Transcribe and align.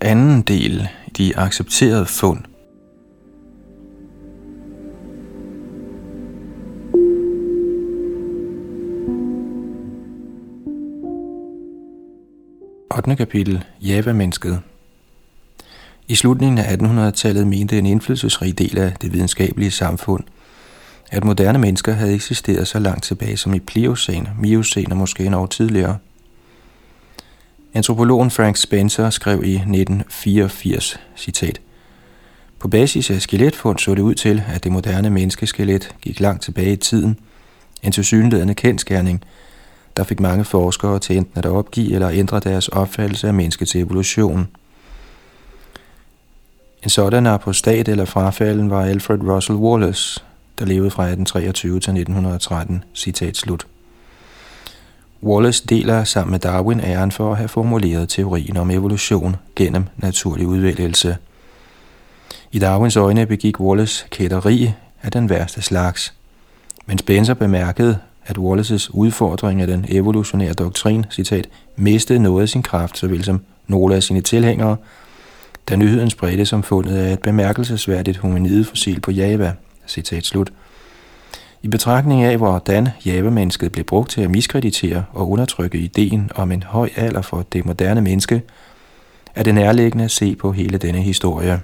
Anden 0.00 0.42
del. 0.42 0.88
De 1.16 1.38
accepterede 1.38 2.06
fund. 2.06 2.38
Ottende 12.90 13.16
kapitel. 13.16 13.64
Java-mennesket. 13.80 14.60
I 16.08 16.14
slutningen 16.14 16.58
af 16.58 16.76
1800-tallet 16.76 17.46
mente 17.46 17.78
en 17.78 17.86
indflydelsesrig 17.86 18.58
del 18.58 18.78
af 18.78 18.92
det 18.92 19.12
videnskabelige 19.12 19.70
samfund, 19.70 20.24
at 21.10 21.24
moderne 21.24 21.58
mennesker 21.58 21.92
havde 21.92 22.14
eksisteret 22.14 22.68
så 22.68 22.78
langt 22.78 23.04
tilbage 23.04 23.36
som 23.36 23.54
i 23.54 23.60
Pliocene, 23.60 24.30
Miocæn 24.40 24.92
og 24.92 24.96
måske 24.96 25.24
endnu 25.24 25.46
tidligere– 25.46 25.98
Antropologen 27.76 28.30
Frank 28.30 28.56
Spencer 28.56 29.10
skrev 29.10 29.44
i 29.44 29.54
1984, 29.54 31.00
citat, 31.16 31.60
På 32.58 32.68
basis 32.68 33.10
af 33.10 33.22
skeletfund 33.22 33.78
så 33.78 33.94
det 33.94 34.02
ud 34.02 34.14
til, 34.14 34.42
at 34.48 34.64
det 34.64 34.72
moderne 34.72 35.10
menneskeskelet 35.10 35.94
gik 36.02 36.20
langt 36.20 36.42
tilbage 36.42 36.72
i 36.72 36.76
tiden, 36.76 37.18
en 37.82 37.92
tilsyneladende 37.92 38.54
kendskærning, 38.54 39.24
der 39.96 40.04
fik 40.04 40.20
mange 40.20 40.44
forskere 40.44 40.98
til 40.98 41.16
enten 41.16 41.38
at 41.38 41.46
opgive 41.46 41.94
eller 41.94 42.10
ændre 42.10 42.40
deres 42.40 42.68
opfattelse 42.68 43.26
af 43.28 43.34
menneskets 43.34 43.76
evolution. 43.76 44.48
En 46.82 46.90
sådan 46.90 47.26
apostat 47.26 47.88
eller 47.88 48.04
frafalden 48.04 48.70
var 48.70 48.84
Alfred 48.84 49.20
Russel 49.22 49.56
Wallace, 49.56 50.24
der 50.58 50.64
levede 50.64 50.90
fra 50.90 51.02
1823 51.02 51.72
til 51.72 51.90
1913, 51.90 52.84
citat 52.94 53.36
slut. 53.36 53.66
Wallace 55.22 55.64
deler 55.68 56.04
sammen 56.04 56.30
med 56.30 56.38
Darwin 56.38 56.80
æren 56.80 57.12
for 57.12 57.30
at 57.30 57.36
have 57.36 57.48
formuleret 57.48 58.08
teorien 58.08 58.56
om 58.56 58.70
evolution 58.70 59.36
gennem 59.56 59.84
naturlig 59.96 60.46
udvælgelse. 60.46 61.16
I 62.52 62.58
Darwins 62.58 62.96
øjne 62.96 63.26
begik 63.26 63.60
Wallace 63.60 64.06
kætteri 64.10 64.72
af 65.02 65.12
den 65.12 65.30
værste 65.30 65.62
slags. 65.62 66.14
Men 66.86 66.98
Spencer 66.98 67.34
bemærkede, 67.34 67.98
at 68.26 68.38
Wallaces 68.38 68.90
udfordring 68.94 69.60
af 69.60 69.66
den 69.66 69.84
evolutionære 69.88 70.52
doktrin, 70.52 71.06
citat, 71.10 71.48
mistede 71.76 72.18
noget 72.18 72.42
af 72.42 72.48
sin 72.48 72.62
kraft, 72.62 72.98
såvel 72.98 73.24
som 73.24 73.40
nogle 73.66 73.94
af 73.94 74.02
sine 74.02 74.20
tilhængere, 74.20 74.76
da 75.68 75.76
nyheden 75.76 76.10
spredte 76.10 76.46
som 76.46 76.62
fundet 76.62 76.96
af 76.96 77.12
et 77.12 77.20
bemærkelsesværdigt 77.20 78.18
hominidefossil 78.18 79.00
på 79.00 79.10
Java, 79.10 79.52
citat 79.86 80.26
slut. 80.26 80.52
I 81.66 81.68
betragtning 81.68 82.22
af, 82.22 82.36
hvordan 82.36 82.88
java-mennesket 83.06 83.72
blev 83.72 83.84
brugt 83.84 84.10
til 84.10 84.20
at 84.20 84.30
miskreditere 84.30 85.04
og 85.12 85.30
undertrykke 85.30 85.78
ideen 85.78 86.30
om 86.34 86.52
en 86.52 86.62
høj 86.62 86.90
alder 86.96 87.22
for 87.22 87.46
det 87.52 87.66
moderne 87.66 88.00
menneske, 88.00 88.42
er 89.34 89.42
det 89.42 89.54
nærliggende 89.54 90.04
at 90.04 90.10
se 90.10 90.36
på 90.36 90.52
hele 90.52 90.78
denne 90.78 91.02
historie. 91.02 91.60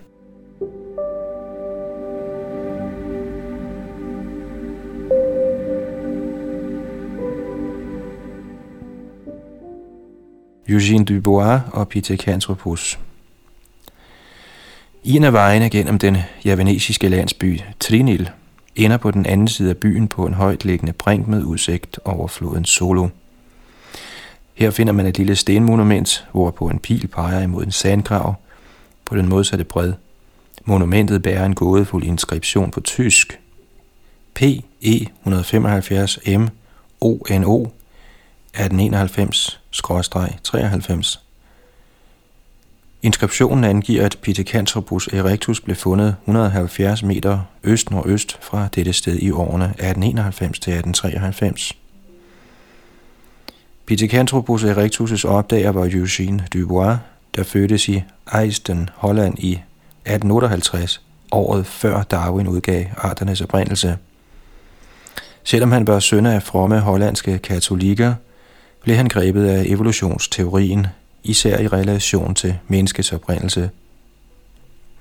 Eugène 10.68 11.04
Dubois 11.04 11.60
og 11.72 11.88
Pithecanthropus 11.88 12.98
I 15.04 15.16
en 15.16 15.24
af 15.24 15.32
vejene 15.32 15.70
gennem 15.70 15.98
den 15.98 16.16
javanesiske 16.44 17.08
landsby 17.08 17.60
Trinil 17.80 18.30
ender 18.76 18.96
på 18.96 19.10
den 19.10 19.26
anden 19.26 19.48
side 19.48 19.70
af 19.70 19.76
byen 19.76 20.08
på 20.08 20.26
en 20.26 20.34
højt 20.34 20.64
liggende 20.64 20.92
brink 20.92 21.28
med 21.28 21.42
udsigt 21.42 22.00
over 22.04 22.28
floden 22.28 22.64
Solo. 22.64 23.08
Her 24.54 24.70
finder 24.70 24.92
man 24.92 25.06
et 25.06 25.18
lille 25.18 25.36
stenmonument, 25.36 26.26
hvorpå 26.32 26.68
en 26.68 26.78
pil 26.78 27.06
peger 27.06 27.42
imod 27.42 27.64
en 27.64 27.72
sandgrav 27.72 28.34
på 29.04 29.16
den 29.16 29.28
modsatte 29.28 29.64
bred. 29.64 29.92
Monumentet 30.64 31.22
bærer 31.22 31.46
en 31.46 31.54
gådefuld 31.54 32.04
inskription 32.04 32.70
på 32.70 32.80
tysk. 32.80 33.40
PE 34.34 34.62
175 35.20 36.18
M 36.26 36.46
ONO 37.00 37.66
1891-93 38.56 41.31
Inskriptionen 43.02 43.64
angiver, 43.64 44.04
at 44.04 44.18
Pithecanthropus 44.22 45.06
erectus 45.06 45.60
blev 45.60 45.76
fundet 45.76 46.16
170 46.24 47.02
meter 47.02 47.40
øst-nordøst 47.64 48.38
fra 48.40 48.68
dette 48.74 48.92
sted 48.92 49.18
i 49.18 49.30
årene 49.30 49.64
1891 49.64 50.58
til 50.58 50.70
1893. 50.72 51.72
Pithecanthropus 53.86 54.64
erectus' 54.64 55.28
opdager 55.28 55.72
var 55.72 55.86
Eugène 55.86 56.46
Dubois, 56.52 56.96
der 57.36 57.42
fødtes 57.42 57.88
i 57.88 58.02
Eisten, 58.38 58.90
Holland 58.94 59.38
i 59.38 59.52
1858, 59.52 61.00
året 61.32 61.66
før 61.66 62.02
Darwin 62.02 62.48
udgav 62.48 62.84
arternes 62.96 63.40
oprindelse. 63.40 63.98
Selvom 65.44 65.72
han 65.72 65.86
var 65.86 65.98
søn 65.98 66.26
af 66.26 66.42
fromme 66.42 66.80
hollandske 66.80 67.38
katolikker, 67.38 68.14
blev 68.82 68.96
han 68.96 69.08
grebet 69.08 69.46
af 69.46 69.64
evolutionsteorien 69.66 70.86
især 71.24 71.58
i 71.58 71.68
relation 71.68 72.34
til 72.34 72.58
menneskets 72.68 73.12
oprindelse. 73.12 73.70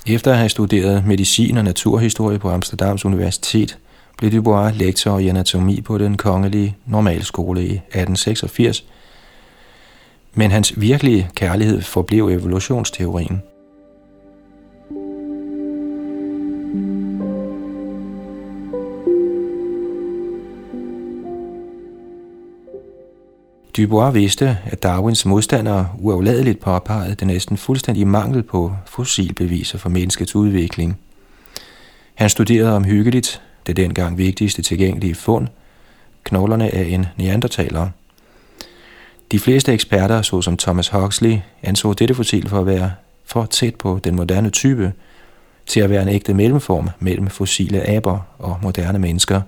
Efter 0.08 0.32
at 0.32 0.38
have 0.38 0.50
studeret 0.50 1.06
medicin 1.06 1.58
og 1.58 1.64
naturhistorie 1.64 2.40
på 2.40 2.50
Amsterdams 2.50 3.06
Universitet, 3.06 3.78
blev 4.18 4.32
Dubois 4.32 4.76
lektor 4.76 5.20
i 5.20 5.28
anatomi 5.28 5.82
på 5.82 5.98
den 5.98 6.18
kongelige 6.18 6.76
normalskole 6.86 7.62
i 7.62 7.72
1886, 7.72 8.84
men 10.34 10.52
hans 10.52 10.82
virkelige 10.82 11.30
kærlighed 11.36 11.82
forblev 11.82 12.28
evolutionsteorien– 12.28 13.42
Dubois 23.78 24.14
vidste, 24.14 24.58
at 24.66 24.84
Darwins 24.84 25.26
modstandere 25.26 25.90
uafladeligt 26.00 26.60
påpegede 26.60 27.16
den 27.16 27.28
næsten 27.28 27.58
fuldstændig 27.58 28.08
mangel 28.08 28.44
på 28.44 28.76
fossilbeviser 28.86 29.78
for 29.78 29.90
menneskets 29.90 30.36
udvikling. 30.36 31.00
Han 32.16 32.30
studerede 32.30 32.76
omhyggeligt 32.76 33.42
det 33.68 33.78
dengang 33.78 34.18
vigtigste 34.18 34.62
tilgængelige 34.62 35.16
fund, 35.16 35.48
knoglerne 36.24 36.76
af 36.76 36.84
en 36.84 37.06
neandertaler. 37.18 37.90
De 39.32 39.40
fleste 39.40 39.74
eksperter, 39.74 40.22
såsom 40.22 40.58
Thomas 40.58 40.88
Huxley, 40.88 41.38
anså 41.64 41.94
dette 41.94 42.16
fossil 42.16 42.50
for 42.50 42.60
at 42.60 42.66
være 42.66 42.92
for 43.26 43.46
tæt 43.46 43.76
på 43.76 44.00
den 44.04 44.16
moderne 44.16 44.50
type, 44.50 44.94
til 45.66 45.80
at 45.80 45.90
være 45.90 46.02
en 46.02 46.10
ægte 46.10 46.34
mellemform 46.34 46.90
mellem 47.00 47.28
fossile 47.28 47.90
aber 47.90 48.20
og 48.40 48.60
moderne 48.62 49.00
mennesker. 49.00 49.42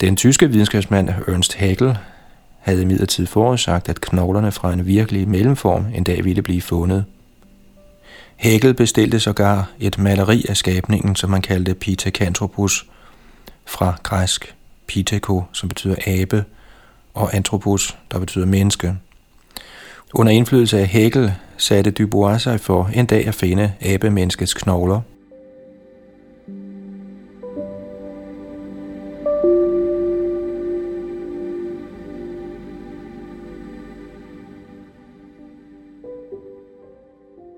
Den 0.00 0.16
tyske 0.16 0.50
videnskabsmand 0.50 1.08
Ernst 1.08 1.54
Haeckel 1.54 1.96
havde 2.66 2.82
imidlertid 2.82 3.26
forudsagt, 3.26 3.88
at 3.88 4.00
knoglerne 4.00 4.52
fra 4.52 4.72
en 4.72 4.86
virkelig 4.86 5.28
mellemform 5.28 5.84
en 5.94 6.04
dag 6.04 6.24
ville 6.24 6.42
blive 6.42 6.62
fundet. 6.62 7.04
Hækkel 8.36 8.74
bestilte 8.74 9.20
sågar 9.20 9.70
et 9.80 9.98
maleri 9.98 10.44
af 10.48 10.56
skabningen, 10.56 11.16
som 11.16 11.30
man 11.30 11.42
kaldte 11.42 11.74
Pithecanthropus, 11.74 12.86
fra 13.66 13.94
græsk 14.02 14.54
Pitheko, 14.86 15.42
som 15.52 15.68
betyder 15.68 15.94
abe, 16.06 16.44
og 17.14 17.34
Anthropos, 17.34 17.98
der 18.10 18.18
betyder 18.18 18.46
menneske. 18.46 18.96
Under 20.14 20.32
indflydelse 20.32 20.78
af 20.78 20.86
Hækkel 20.86 21.32
satte 21.56 21.90
Dubois 21.90 22.42
sig 22.42 22.60
for 22.60 22.90
en 22.94 23.06
dag 23.06 23.26
at 23.26 23.34
finde 23.34 23.72
abemenneskets 23.80 24.54
knogler– 24.54 25.00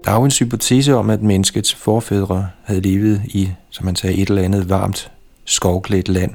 Darwins 0.08 0.38
hypotese 0.38 0.94
om, 0.96 1.10
at 1.10 1.22
menneskets 1.22 1.74
forfædre 1.74 2.48
havde 2.64 2.80
levet 2.80 3.22
i, 3.24 3.50
som 3.70 3.86
man 3.86 3.96
sagde, 3.96 4.16
et 4.16 4.28
eller 4.28 4.42
andet 4.42 4.68
varmt, 4.68 5.10
skovklædt 5.44 6.08
land, 6.08 6.30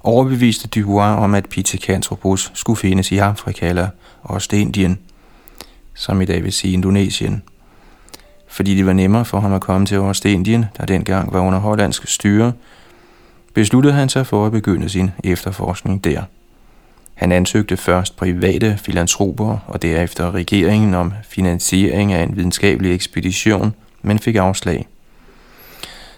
overbeviste 0.00 0.68
Dubois 0.68 1.18
om, 1.18 1.34
at 1.34 1.48
Pithecanthropus 1.48 2.50
skulle 2.54 2.76
findes 2.76 3.12
i 3.12 3.18
Afrika 3.18 3.68
eller 3.68 3.88
Ostindien, 4.24 4.98
som 5.94 6.20
i 6.20 6.24
dag 6.24 6.44
vil 6.44 6.52
sige 6.52 6.72
Indonesien. 6.72 7.42
Fordi 8.48 8.74
det 8.74 8.86
var 8.86 8.92
nemmere 8.92 9.24
for 9.24 9.40
ham 9.40 9.52
at 9.52 9.60
komme 9.60 9.86
til 9.86 9.98
Ostindien, 9.98 10.64
der 10.76 10.86
dengang 10.86 11.32
var 11.32 11.40
under 11.40 11.58
hollandsk 11.58 12.08
styre, 12.08 12.52
besluttede 13.54 13.94
han 13.94 14.08
sig 14.08 14.26
for 14.26 14.46
at 14.46 14.52
begynde 14.52 14.88
sin 14.88 15.10
efterforskning 15.24 16.04
der. 16.04 16.22
Han 17.18 17.32
ansøgte 17.32 17.76
først 17.76 18.16
private 18.16 18.78
filantroper 18.82 19.58
og 19.66 19.82
derefter 19.82 20.34
regeringen 20.34 20.94
om 20.94 21.12
finansiering 21.28 22.12
af 22.12 22.22
en 22.22 22.36
videnskabelig 22.36 22.94
ekspedition, 22.94 23.74
men 24.02 24.18
fik 24.18 24.36
afslag. 24.36 24.86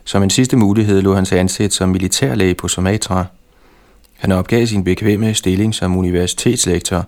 Som 0.05 0.23
en 0.23 0.31
sidste 0.31 0.57
mulighed 0.57 1.03
lå 1.03 1.25
sig 1.25 1.39
ansætte 1.39 1.77
som 1.77 1.89
militærlæge 1.89 2.55
på 2.55 2.69
Sumatra. 2.69 3.25
Han 4.19 4.33
opgav 4.33 4.67
sin 4.67 4.85
bekvemme 4.85 5.35
stilling 5.35 5.75
som 5.75 5.97
universitetslektor. 5.97 7.07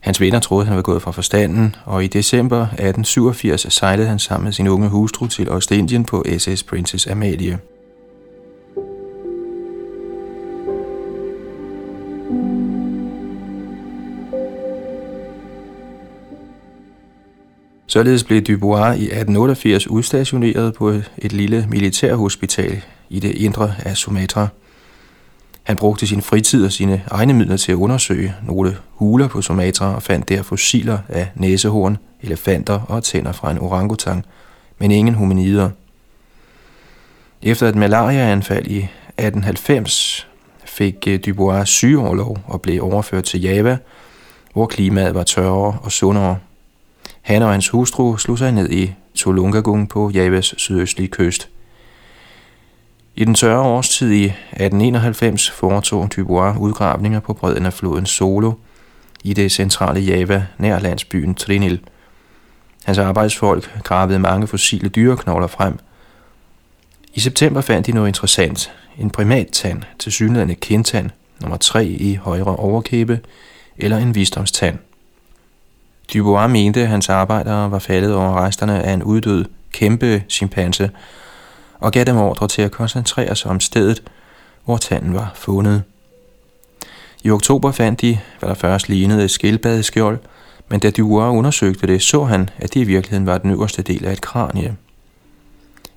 Hans 0.00 0.20
venner 0.20 0.40
troede, 0.40 0.66
han 0.66 0.76
var 0.76 0.82
gået 0.82 1.02
fra 1.02 1.10
forstanden, 1.10 1.76
og 1.84 2.04
i 2.04 2.06
december 2.06 2.62
1887 2.62 3.72
sejlede 3.72 4.08
han 4.08 4.18
sammen 4.18 4.44
med 4.44 4.52
sin 4.52 4.68
unge 4.68 4.88
hustru 4.88 5.26
til 5.26 5.50
Ostindien 5.50 6.04
på 6.04 6.24
SS 6.38 6.62
Princess 6.62 7.06
Amalie. 7.06 7.58
Således 17.94 18.24
blev 18.24 18.42
Dubois 18.42 18.98
i 18.98 19.04
1888 19.04 19.86
udstationeret 19.86 20.74
på 20.74 20.88
et 21.18 21.32
lille 21.32 21.66
militærhospital 21.70 22.82
i 23.08 23.20
det 23.20 23.34
indre 23.34 23.74
af 23.84 23.96
Sumatra. 23.96 24.48
Han 25.62 25.76
brugte 25.76 26.06
sin 26.06 26.22
fritid 26.22 26.64
og 26.64 26.72
sine 26.72 27.02
egne 27.10 27.32
midler 27.32 27.56
til 27.56 27.72
at 27.72 27.76
undersøge 27.76 28.34
nogle 28.42 28.76
huler 28.90 29.28
på 29.28 29.42
Sumatra 29.42 29.94
og 29.94 30.02
fandt 30.02 30.28
der 30.28 30.42
fossiler 30.42 30.98
af 31.08 31.28
næsehorn, 31.34 31.96
elefanter 32.22 32.80
og 32.80 33.02
tænder 33.02 33.32
fra 33.32 33.50
en 33.50 33.58
orangutang, 33.58 34.24
men 34.78 34.90
ingen 34.90 35.14
hominider. 35.14 35.70
Efter 37.42 37.68
et 37.68 37.76
malariaanfald 37.76 38.66
i 38.66 38.78
1890 38.78 40.26
fik 40.64 41.08
eh, 41.08 41.20
Dubois 41.26 41.68
sygeårlov 41.68 42.38
og 42.46 42.62
blev 42.62 42.82
overført 42.82 43.24
til 43.24 43.40
Java, 43.40 43.78
hvor 44.52 44.66
klimaet 44.66 45.14
var 45.14 45.22
tørrere 45.22 45.78
og 45.82 45.92
sundere. 45.92 46.38
Han 47.24 47.42
og 47.42 47.50
hans 47.50 47.68
hustru 47.68 48.16
slog 48.16 48.38
sig 48.38 48.52
ned 48.52 48.70
i 48.70 48.94
Tulungagung 49.14 49.88
på 49.88 50.10
Javas 50.10 50.54
sydøstlige 50.56 51.08
kyst. 51.08 51.48
I 53.14 53.24
den 53.24 53.34
tørre 53.34 53.60
årstid 53.60 54.12
i 54.12 54.24
1891 54.24 55.50
foretog 55.50 56.08
Dubois 56.16 56.56
udgravninger 56.58 57.20
på 57.20 57.32
bredden 57.32 57.66
af 57.66 57.72
floden 57.72 58.06
Solo 58.06 58.52
i 59.22 59.32
det 59.32 59.52
centrale 59.52 60.00
Java 60.00 60.46
nær 60.58 60.78
landsbyen 60.78 61.34
Trinil. 61.34 61.80
Hans 62.84 62.98
arbejdsfolk 62.98 63.80
gravede 63.82 64.18
mange 64.18 64.46
fossile 64.46 64.88
dyreknogler 64.88 65.46
frem. 65.46 65.78
I 67.14 67.20
september 67.20 67.60
fandt 67.60 67.86
de 67.86 67.92
noget 67.92 68.08
interessant. 68.08 68.72
En 68.98 69.10
primattand, 69.10 69.82
til 69.98 70.12
synligheden 70.12 70.56
kindtand, 70.56 71.10
nummer 71.40 71.56
3 71.56 71.86
i 71.86 72.14
højre 72.14 72.56
overkæbe, 72.56 73.20
eller 73.76 73.98
en 73.98 74.14
visdomstand. 74.14 74.78
Dubois 76.12 76.50
mente, 76.50 76.82
at 76.82 76.88
hans 76.88 77.08
arbejdere 77.08 77.70
var 77.70 77.78
faldet 77.78 78.14
over 78.14 78.44
resterne 78.44 78.82
af 78.82 78.92
en 78.92 79.02
uddød 79.02 79.44
kæmpe 79.72 80.22
chimpanse, 80.28 80.90
og 81.80 81.92
gav 81.92 82.04
dem 82.04 82.16
ordre 82.16 82.48
til 82.48 82.62
at 82.62 82.70
koncentrere 82.70 83.36
sig 83.36 83.50
om 83.50 83.60
stedet, 83.60 84.02
hvor 84.64 84.76
tanden 84.76 85.14
var 85.14 85.32
fundet. 85.34 85.82
I 87.22 87.30
oktober 87.30 87.72
fandt 87.72 88.00
de, 88.00 88.18
hvad 88.38 88.48
der 88.48 88.54
først 88.54 88.88
lignede 88.88 89.24
et 89.24 89.30
skildpaddeskjold, 89.30 90.18
men 90.68 90.80
da 90.80 90.90
Dubois 90.90 91.36
undersøgte 91.36 91.86
det, 91.86 92.02
så 92.02 92.24
han, 92.24 92.50
at 92.58 92.74
det 92.74 92.80
i 92.80 92.84
virkeligheden 92.84 93.26
var 93.26 93.38
den 93.38 93.50
øverste 93.50 93.82
del 93.82 94.04
af 94.04 94.12
et 94.12 94.20
kranie. 94.20 94.76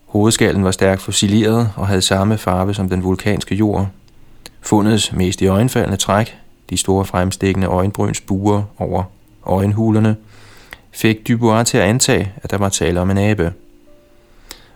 Hovedskallen 0.06 0.64
var 0.64 0.72
stærkt 0.72 1.02
fossileret 1.02 1.72
og 1.76 1.88
havde 1.88 2.02
samme 2.02 2.38
farve 2.38 2.74
som 2.74 2.90
den 2.90 3.04
vulkanske 3.04 3.56
jord. 3.56 3.88
Fundets 4.62 5.14
mest 5.14 5.42
i 5.42 5.48
øjenfaldende 5.48 5.98
træk, 5.98 6.38
de 6.70 6.78
store 6.78 7.06
fremstikkende 7.06 7.68
øjenbryns 7.68 8.22
buer 8.22 8.64
over 8.78 9.04
øjenhulerne, 9.48 10.16
fik 10.92 11.28
Dubois 11.28 11.70
til 11.70 11.78
at 11.78 11.84
antage, 11.84 12.32
at 12.44 12.52
der 12.52 12.58
var 12.58 12.70
tale 12.70 13.00
om 13.00 13.12
en 13.12 13.18
abe. 13.18 13.54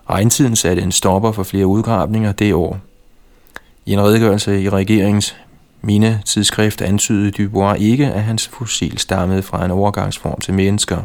Regntiden 0.09 0.55
satte 0.55 0.81
en 0.81 0.91
stopper 0.91 1.31
for 1.31 1.43
flere 1.43 1.67
udgravninger 1.67 2.31
det 2.31 2.53
år. 2.53 2.79
I 3.85 3.93
en 3.93 4.01
redegørelse 4.01 4.61
i 4.61 4.69
regeringens 4.69 5.35
mine 5.81 6.21
tidsskrift 6.25 6.81
antydede 6.81 7.31
Dubois 7.31 7.81
ikke, 7.81 8.05
at 8.05 8.23
hans 8.23 8.47
fossil 8.47 8.97
stammede 8.97 9.43
fra 9.43 9.65
en 9.65 9.71
overgangsform 9.71 10.41
til 10.41 10.53
mennesker. 10.53 11.01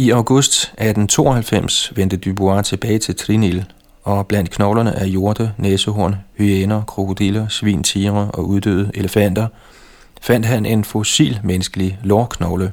I 0.00 0.10
august 0.10 0.64
1892 0.64 1.92
vendte 1.96 2.16
Dubois 2.16 2.68
tilbage 2.68 2.98
til 2.98 3.16
Trinil 3.16 3.64
og 4.02 4.26
blandt 4.26 4.50
knoglerne 4.50 4.96
af 4.98 5.08
hjorte, 5.08 5.52
næsehorn, 5.56 6.16
hyæner, 6.36 6.84
krokodiller, 6.84 7.48
svin, 7.48 7.82
tigre 7.82 8.30
og 8.34 8.48
uddøde 8.48 8.90
elefanter, 8.94 9.46
fandt 10.20 10.46
han 10.46 10.66
en 10.66 10.84
fossil 10.84 11.40
menneskelig 11.44 11.98
lårknogle. 12.04 12.72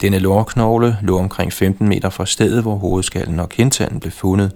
Denne 0.00 0.18
lårknogle 0.18 0.98
lå 1.02 1.18
omkring 1.18 1.52
15 1.52 1.88
meter 1.88 2.10
fra 2.10 2.26
stedet, 2.26 2.62
hvor 2.62 2.74
hovedskallen 2.74 3.40
og 3.40 3.48
kindtanden 3.48 4.00
blev 4.00 4.12
fundet. 4.12 4.52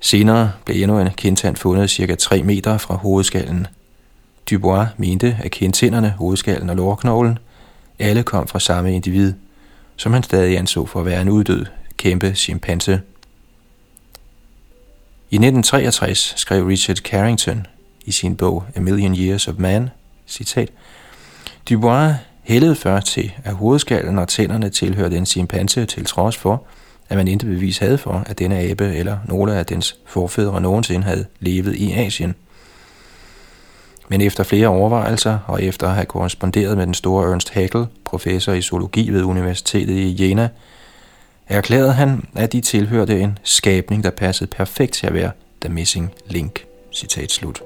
Senere 0.00 0.52
blev 0.64 0.82
endnu 0.82 0.98
en 0.98 1.10
kindtand 1.16 1.56
fundet 1.56 1.90
cirka 1.90 2.14
3 2.14 2.42
meter 2.42 2.78
fra 2.78 2.94
hovedskallen. 2.94 3.66
Dubois 4.50 4.88
mente, 4.96 5.36
at 5.40 5.50
kindtænderne, 5.50 6.14
hovedskallen 6.18 6.70
og 6.70 6.76
lårknoglen 6.76 7.38
alle 7.98 8.22
kom 8.22 8.48
fra 8.48 8.60
samme 8.60 8.94
individ, 8.94 9.32
som 9.96 10.12
han 10.12 10.22
stadig 10.22 10.58
anså 10.58 10.86
for 10.86 11.00
at 11.00 11.06
være 11.06 11.22
en 11.22 11.28
uddød 11.28 11.66
kæmpe 11.96 12.34
chimpanse. 12.34 12.92
I 15.30 15.36
1963 15.36 16.34
skrev 16.36 16.66
Richard 16.66 16.96
Carrington 16.96 17.66
i 18.04 18.12
sin 18.12 18.36
bog 18.36 18.64
A 18.74 18.80
Million 18.80 19.16
Years 19.16 19.48
of 19.48 19.54
Man, 19.58 19.90
citat, 20.26 20.70
Dubois 21.70 22.14
hældede 22.42 22.76
før 22.76 23.00
til, 23.00 23.32
at 23.44 23.54
hovedskallen 23.54 24.18
og 24.18 24.28
tænderne 24.28 24.70
tilhørte 24.70 25.16
en 25.16 25.26
chimpanse 25.26 25.86
til 25.86 26.04
trods 26.04 26.36
for, 26.36 26.62
at 27.08 27.16
man 27.16 27.28
intet 27.28 27.48
bevis 27.48 27.78
havde 27.78 27.98
for, 27.98 28.22
at 28.26 28.38
denne 28.38 28.58
abe 28.58 28.94
eller 28.94 29.18
nogle 29.24 29.54
af 29.54 29.66
dens 29.66 29.96
forfædre 30.06 30.60
nogensinde 30.60 31.06
havde 31.06 31.26
levet 31.40 31.74
i 31.74 31.92
Asien. 31.92 32.34
Men 34.08 34.20
efter 34.20 34.44
flere 34.44 34.68
overvejelser 34.68 35.38
og 35.46 35.62
efter 35.62 35.88
at 35.88 35.94
have 35.94 36.06
korresponderet 36.06 36.76
med 36.76 36.86
den 36.86 36.94
store 36.94 37.32
Ernst 37.32 37.50
Haeckel, 37.50 37.86
professor 38.04 38.52
i 38.52 38.62
zoologi 38.62 39.10
ved 39.10 39.22
Universitetet 39.22 39.94
i 39.94 40.16
Jena, 40.20 40.48
erklærede 41.46 41.92
han, 41.92 42.24
at 42.36 42.52
de 42.52 42.60
tilhørte 42.60 43.20
en 43.20 43.38
skabning, 43.42 44.04
der 44.04 44.10
passede 44.10 44.50
perfekt 44.50 44.92
til 44.92 45.06
at 45.06 45.14
være 45.14 45.30
The 45.60 45.72
Missing 45.72 46.12
Link. 46.26 46.64
Citat 46.92 47.32
slut. 47.32 47.62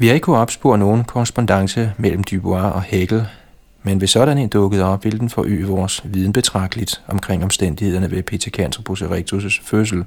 Vi 0.00 0.06
har 0.06 0.14
ikke 0.14 0.24
kunnet 0.24 0.40
opspore 0.40 0.78
nogen 0.78 1.04
korrespondence 1.04 1.92
mellem 1.96 2.24
Dubois 2.24 2.62
og 2.62 2.82
Hegel, 2.82 3.26
men 3.82 3.98
hvis 3.98 4.10
sådan 4.10 4.38
en 4.38 4.48
dukkede 4.48 4.84
op, 4.84 5.04
ville 5.04 5.18
den 5.18 5.30
forøge 5.30 5.66
vores 5.66 6.02
viden 6.04 6.32
betragteligt 6.32 7.02
omkring 7.08 7.44
omstændighederne 7.44 8.10
ved 8.10 8.22
Pithecanthropus 8.22 9.02
erectus' 9.02 9.60
fødsel. 9.62 10.04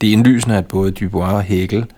Det 0.00 0.08
er 0.08 0.12
indlysende, 0.12 0.56
at 0.56 0.66
både 0.66 0.90
Dubois 0.90 1.32
og 1.32 1.42
Hegel– 1.42 1.86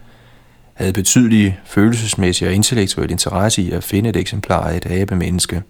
havde 0.77 0.93
betydelig 0.93 1.59
følelsesmæssig 1.65 2.49
og 2.49 2.55
intellektuel 2.55 3.11
interesse 3.11 3.63
i 3.63 3.71
at 3.71 3.85
finde 3.85 4.09
et 4.09 4.17
eksemplar 4.17 4.69
af 4.69 4.77
et 4.77 4.87
abemenneske. 4.87 5.63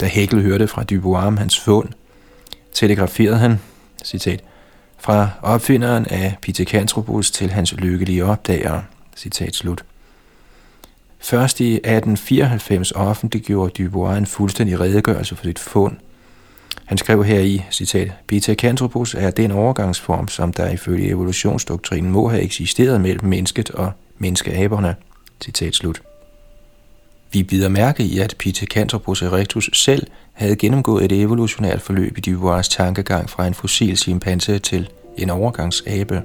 Da 0.00 0.06
Hegel 0.06 0.42
hørte 0.42 0.68
fra 0.68 0.84
Dubois 0.84 1.24
om 1.24 1.36
hans 1.36 1.60
fund, 1.60 1.88
telegraferede 2.72 3.36
han, 3.36 3.60
citat, 4.04 4.40
fra 4.98 5.28
opfinderen 5.42 6.06
af 6.06 6.36
Pithecanthropus 6.42 7.30
til 7.30 7.50
hans 7.50 7.74
lykkelige 7.74 8.24
opdager, 8.24 8.82
citat 9.16 9.54
slut. 9.54 9.84
Først 11.20 11.60
i 11.60 11.74
1894 11.74 12.92
offentliggjorde 12.92 13.82
Dubois 13.82 14.18
en 14.18 14.26
fuldstændig 14.26 14.80
redegørelse 14.80 15.36
for 15.36 15.44
sit 15.44 15.58
fund– 15.58 15.96
han 16.88 16.98
skrev 16.98 17.24
her 17.24 17.40
i, 17.40 17.64
citat, 17.70 18.12
Pithecanthropus 18.26 19.14
er 19.14 19.30
den 19.30 19.50
overgangsform, 19.50 20.28
som 20.28 20.52
der 20.52 20.70
ifølge 20.70 21.08
evolutionsdoktrinen 21.08 22.10
må 22.10 22.28
have 22.28 22.42
eksisteret 22.42 23.00
mellem 23.00 23.24
mennesket 23.24 23.70
og 23.70 23.92
menneskeaberne. 24.18 24.96
Citat 25.44 25.74
slut. 25.74 26.02
Vi 27.32 27.42
bider 27.42 27.68
mærke 27.68 28.02
i, 28.02 28.18
at 28.18 28.34
Pithecanthropus 28.38 29.22
erectus 29.22 29.70
selv 29.72 30.06
havde 30.32 30.56
gennemgået 30.56 31.04
et 31.04 31.12
evolutionært 31.12 31.80
forløb 31.80 32.18
i 32.18 32.20
Dubois 32.20 32.68
tankegang 32.68 33.30
fra 33.30 33.46
en 33.46 33.54
fossil 33.54 33.96
chimpanse 33.96 34.58
til 34.58 34.88
en 35.16 35.30
overgangsabe. 35.30 36.22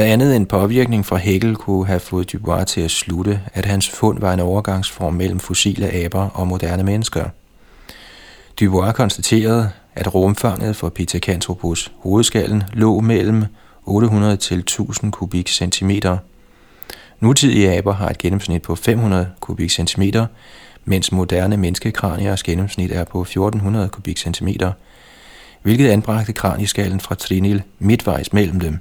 Hvad 0.00 0.08
andet 0.08 0.36
end 0.36 0.46
påvirkning 0.46 1.06
fra 1.06 1.16
Hegel 1.16 1.56
kunne 1.56 1.86
have 1.86 2.00
fået 2.00 2.32
Dubois 2.32 2.64
til 2.66 2.80
at 2.80 2.90
slutte, 2.90 3.40
at 3.54 3.66
hans 3.66 3.90
fund 3.90 4.20
var 4.20 4.32
en 4.32 4.40
overgangsform 4.40 5.14
mellem 5.14 5.40
fossile 5.40 5.92
aber 5.92 6.28
og 6.28 6.48
moderne 6.48 6.82
mennesker. 6.82 7.24
Dubois 8.60 8.94
konstaterede, 8.94 9.70
at 9.94 10.14
rumfanget 10.14 10.76
for 10.76 10.88
Pithecanthropus 10.88 11.92
hovedskallen 11.98 12.62
lå 12.72 13.00
mellem 13.00 13.44
800 13.86 14.36
til 14.36 14.58
1000 14.58 15.12
kubikcentimeter. 15.12 16.18
Nutidige 17.20 17.72
aber 17.72 17.92
har 17.92 18.08
et 18.08 18.18
gennemsnit 18.18 18.62
på 18.62 18.74
500 18.74 19.30
kubikcentimeter, 19.40 20.26
mens 20.84 21.12
moderne 21.12 21.56
menneskekraniers 21.56 22.42
gennemsnit 22.42 22.92
er 22.92 23.04
på 23.04 23.20
1400 23.20 23.88
kubikcentimeter, 23.88 24.72
hvilket 25.62 25.88
anbragte 25.88 26.32
kranieskallen 26.32 27.00
fra 27.00 27.14
Trinil 27.14 27.62
midtvejs 27.78 28.32
mellem 28.32 28.60
dem. 28.60 28.78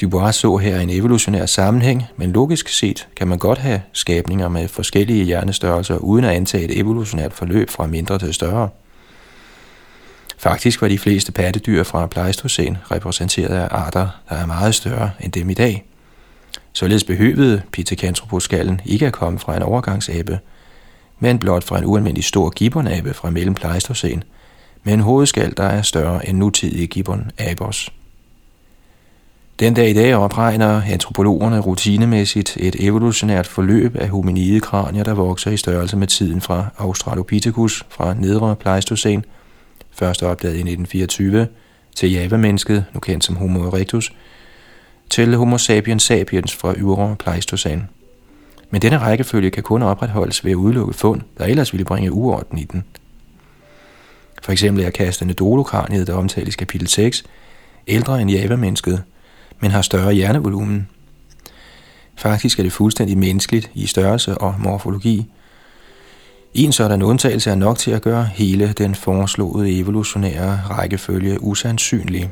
Dubois 0.00 0.36
så 0.36 0.56
her 0.56 0.80
en 0.80 0.90
evolutionær 0.90 1.46
sammenhæng, 1.46 2.04
men 2.16 2.32
logisk 2.32 2.68
set 2.68 3.08
kan 3.16 3.28
man 3.28 3.38
godt 3.38 3.58
have 3.58 3.82
skabninger 3.92 4.48
med 4.48 4.68
forskellige 4.68 5.24
hjernestørrelser 5.24 5.96
uden 5.96 6.24
at 6.24 6.30
antage 6.30 6.64
et 6.64 6.78
evolutionært 6.78 7.32
forløb 7.32 7.70
fra 7.70 7.86
mindre 7.86 8.18
til 8.18 8.34
større. 8.34 8.68
Faktisk 10.38 10.82
var 10.82 10.88
de 10.88 10.98
fleste 10.98 11.32
pattedyr 11.32 11.82
fra 11.82 12.06
Pleistocæn 12.06 12.76
repræsenteret 12.90 13.56
af 13.56 13.68
arter, 13.70 14.08
der 14.28 14.36
er 14.36 14.46
meget 14.46 14.74
større 14.74 15.10
end 15.20 15.32
dem 15.32 15.50
i 15.50 15.54
dag. 15.54 15.84
Således 16.72 17.04
behøvede 17.04 17.62
Pithecanthropus-skallen 17.72 18.80
ikke 18.84 19.06
at 19.06 19.12
komme 19.12 19.38
fra 19.38 19.56
en 19.56 19.62
overgangsabe, 19.62 20.38
men 21.18 21.38
blot 21.38 21.64
fra 21.64 21.78
en 21.78 21.84
ualmindelig 21.84 22.24
stor 22.24 22.50
gibbonabe 22.50 23.14
fra 23.14 23.30
mellem 23.30 23.54
Pleistocene, 23.54 24.22
med 24.82 24.92
en 24.92 25.00
hovedskal, 25.00 25.54
der 25.56 25.64
er 25.64 25.82
større 25.82 26.28
end 26.28 26.38
nutidige 26.38 26.86
gibbonabers. 26.86 27.90
Den 29.60 29.74
dag 29.74 29.90
i 29.90 29.92
dag 29.92 30.14
opregner 30.14 30.82
antropologerne 30.82 31.58
rutinemæssigt 31.58 32.56
et 32.60 32.76
evolutionært 32.78 33.46
forløb 33.46 33.96
af 33.96 34.08
hominide 34.08 34.60
kranier, 34.60 35.04
der 35.04 35.14
vokser 35.14 35.50
i 35.50 35.56
størrelse 35.56 35.96
med 35.96 36.06
tiden 36.06 36.40
fra 36.40 36.66
Australopithecus 36.78 37.84
fra 37.88 38.14
nedre 38.14 38.56
Pleistocæn, 38.56 39.24
først 39.90 40.22
opdaget 40.22 40.54
i 40.54 40.58
1924, 40.58 41.46
til 41.94 42.12
javamennesket, 42.12 42.84
nu 42.94 43.00
kendt 43.00 43.24
som 43.24 43.36
Homo 43.36 43.60
erectus, 43.60 44.12
til 45.10 45.36
Homo 45.36 45.58
sapiens 45.58 46.02
sapiens 46.02 46.54
fra 46.54 46.74
øvre 46.76 47.16
Pleistocæn. 47.18 47.82
Men 48.70 48.82
denne 48.82 48.98
rækkefølge 48.98 49.50
kan 49.50 49.62
kun 49.62 49.82
opretholdes 49.82 50.44
ved 50.44 50.52
at 50.52 50.56
udelukke 50.56 50.94
fund, 50.94 51.20
der 51.38 51.44
ellers 51.44 51.72
ville 51.72 51.84
bringe 51.84 52.12
uorden 52.12 52.58
i 52.58 52.64
den. 52.64 52.84
For 54.42 54.52
eksempel 54.52 54.84
er 54.84 54.90
kastende 54.90 55.34
dolokraniet, 55.34 56.06
der 56.06 56.14
omtales 56.14 56.54
i 56.54 56.58
kapitel 56.58 56.88
6, 56.88 57.24
ældre 57.86 58.22
end 58.22 58.30
javamennesket, 58.30 58.60
mennesket 58.60 59.04
men 59.60 59.70
har 59.70 59.82
større 59.82 60.12
hjernevolumen. 60.12 60.88
Faktisk 62.16 62.58
er 62.58 62.62
det 62.62 62.72
fuldstændig 62.72 63.18
menneskeligt 63.18 63.70
i 63.74 63.86
størrelse 63.86 64.38
og 64.38 64.54
morfologi. 64.58 65.26
En 66.54 66.72
sådan 66.72 67.02
undtagelse 67.02 67.50
er 67.50 67.54
nok 67.54 67.78
til 67.78 67.90
at 67.90 68.02
gøre 68.02 68.24
hele 68.24 68.72
den 68.78 68.94
foreslåede 68.94 69.78
evolutionære 69.78 70.60
rækkefølge 70.70 71.42
usandsynlig. 71.42 72.30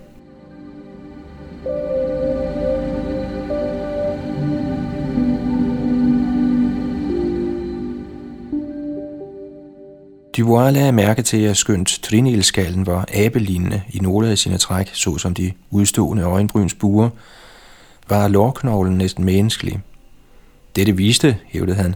Dubois 10.38 10.72
lagde 10.72 10.92
mærke 10.92 11.22
til, 11.22 11.42
at 11.42 11.56
skønt 11.56 11.98
trinilskallen 12.02 12.86
var 12.86 13.04
abelignende 13.14 13.82
i 13.90 13.98
nogle 13.98 14.30
af 14.30 14.38
sine 14.38 14.58
træk, 14.58 14.90
såsom 14.92 15.34
de 15.34 15.52
udstående 15.70 16.22
øjenbryns 16.22 16.74
buer, 16.74 17.08
var 18.08 18.28
lårknoglen 18.28 18.98
næsten 18.98 19.24
menneskelig. 19.24 19.80
Dette 20.76 20.96
viste, 20.96 21.36
hævdede 21.46 21.76
han, 21.76 21.94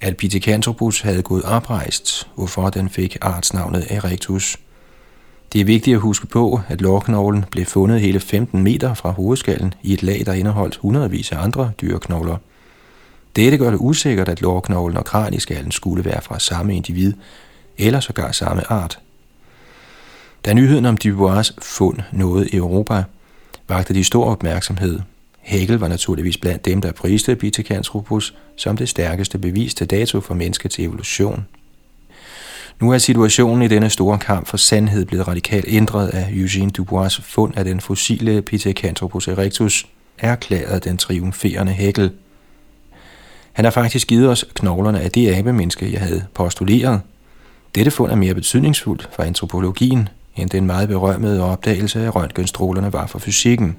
at 0.00 0.16
Pithecanthropus 0.16 1.00
havde 1.00 1.22
gået 1.22 1.42
oprejst, 1.42 2.28
hvorfor 2.34 2.70
den 2.70 2.88
fik 2.88 3.16
artsnavnet 3.20 3.86
Erectus. 3.90 4.56
Det 5.52 5.60
er 5.60 5.64
vigtigt 5.64 5.94
at 5.94 6.00
huske 6.00 6.26
på, 6.26 6.60
at 6.68 6.80
lårknoglen 6.80 7.44
blev 7.50 7.64
fundet 7.64 8.00
hele 8.00 8.20
15 8.20 8.62
meter 8.62 8.94
fra 8.94 9.10
hovedskallen 9.10 9.74
i 9.82 9.92
et 9.92 10.02
lag, 10.02 10.22
der 10.26 10.32
indeholdt 10.32 10.76
hundredvis 10.76 11.32
af 11.32 11.42
andre 11.42 11.70
dyreknogler. 11.80 12.36
Dette 13.36 13.58
gør 13.58 13.70
det 13.70 13.78
usikkert, 13.80 14.28
at 14.28 14.42
lårknoglen 14.42 14.96
og 14.96 15.04
kranieskallen 15.04 15.72
skulle 15.72 16.04
være 16.04 16.22
fra 16.22 16.38
samme 16.38 16.76
individ, 16.76 17.12
eller 17.80 18.00
sågar 18.00 18.32
samme 18.32 18.72
art. 18.72 18.98
Da 20.44 20.52
nyheden 20.52 20.86
om 20.86 20.96
Dubois 20.96 21.52
fund 21.62 21.98
nåede 22.12 22.48
i 22.48 22.56
Europa, 22.56 23.02
vagte 23.68 23.94
de 23.94 24.04
stor 24.04 24.24
opmærksomhed. 24.24 25.00
Hegel 25.40 25.78
var 25.78 25.88
naturligvis 25.88 26.38
blandt 26.38 26.64
dem, 26.64 26.80
der 26.80 26.92
priste 26.92 27.36
Pithecanthropus 27.36 28.34
som 28.56 28.76
det 28.76 28.88
stærkeste 28.88 29.38
bevis 29.38 29.74
til 29.74 29.86
dato 29.86 30.20
for 30.20 30.34
menneskets 30.34 30.78
evolution. 30.78 31.46
Nu 32.80 32.90
er 32.90 32.98
situationen 32.98 33.62
i 33.62 33.68
denne 33.68 33.90
store 33.90 34.18
kamp 34.18 34.46
for 34.46 34.56
sandhed 34.56 35.04
blevet 35.06 35.28
radikalt 35.28 35.64
ændret 35.68 36.08
af 36.08 36.28
Eugene 36.32 36.70
Dubois 36.70 37.16
fund 37.16 37.56
af 37.56 37.64
den 37.64 37.80
fossile 37.80 38.42
Pithecanthropus 38.42 39.28
erectus, 39.28 39.86
erklæret 40.18 40.84
den 40.84 40.96
triumferende 40.96 41.72
Hegel. 41.72 42.10
Han 43.52 43.64
har 43.64 43.72
faktisk 43.72 44.08
givet 44.08 44.28
os 44.28 44.44
knoglerne 44.54 45.00
af 45.00 45.10
det 45.10 45.34
abemenneske, 45.34 45.92
jeg 45.92 46.00
havde 46.00 46.26
postuleret, 46.34 47.00
dette 47.74 47.90
fund 47.90 48.12
er 48.12 48.16
mere 48.16 48.34
betydningsfuldt 48.34 49.08
for 49.12 49.22
antropologien, 49.22 50.08
end 50.36 50.50
den 50.50 50.66
meget 50.66 50.88
berømmede 50.88 51.44
opdagelse 51.44 52.04
af 52.04 52.16
røntgenstrålerne 52.16 52.92
var 52.92 53.06
for 53.06 53.18
fysikken. 53.18 53.76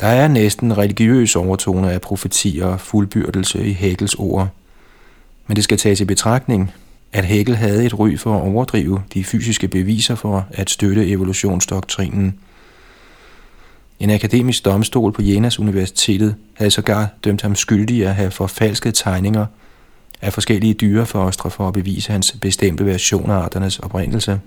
Der 0.00 0.06
er 0.06 0.28
næsten 0.28 0.78
religiøs 0.78 1.36
overtoner 1.36 1.90
af 1.90 2.00
profetier 2.00 2.66
og 2.66 2.80
fuldbyrdelse 2.80 3.66
i 3.66 3.72
Hegels 3.72 4.14
ord. 4.14 4.48
Men 5.46 5.56
det 5.56 5.64
skal 5.64 5.78
tages 5.78 6.00
i 6.00 6.04
betragtning, 6.04 6.72
at 7.12 7.24
Hegel 7.24 7.56
havde 7.56 7.86
et 7.86 7.98
ry 7.98 8.16
for 8.16 8.36
at 8.36 8.42
overdrive 8.42 9.02
de 9.14 9.24
fysiske 9.24 9.68
beviser 9.68 10.14
for 10.14 10.46
at 10.50 10.70
støtte 10.70 11.08
evolutionsdoktrinen– 11.08 12.34
en 14.00 14.10
akademisk 14.10 14.64
domstol 14.64 15.12
på 15.12 15.22
Jenas 15.22 15.58
Universitetet 15.58 16.36
havde 16.54 16.70
sågar 16.70 17.08
dømt 17.24 17.42
ham 17.42 17.54
skyldig 17.54 18.06
at 18.06 18.14
have 18.14 18.30
forfalsket 18.30 18.94
tegninger 18.94 19.46
af 20.22 20.32
forskellige 20.32 20.74
dyrefostre 20.74 21.50
for 21.50 21.68
at 21.68 21.74
bevise 21.74 22.12
hans 22.12 22.36
bestemte 22.40 22.86
version 22.86 23.30
af 23.30 23.34
arternes 23.34 23.78
oprindelse. 23.78 24.40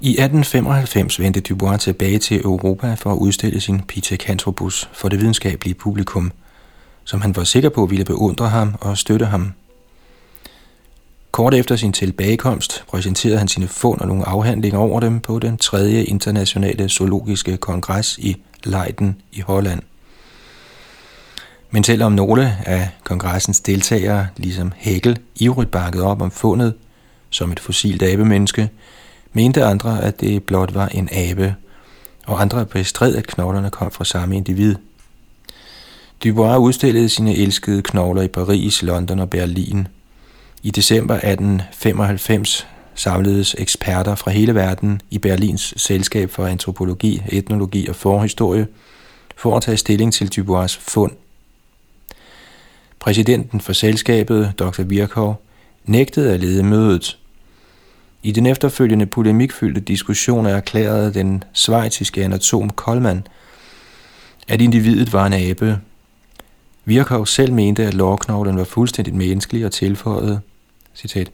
I 0.00 0.10
1895 0.10 1.20
vendte 1.20 1.40
Dubois 1.40 1.82
tilbage 1.82 2.18
til 2.18 2.40
Europa 2.40 2.94
for 2.94 3.12
at 3.12 3.16
udstille 3.16 3.60
sin 3.60 3.80
Pithecanthropus 3.80 4.88
for 4.92 5.08
det 5.08 5.20
videnskabelige 5.20 5.74
publikum– 5.74 6.32
som 7.06 7.20
han 7.20 7.36
var 7.36 7.44
sikker 7.44 7.68
på 7.68 7.86
ville 7.86 8.04
beundre 8.04 8.48
ham 8.48 8.74
og 8.80 8.98
støtte 8.98 9.26
ham. 9.26 9.52
Kort 11.30 11.54
efter 11.54 11.76
sin 11.76 11.92
tilbagekomst 11.92 12.84
præsenterede 12.88 13.38
han 13.38 13.48
sine 13.48 13.68
fund 13.68 14.00
og 14.00 14.08
nogle 14.08 14.28
afhandlinger 14.28 14.78
over 14.78 15.00
dem 15.00 15.20
på 15.20 15.38
den 15.38 15.56
tredje 15.56 16.04
internationale 16.04 16.88
zoologiske 16.88 17.56
kongres 17.56 18.18
i 18.18 18.36
Leiden 18.64 19.20
i 19.32 19.40
Holland. 19.40 19.82
Men 21.70 21.84
selvom 21.84 22.12
nogle 22.12 22.56
af 22.66 22.88
kongressens 23.04 23.60
deltagere, 23.60 24.28
ligesom 24.36 24.72
Hegel, 24.76 25.18
ivrigt 25.36 25.70
bakkede 25.70 26.04
op 26.04 26.22
om 26.22 26.30
fundet 26.30 26.74
som 27.30 27.52
et 27.52 27.60
fossilt 27.60 28.02
abemenneske, 28.02 28.70
mente 29.32 29.64
andre, 29.64 30.02
at 30.02 30.20
det 30.20 30.42
blot 30.42 30.74
var 30.74 30.88
en 30.88 31.08
abe, 31.12 31.54
og 32.26 32.40
andre 32.40 32.66
bestred, 32.66 33.16
at 33.16 33.26
knoglerne 33.26 33.70
kom 33.70 33.90
fra 33.90 34.04
samme 34.04 34.36
individ– 34.36 34.74
Dubois 36.24 36.58
udstillede 36.58 37.08
sine 37.08 37.36
elskede 37.36 37.82
knogler 37.82 38.22
i 38.22 38.28
Paris, 38.28 38.82
London 38.82 39.18
og 39.18 39.30
Berlin. 39.30 39.88
I 40.62 40.70
december 40.70 41.14
1895 41.14 42.66
samledes 42.94 43.56
eksperter 43.58 44.14
fra 44.14 44.30
hele 44.30 44.54
verden 44.54 45.00
i 45.10 45.18
Berlins 45.18 45.74
Selskab 45.76 46.30
for 46.30 46.46
Antropologi, 46.46 47.22
Etnologi 47.28 47.88
og 47.88 47.96
Forhistorie 47.96 48.66
for 49.36 49.56
at 49.56 49.62
tage 49.62 49.76
stilling 49.76 50.12
til 50.12 50.28
Dubois 50.28 50.76
fund. 50.76 51.12
Præsidenten 52.98 53.60
for 53.60 53.72
selskabet, 53.72 54.52
Dr. 54.58 54.82
Virchow, 54.82 55.34
nægtede 55.84 56.34
at 56.34 56.40
lede 56.40 56.62
mødet. 56.62 57.18
I 58.22 58.32
den 58.32 58.46
efterfølgende 58.46 59.06
polemikfyldte 59.06 59.80
diskussion 59.80 60.46
erklærede 60.46 61.14
den 61.14 61.44
svejtiske 61.52 62.24
anatom 62.24 62.70
Kollmann, 62.70 63.26
at 64.48 64.60
individet 64.60 65.12
var 65.12 65.26
en 65.26 65.32
abe, 65.32 65.80
Virchow 66.88 67.24
selv 67.24 67.52
mente, 67.52 67.86
at 67.86 67.94
lårknoglen 67.94 68.56
var 68.56 68.64
fuldstændig 68.64 69.14
menneskelig 69.14 69.66
og 69.66 69.72
tilføjede, 69.72 70.40
citat, 70.94 71.30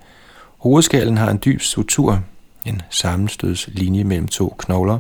Hovedskallen 0.59 1.17
har 1.17 1.31
en 1.31 1.41
dyb 1.45 1.61
struktur, 1.61 2.23
en 2.67 2.83
sammenstødslinje 2.91 4.05
mellem 4.05 4.29
to 4.29 4.55
knogler, 4.59 4.99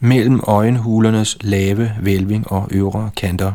mellem 0.00 0.40
øjenhulernes 0.46 1.38
lave, 1.40 1.92
vælving 2.00 2.52
og 2.52 2.68
øvre 2.70 3.10
kanter. 3.16 3.52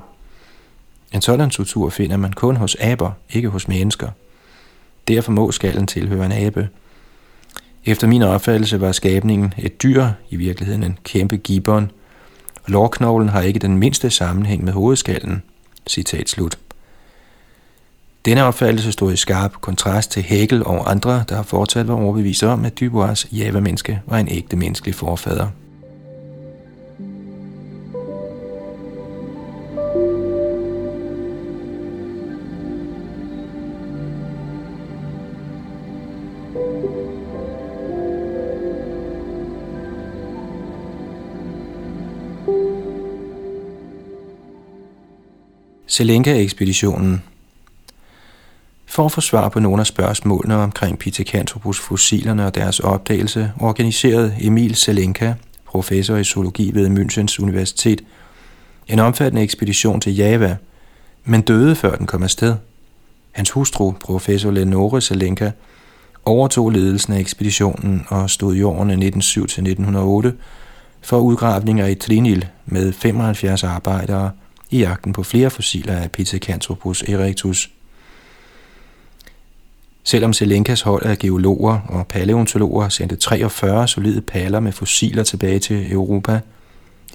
En 1.11 1.21
sådan 1.21 1.51
struktur 1.51 1.89
finder 1.89 2.17
man 2.17 2.33
kun 2.33 2.55
hos 2.55 2.75
aber, 2.75 3.11
ikke 3.29 3.49
hos 3.49 3.67
mennesker. 3.67 4.09
Derfor 5.07 5.31
må 5.31 5.51
skallen 5.51 5.87
tilhøre 5.87 6.25
en 6.25 6.31
abe. 6.31 6.69
Efter 7.85 8.07
min 8.07 8.21
opfattelse 8.21 8.81
var 8.81 8.91
skabningen 8.91 9.53
et 9.57 9.83
dyr, 9.83 10.07
i 10.29 10.35
virkeligheden 10.35 10.83
en 10.83 10.97
kæmpe 11.03 11.37
gibbon, 11.37 11.91
Lårknoglen 12.67 13.29
har 13.29 13.41
ikke 13.41 13.59
den 13.59 13.77
mindste 13.77 14.09
sammenhæng 14.09 14.63
med 14.63 14.73
hovedskallen. 14.73 15.43
Citat 15.87 16.29
slut. 16.29 16.59
Denne 18.25 18.43
opfattelse 18.43 18.91
stod 18.91 19.13
i 19.13 19.15
skarp 19.15 19.61
kontrast 19.61 20.11
til 20.11 20.23
Hegel 20.23 20.65
og 20.65 20.91
andre, 20.91 21.23
der 21.29 21.35
har 21.35 21.43
fortsat 21.43 21.87
var 21.87 21.93
overbevist 21.93 22.43
om, 22.43 22.65
at 22.65 22.79
Dubois 22.79 23.27
java-menneske 23.31 24.01
var 24.05 24.17
en 24.17 24.27
ægte 24.27 24.55
menneskelig 24.55 24.95
forfader. 24.95 25.47
Selenka-ekspeditionen 45.95 47.23
For 48.85 49.05
at 49.05 49.11
få 49.11 49.21
svar 49.21 49.49
på 49.49 49.59
nogle 49.59 49.79
af 49.79 49.87
spørgsmålene 49.87 50.55
omkring 50.55 50.99
Pithecanthropus 50.99 51.79
fossilerne 51.79 52.45
og 52.45 52.55
deres 52.55 52.79
opdagelse, 52.79 53.51
organiserede 53.59 54.35
Emil 54.39 54.75
Selenka, 54.75 55.33
professor 55.65 56.15
i 56.15 56.23
zoologi 56.23 56.71
ved 56.73 56.89
Münchens 56.89 57.43
Universitet, 57.43 58.03
en 58.87 58.99
omfattende 58.99 59.41
ekspedition 59.41 60.01
til 60.01 60.15
Java, 60.15 60.57
men 61.25 61.41
døde 61.41 61.75
før 61.75 61.95
den 61.95 62.07
kom 62.07 62.23
afsted. 62.23 62.55
Hans 63.31 63.51
hustru, 63.51 63.91
professor 63.91 64.51
Lenore 64.51 65.01
Selenka, 65.01 65.51
overtog 66.25 66.69
ledelsen 66.69 67.13
af 67.13 67.19
ekspeditionen 67.19 68.05
og 68.09 68.29
stod 68.29 68.55
i 68.55 68.61
årene 68.61 68.93
1907-1908 68.93 70.31
for 71.01 71.19
udgravninger 71.19 71.87
i 71.87 71.95
Trinil 71.95 72.45
med 72.65 72.93
75 72.93 73.63
arbejdere– 73.63 74.31
i 74.69 74.79
jagten 74.79 75.13
på 75.13 75.23
flere 75.23 75.49
fossiler 75.49 75.93
af 75.93 76.11
Pithecanthropus 76.11 77.03
erectus. 77.03 77.69
Selvom 80.03 80.33
Selenkas 80.33 80.81
hold 80.81 81.05
af 81.05 81.17
geologer 81.17 81.79
og 81.87 82.07
paleontologer 82.07 82.89
sendte 82.89 83.15
43 83.15 83.87
solide 83.87 84.21
paler 84.21 84.59
med 84.59 84.71
fossiler 84.71 85.23
tilbage 85.23 85.59
til 85.59 85.91
Europa, 85.91 86.39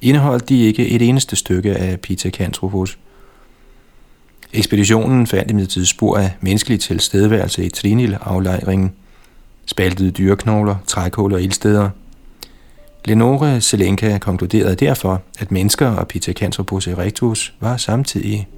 indeholdt 0.03 0.49
de 0.49 0.61
ikke 0.61 0.89
et 0.89 1.03
eneste 1.03 1.37
stykke 1.37 1.77
af 1.77 2.01
Pithecanthropus. 2.01 2.99
Ekspeditionen 4.53 5.27
fandt 5.27 5.51
imidlertid 5.51 5.85
spor 5.85 6.17
af 6.17 6.33
menneskelig 6.41 6.81
tilstedeværelse 6.81 7.65
i 7.65 7.69
Trinil-aflejringen, 7.69 8.93
spaltede 9.67 10.11
dyreknogler, 10.11 10.77
trækhuller 10.87 11.37
og 11.37 11.43
ildsteder– 11.43 11.91
Lenore 13.05 13.61
Selenka 13.61 14.19
konkluderede 14.19 14.75
derfor, 14.75 15.23
at 15.39 15.51
mennesker 15.51 15.89
og 15.89 16.09
Pithecanthropus 16.09 16.87
erectus 16.87 17.55
var 17.61 17.77
samtidige. 17.77 18.49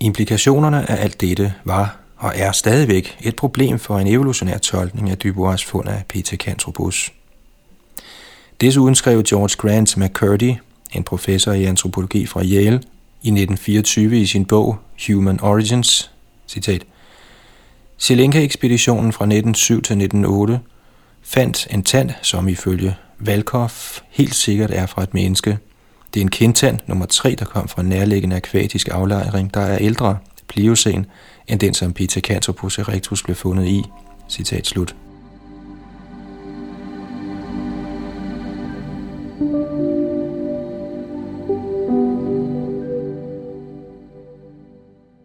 Implikationerne 0.00 0.90
af 0.90 1.02
alt 1.02 1.20
dette 1.20 1.54
var 1.64 1.96
og 2.16 2.32
er 2.36 2.52
stadigvæk 2.52 3.18
et 3.20 3.36
problem 3.36 3.78
for 3.78 3.98
en 3.98 4.06
evolutionær 4.06 4.58
tolkning 4.58 5.10
af 5.10 5.18
Dubois 5.18 5.64
fund 5.64 5.88
af 5.88 6.04
Pithecanthropus. 6.08 7.12
Desuden 8.60 8.94
skrev 8.94 9.22
George 9.22 9.56
Grant 9.56 9.96
McCurdy, 9.96 10.54
en 10.92 11.02
professor 11.02 11.52
i 11.52 11.64
antropologi 11.64 12.26
fra 12.26 12.40
Yale, 12.40 12.82
i 13.22 13.28
1924 13.28 14.20
i 14.20 14.26
sin 14.26 14.44
bog 14.44 14.78
Human 15.06 15.40
Origins, 15.40 16.10
citat, 16.48 16.84
Selenka-ekspeditionen 17.96 19.12
fra 19.12 19.24
1907 19.24 19.82
til 19.82 19.96
1908 19.96 20.60
fandt 21.22 21.66
en 21.70 21.82
tand, 21.82 22.10
som 22.22 22.48
ifølge 22.48 22.96
Valkoff 23.18 24.00
helt 24.10 24.34
sikkert 24.34 24.70
er 24.70 24.86
fra 24.86 25.02
et 25.02 25.14
menneske. 25.14 25.58
Det 26.14 26.20
er 26.20 26.24
en 26.24 26.30
kindtand 26.30 26.78
nummer 26.86 27.06
3, 27.06 27.34
der 27.38 27.44
kom 27.44 27.68
fra 27.68 27.82
en 27.82 27.88
nærliggende 27.88 28.36
akvatisk 28.36 28.88
aflejring, 28.92 29.54
der 29.54 29.60
er 29.60 29.78
ældre, 29.78 30.18
pliocen, 30.48 31.06
end 31.48 31.60
den, 31.60 31.74
som 31.74 31.92
Pithecanthropus 31.92 32.78
erectus 32.78 33.22
blev 33.22 33.36
fundet 33.36 33.66
i. 33.66 33.82
Citat 34.28 34.66
slut. 34.66 34.94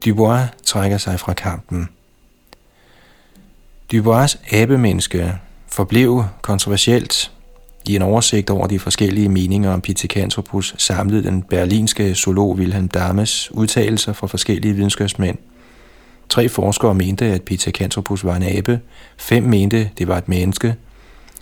Dubois 0.06 0.46
trækker 0.64 0.98
sig 0.98 1.20
fra 1.20 1.34
kampen. 1.34 1.90
Dubois 3.92 4.40
abemenneske 4.52 5.40
forblev 5.68 6.24
kontroversielt. 6.42 7.32
I 7.86 7.96
en 7.96 8.02
oversigt 8.02 8.50
over 8.50 8.68
de 8.68 8.80
forskellige 8.80 9.30
meninger 9.30 9.72
om 9.72 9.82
Pithecanthropus 9.82 10.76
samlede 10.78 11.24
den 11.24 11.42
berlinske 11.42 12.16
zoolog 12.16 12.56
Wilhelm 12.56 12.88
Dames 12.88 13.52
udtalelser 13.52 14.14
fra 14.14 14.28
forskellige 14.28 14.74
videnskabsmænd. 14.74 15.38
Tre 16.30 16.50
forskere 16.50 16.96
mente, 16.96 17.26
at 17.26 17.42
Pithecanthropus 17.42 18.24
var 18.24 18.36
en 18.36 18.44
abe, 18.44 18.80
fem 19.18 19.44
mente, 19.44 19.90
det 19.98 20.08
var 20.08 20.18
et 20.18 20.30
menneske, 20.30 20.76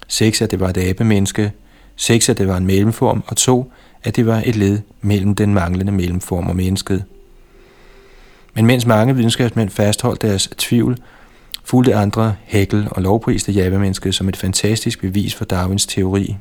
seks, 0.07 0.41
at 0.41 0.51
det 0.51 0.59
var 0.59 0.69
et 0.69 0.77
abemenneske, 0.77 1.51
seks, 1.95 2.29
at 2.29 2.37
det 2.37 2.47
var 2.47 2.57
en 2.57 2.65
mellemform, 2.65 3.23
og 3.27 3.37
to, 3.37 3.71
at 4.03 4.15
det 4.15 4.25
var 4.25 4.43
et 4.45 4.55
led 4.55 4.79
mellem 5.01 5.35
den 5.35 5.53
manglende 5.53 5.91
mellemform 5.91 6.47
og 6.47 6.55
mennesket. 6.55 7.03
Men 8.53 8.65
mens 8.65 8.85
mange 8.85 9.15
videnskabsmænd 9.15 9.69
fastholdt 9.69 10.21
deres 10.21 10.49
tvivl, 10.57 10.97
fulgte 11.65 11.95
andre 11.95 12.35
Hegel 12.43 12.87
og 12.91 13.01
lovpriste 13.01 13.51
Java-mennesket 13.51 14.15
som 14.15 14.29
et 14.29 14.37
fantastisk 14.37 15.01
bevis 15.01 15.35
for 15.35 15.45
Darwins 15.45 15.85
teori. 15.85 16.35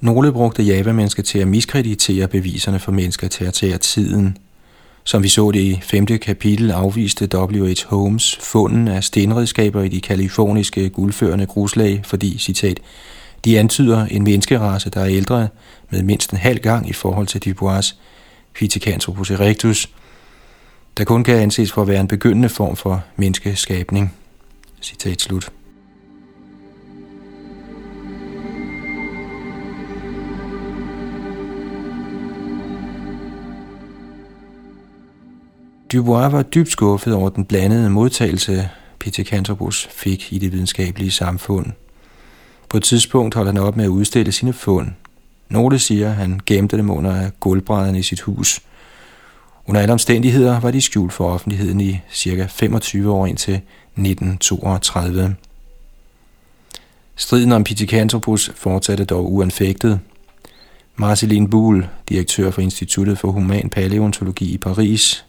Nogle 0.00 0.32
brugte 0.32 0.62
Java-mennesket 0.62 1.24
til 1.24 1.38
at 1.38 1.48
miskreditere 1.48 2.28
beviserne 2.28 2.78
for 2.78 2.92
mennesker 2.92 3.28
til 3.28 3.44
at 3.44 3.54
tage 3.54 3.78
tiden. 3.78 4.36
Som 5.04 5.22
vi 5.22 5.28
så 5.28 5.50
det 5.50 5.60
i 5.60 5.80
5. 5.82 6.06
kapitel 6.06 6.70
afviste 6.70 7.28
W.H. 7.34 7.86
Holmes 7.86 8.38
funden 8.42 8.88
af 8.88 9.04
stenredskaber 9.04 9.82
i 9.82 9.88
de 9.88 10.00
kaliforniske 10.00 10.88
guldførende 10.88 11.46
gruslag, 11.46 12.02
fordi, 12.04 12.38
citat, 12.38 12.80
de 13.44 13.58
antyder 13.58 14.06
en 14.06 14.24
menneskerace, 14.24 14.90
der 14.90 15.00
er 15.00 15.08
ældre 15.08 15.48
med 15.90 16.02
mindst 16.02 16.30
en 16.30 16.38
halv 16.38 16.58
gang 16.58 16.88
i 16.88 16.92
forhold 16.92 17.26
til 17.26 17.40
Dubois 17.40 17.96
Pithecanthropus 18.54 19.30
erectus– 19.30 19.88
der 21.00 21.04
kun 21.04 21.24
kan 21.24 21.36
anses 21.36 21.72
for 21.72 21.82
at 21.82 21.88
være 21.88 22.00
en 22.00 22.08
begyndende 22.08 22.48
form 22.48 22.76
for 22.76 23.04
menneskeskabning. 23.16 24.14
Citat 24.82 25.20
slut. 25.20 25.52
Dubois 35.92 36.32
var 36.32 36.42
dybt 36.42 36.70
skuffet 36.70 37.14
over 37.14 37.28
den 37.28 37.44
blandede 37.44 37.90
modtagelse, 37.90 38.68
Pithecanthropus 38.98 39.88
fik 39.90 40.32
i 40.32 40.38
det 40.38 40.52
videnskabelige 40.52 41.10
samfund. 41.10 41.66
På 42.68 42.76
et 42.76 42.82
tidspunkt 42.82 43.34
holdt 43.34 43.48
han 43.48 43.58
op 43.58 43.76
med 43.76 43.84
at 43.84 43.88
udstille 43.88 44.32
sine 44.32 44.52
fund. 44.52 44.88
Nogle 45.48 45.78
siger, 45.78 46.08
at 46.08 46.14
han 46.16 46.40
gemte 46.46 46.76
dem 46.76 46.90
under 46.90 47.30
gulvbrædderne 47.40 47.98
i 47.98 48.02
sit 48.02 48.20
hus– 48.20 48.60
under 49.70 49.80
alle 49.80 49.92
omstændigheder 49.92 50.60
var 50.60 50.70
de 50.70 50.80
skjult 50.80 51.12
for 51.12 51.32
offentligheden 51.32 51.80
i 51.80 52.00
cirka 52.12 52.46
25 52.48 53.12
år 53.12 53.26
indtil 53.26 53.54
1932. 53.54 55.34
Striden 57.16 57.52
om 57.52 57.64
Pithecanthropus 57.64 58.52
fortsatte 58.54 59.04
dog 59.04 59.32
uanfægtet. 59.32 60.00
Marceline 60.96 61.48
Buhl, 61.48 61.88
direktør 62.08 62.50
for 62.50 62.62
Instituttet 62.62 63.18
for 63.18 63.30
Human 63.30 63.68
Paleontologi 63.68 64.54
i 64.54 64.58
Paris, 64.58 65.24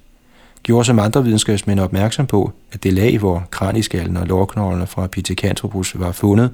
gjorde 0.63 0.85
som 0.85 0.99
andre 0.99 1.23
videnskabsmænd 1.23 1.79
opmærksom 1.79 2.27
på, 2.27 2.51
at 2.71 2.83
det 2.83 2.93
lag, 2.93 3.17
hvor 3.17 3.47
kraniskallen 3.51 4.17
og 4.17 4.27
lårknoglerne 4.27 4.87
fra 4.87 5.07
Pithecanthropus 5.07 5.99
var 5.99 6.11
fundet, 6.11 6.51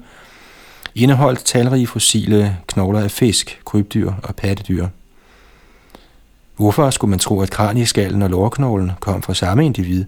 indeholdt 0.94 1.44
talrige 1.44 1.86
fossile 1.86 2.56
knogler 2.66 3.00
af 3.00 3.10
fisk, 3.10 3.60
krybdyr 3.64 4.12
og 4.22 4.36
pattedyr. 4.36 4.86
Hvorfor 6.58 6.90
skulle 6.90 7.10
man 7.10 7.18
tro, 7.18 7.40
at 7.40 7.50
kranieskallen 7.50 8.22
og 8.22 8.30
lårknoglen 8.30 8.90
kom 9.00 9.22
fra 9.22 9.34
samme 9.34 9.66
individ, 9.66 10.04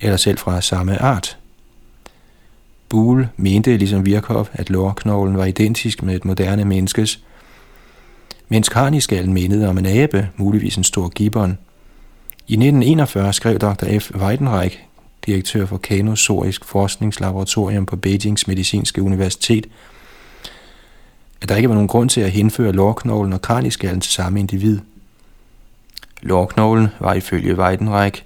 eller 0.00 0.16
selv 0.16 0.38
fra 0.38 0.60
samme 0.60 1.02
art? 1.02 1.38
Buhl 2.88 3.28
mente 3.36 3.76
ligesom 3.76 4.06
Virchow, 4.06 4.46
at 4.52 4.70
lårknoglen 4.70 5.36
var 5.36 5.44
identisk 5.44 6.02
med 6.02 6.16
et 6.16 6.24
moderne 6.24 6.64
menneskes, 6.64 7.20
mens 8.48 8.68
kranieskallen 8.68 9.32
mindede 9.32 9.68
om 9.68 9.78
en 9.78 9.86
abe, 9.86 10.28
muligvis 10.36 10.76
en 10.76 10.84
stor 10.84 11.08
gibbon. 11.08 11.58
I 12.48 12.52
1941 12.52 13.32
skrev 13.32 13.58
Dr. 13.58 13.98
F. 13.98 14.10
Weidenreich, 14.14 14.78
direktør 15.26 15.66
for 15.66 15.76
Kanosorisk 15.76 16.64
Forskningslaboratorium 16.64 17.86
på 17.86 17.96
Beijings 17.96 18.46
Medicinske 18.46 19.02
Universitet, 19.02 19.66
at 21.42 21.48
der 21.48 21.56
ikke 21.56 21.68
var 21.68 21.74
nogen 21.74 21.88
grund 21.88 22.10
til 22.10 22.20
at 22.20 22.30
henføre 22.30 22.72
lårknoglen 22.72 23.32
og 23.32 23.42
kranieskallen 23.42 24.00
til 24.00 24.12
samme 24.12 24.40
individ– 24.40 24.78
Lårknoglen 26.22 26.88
var 27.00 27.14
ifølge 27.14 27.58
Weidenreich 27.58 28.22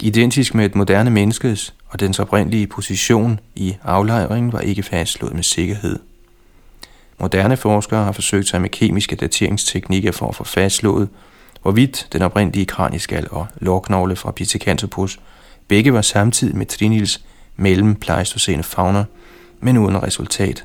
identisk 0.00 0.54
med 0.54 0.64
et 0.64 0.74
moderne 0.74 1.10
menneskes, 1.10 1.74
og 1.88 2.00
dens 2.00 2.18
oprindelige 2.18 2.66
position 2.66 3.40
i 3.54 3.76
aflejringen 3.82 4.52
var 4.52 4.60
ikke 4.60 4.82
fastslået 4.82 5.34
med 5.34 5.42
sikkerhed. 5.42 5.98
Moderne 7.20 7.56
forskere 7.56 8.04
har 8.04 8.12
forsøgt 8.12 8.48
sig 8.48 8.60
med 8.60 8.68
kemiske 8.68 9.16
dateringsteknikker 9.16 10.12
for 10.12 10.28
at 10.28 10.34
få 10.34 10.44
fastslået, 10.44 11.08
Hvorvidt 11.64 12.08
den 12.12 12.22
oprindelige 12.22 12.66
kranieskal 12.66 13.26
og 13.30 13.46
lårknogle 13.60 14.16
fra 14.16 14.30
Pithecanthropus 14.30 15.20
begge 15.68 15.92
var 15.92 16.02
samtidig 16.02 16.56
med 16.56 16.66
Trinils 16.66 17.24
mellem 17.56 17.94
pleistocene 17.94 18.62
fauna, 18.62 19.04
men 19.60 19.78
uden 19.78 20.02
resultat. 20.02 20.64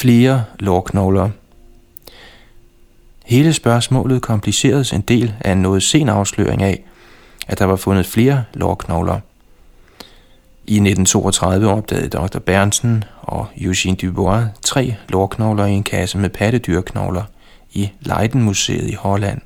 Flere 0.00 0.44
lårknogler. 0.58 1.30
Hele 3.24 3.52
spørgsmålet 3.52 4.22
kompliceredes 4.22 4.92
en 4.92 5.00
del 5.00 5.34
af 5.40 5.52
en 5.52 5.62
noget 5.62 5.82
sen 5.82 6.08
afsløring 6.08 6.62
af, 6.62 6.84
at 7.48 7.58
der 7.58 7.64
var 7.64 7.76
fundet 7.76 8.06
flere 8.06 8.44
lårknogler. 8.54 9.20
I 10.66 10.74
1932 10.74 11.68
opdagede 11.70 12.08
Dr. 12.08 12.38
Bernsen 12.38 13.04
og 13.22 13.46
Eugene 13.56 13.96
Dubois 13.96 14.44
tre 14.62 14.94
lårknogler 15.08 15.66
i 15.66 15.72
en 15.72 15.82
kasse 15.82 16.18
med 16.18 16.30
pattedyrknogler 16.30 17.24
i 17.72 17.90
Leidenmuseet 18.00 18.90
i 18.90 18.94
Holland. 18.94 19.40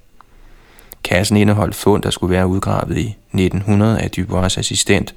Kassen 1.04 1.36
indeholdt 1.36 1.74
fund, 1.74 2.02
der 2.02 2.10
skulle 2.10 2.34
være 2.34 2.46
udgravet 2.46 2.98
i 2.98 3.16
1900 3.32 3.98
af 3.98 4.10
Dubois' 4.18 4.58
assistent, 4.58 5.14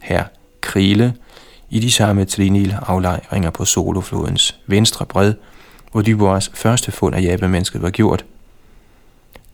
herr 0.00 0.24
Krile, 0.60 1.14
i 1.70 1.80
de 1.80 1.90
samme 1.90 2.24
Trinil-aflejringer 2.24 3.50
på 3.50 3.64
Soloflodens 3.64 4.58
venstre 4.66 5.06
bred, 5.06 5.34
hvor 5.92 6.02
Dubois 6.02 6.50
første 6.54 6.92
fund 6.92 7.14
af 7.14 7.22
jabemennesket 7.22 7.82
var 7.82 7.90
gjort. 7.90 8.24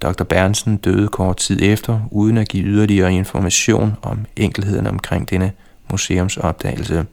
Dr. 0.03 0.25
Bernsen 0.25 0.77
døde 0.77 1.09
kort 1.09 1.37
tid 1.37 1.59
efter, 1.63 2.01
uden 2.11 2.39
at 2.39 2.49
give 2.49 2.65
yderligere 2.65 3.15
information 3.15 3.97
om 4.03 4.27
enkelheden 4.37 4.87
omkring 4.87 5.31
denne 5.31 5.53
museumsopdagelse. 5.91 7.07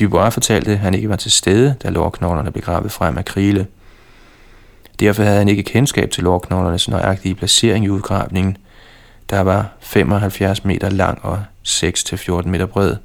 Dubois 0.00 0.34
fortalte, 0.34 0.70
at 0.70 0.78
han 0.78 0.94
ikke 0.94 1.08
var 1.08 1.16
til 1.16 1.30
stede, 1.30 1.74
da 1.82 1.88
lårknoglerne 1.88 2.52
blev 2.52 2.64
gravet 2.64 2.92
frem 2.92 3.18
af 3.18 3.24
Krile. 3.24 3.66
Derfor 5.00 5.22
havde 5.22 5.38
han 5.38 5.48
ikke 5.48 5.62
kendskab 5.62 6.10
til 6.10 6.24
lårknoglernes 6.24 6.88
nøjagtige 6.88 7.34
placering 7.34 7.84
i 7.84 7.88
udgravningen, 7.88 8.56
der 9.30 9.40
var 9.40 9.72
75 9.80 10.64
meter 10.64 10.90
lang 10.90 11.24
og 11.24 11.42
6-14 11.66 12.48
meter 12.48 12.66
bred. 12.66 12.96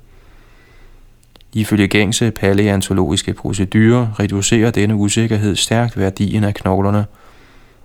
Ifølge 1.53 1.87
gængse 1.87 2.31
paleontologiske 2.31 3.33
procedurer 3.33 4.19
reducerer 4.19 4.71
denne 4.71 4.95
usikkerhed 4.95 5.55
stærkt 5.55 5.97
værdien 5.97 6.43
af 6.43 6.53
knoglerne, 6.53 7.05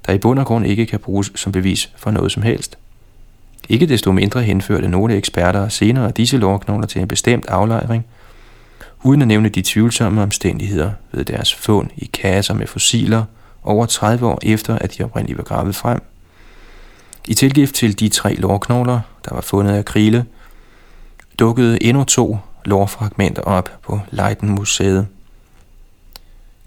der 0.07 0.13
i 0.13 0.19
bund 0.19 0.39
og 0.39 0.47
grund 0.47 0.67
ikke 0.67 0.87
kan 0.87 0.99
bruges 0.99 1.33
som 1.35 1.53
bevis 1.53 1.91
for 1.97 2.11
noget 2.11 2.33
som 2.33 2.43
helst. 2.43 2.79
Ikke 3.69 3.87
desto 3.87 4.13
mindre 4.13 4.43
henførte 4.43 4.89
nogle 4.89 5.15
eksperter 5.15 5.69
senere 5.69 6.11
disse 6.11 6.37
lårknogler 6.37 6.87
til 6.87 7.01
en 7.01 7.09
bestemt 7.09 7.47
aflejring, 7.47 8.07
uden 9.03 9.23
at 9.23 9.29
nævne 9.29 9.49
de 9.49 9.63
tvivlsomme 9.63 10.23
omstændigheder 10.23 10.91
ved 11.13 11.25
deres 11.25 11.55
fund 11.55 11.91
i 11.97 12.11
kasser 12.13 12.55
med 12.55 12.67
fossiler 12.67 13.25
over 13.63 13.87
30 13.87 14.27
år 14.27 14.39
efter, 14.43 14.79
at 14.79 14.99
de 14.99 15.05
oprindeligt 15.05 15.39
var 15.39 15.45
gravet 15.45 15.75
frem. 15.75 16.03
I 17.29 17.35
tilgift 17.35 17.75
til 17.75 18.01
de 18.01 18.09
tre 18.09 18.35
lårknogler, 18.35 19.01
der 19.25 19.35
var 19.35 19.41
fundet 19.41 19.73
af 19.73 19.85
Krile, 19.85 20.25
dukkede 21.39 21.83
endnu 21.83 22.05
to 22.05 22.37
lårfragmenter 22.67 23.43
op 23.43 23.71
på 23.83 24.01
Leiden-museet. 24.11 25.07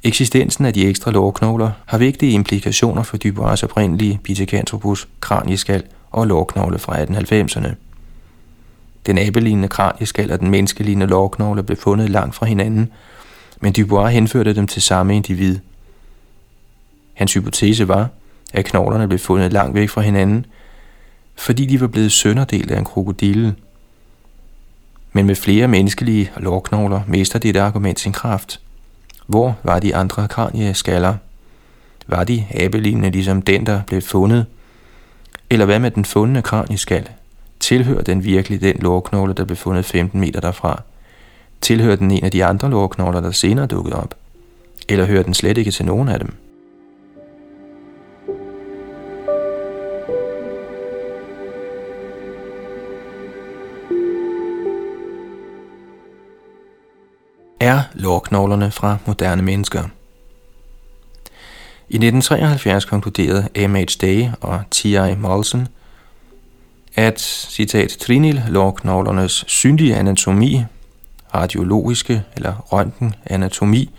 Eksistensen 0.04 0.66
af 0.66 0.74
de 0.74 0.88
ekstra 0.88 1.12
lårknogler 1.12 1.72
har 1.86 1.98
vigtige 1.98 2.32
implikationer 2.32 3.04
for 3.04 3.18
Dubois' 3.26 3.64
oprindelige 3.64 4.20
Pithecanthropus 4.24 5.08
kranieskal 5.20 5.84
og 6.12 6.28
lårknogle 6.28 6.80
fra 6.80 7.04
1890'erne. 7.04 7.76
Den 9.06 9.18
abelignende 9.18 9.68
kranieskal 9.68 10.32
og 10.32 10.40
den 10.40 10.50
menneskelignende 10.50 11.08
lårknogle 11.08 11.64
blev 11.64 11.78
fundet 11.78 12.10
langt 12.10 12.36
fra 12.36 12.46
hinanden, 12.46 12.92
men 13.62 13.74
Dubois 13.74 14.14
henførte 14.14 14.56
dem 14.56 14.68
til 14.68 14.82
samme 14.82 15.16
individ. 15.16 15.60
Hans 17.14 17.34
hypotese 17.34 17.88
var, 17.88 18.10
at 18.54 18.66
knoglerne 18.66 19.08
blev 19.08 19.20
fundet 19.20 19.54
langt 19.54 19.76
væk 19.76 19.90
fra 19.90 20.02
hinanden, 20.02 20.46
fordi 21.36 21.66
de 21.66 21.82
var 21.82 21.88
blevet 21.88 22.12
sønderdelt 22.12 22.72
af 22.72 22.80
en 22.80 22.86
krokodille– 22.86 23.56
men 25.13 25.26
med 25.26 25.36
flere 25.36 25.67
menneskelige 25.67 26.32
lårknogler 26.38 27.02
mister 27.08 27.39
dette 27.39 27.62
argument 27.62 28.00
sin 28.00 28.12
kraft. 28.12 28.60
Hvor 29.28 29.58
var 29.63 29.80
de 29.80 29.95
andre 29.95 30.28
kranieskaller? 30.28 31.15
Var 32.08 32.24
de 32.24 32.45
abelignende 32.52 33.10
ligesom 33.10 33.41
den, 33.41 33.65
der 33.65 33.82
blev 33.88 34.02
fundet? 34.02 34.45
Eller 35.50 35.65
hvad 35.65 35.80
med 35.80 35.91
den 35.91 36.06
fundne 36.06 36.41
kranieskal? 36.41 37.10
Tilhører 37.60 38.02
den 38.02 38.24
virkelig 38.24 38.62
den 38.62 38.76
lårknogle, 38.76 39.34
der 39.34 39.45
blev 39.45 39.58
fundet 39.58 39.86
15 39.86 40.19
meter 40.19 40.39
derfra? 40.39 40.82
Tilhører 41.62 41.95
den 41.95 42.12
en 42.12 42.24
af 42.24 42.32
de 42.32 42.45
andre 42.45 42.69
lårknogler, 42.69 43.22
der 43.22 43.32
senere 43.32 43.65
dukkede 43.65 43.95
op? 43.95 44.15
Eller 44.89 45.06
hører 45.06 45.24
den 45.24 45.34
slet 45.34 45.58
ikke 45.58 45.72
til 45.72 45.86
nogen 45.86 46.10
af 46.10 46.19
dem? 46.19 46.34
Er 57.60 57.82
lårknoglerne 57.93 58.72
fra 58.72 58.98
moderne 59.06 59.41
mennesker. 59.41 59.84
I 61.89 61.95
1973 61.95 62.86
konkluderede 62.86 63.67
M.H. 63.67 63.86
Day 64.02 64.28
og 64.41 64.60
T.I. 64.72 65.15
Molson, 65.17 65.67
at, 66.95 67.22
citat, 67.50 67.89
trinil 67.89 68.43
lårknoglernes 68.50 69.45
synlige 69.48 69.95
anatomi, 69.95 70.63
radiologiske 71.36 72.24
eller 72.36 72.54
røntgenanatomi 72.74 73.89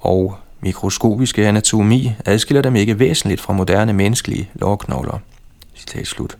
og 0.00 0.36
mikroskopiske 0.60 1.48
anatomi 1.48 2.12
adskiller 2.24 2.62
dem 2.62 2.76
ikke 2.76 2.98
væsentligt 2.98 3.40
fra 3.40 3.52
moderne 3.52 3.92
menneskelige 3.92 4.50
lårknogler. 4.54 5.18
Citat 5.76 6.06
slut. 6.06 6.38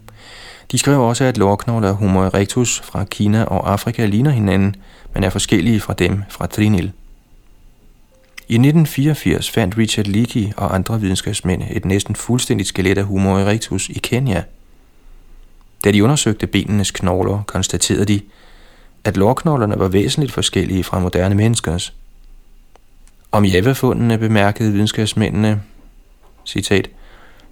De 0.72 0.78
skrev 0.78 1.00
også, 1.02 1.24
at 1.24 1.38
lårknogler 1.38 1.92
Homo 1.92 2.20
erectus 2.20 2.80
fra 2.80 3.04
Kina 3.04 3.44
og 3.44 3.72
Afrika 3.72 4.06
ligner 4.06 4.30
hinanden, 4.30 4.76
men 5.14 5.24
er 5.24 5.30
forskellige 5.30 5.80
fra 5.80 5.94
dem 5.94 6.22
fra 6.28 6.46
Trinil. 6.46 6.92
I 8.48 8.54
1984 8.54 9.50
fandt 9.50 9.78
Richard 9.78 10.06
Leakey 10.06 10.52
og 10.56 10.74
andre 10.74 11.00
videnskabsmænd 11.00 11.62
et 11.70 11.84
næsten 11.84 12.16
fuldstændigt 12.16 12.68
skelet 12.68 12.98
af 12.98 13.04
Homo 13.04 13.36
erectus 13.36 13.88
i 13.88 13.98
Kenya. 14.02 14.42
Da 15.84 15.92
de 15.92 16.04
undersøgte 16.04 16.46
benenes 16.46 16.90
knogler, 16.90 17.42
konstaterede 17.46 18.04
de, 18.04 18.20
at 19.04 19.16
lårknoglerne 19.16 19.78
var 19.78 19.88
væsentligt 19.88 20.32
forskellige 20.32 20.84
fra 20.84 20.98
moderne 20.98 21.34
menneskers. 21.34 21.94
Om 23.32 23.44
javafundene 23.44 24.18
bemærkede 24.18 24.72
videnskabsmændene, 24.72 25.62
citat, 26.46 26.90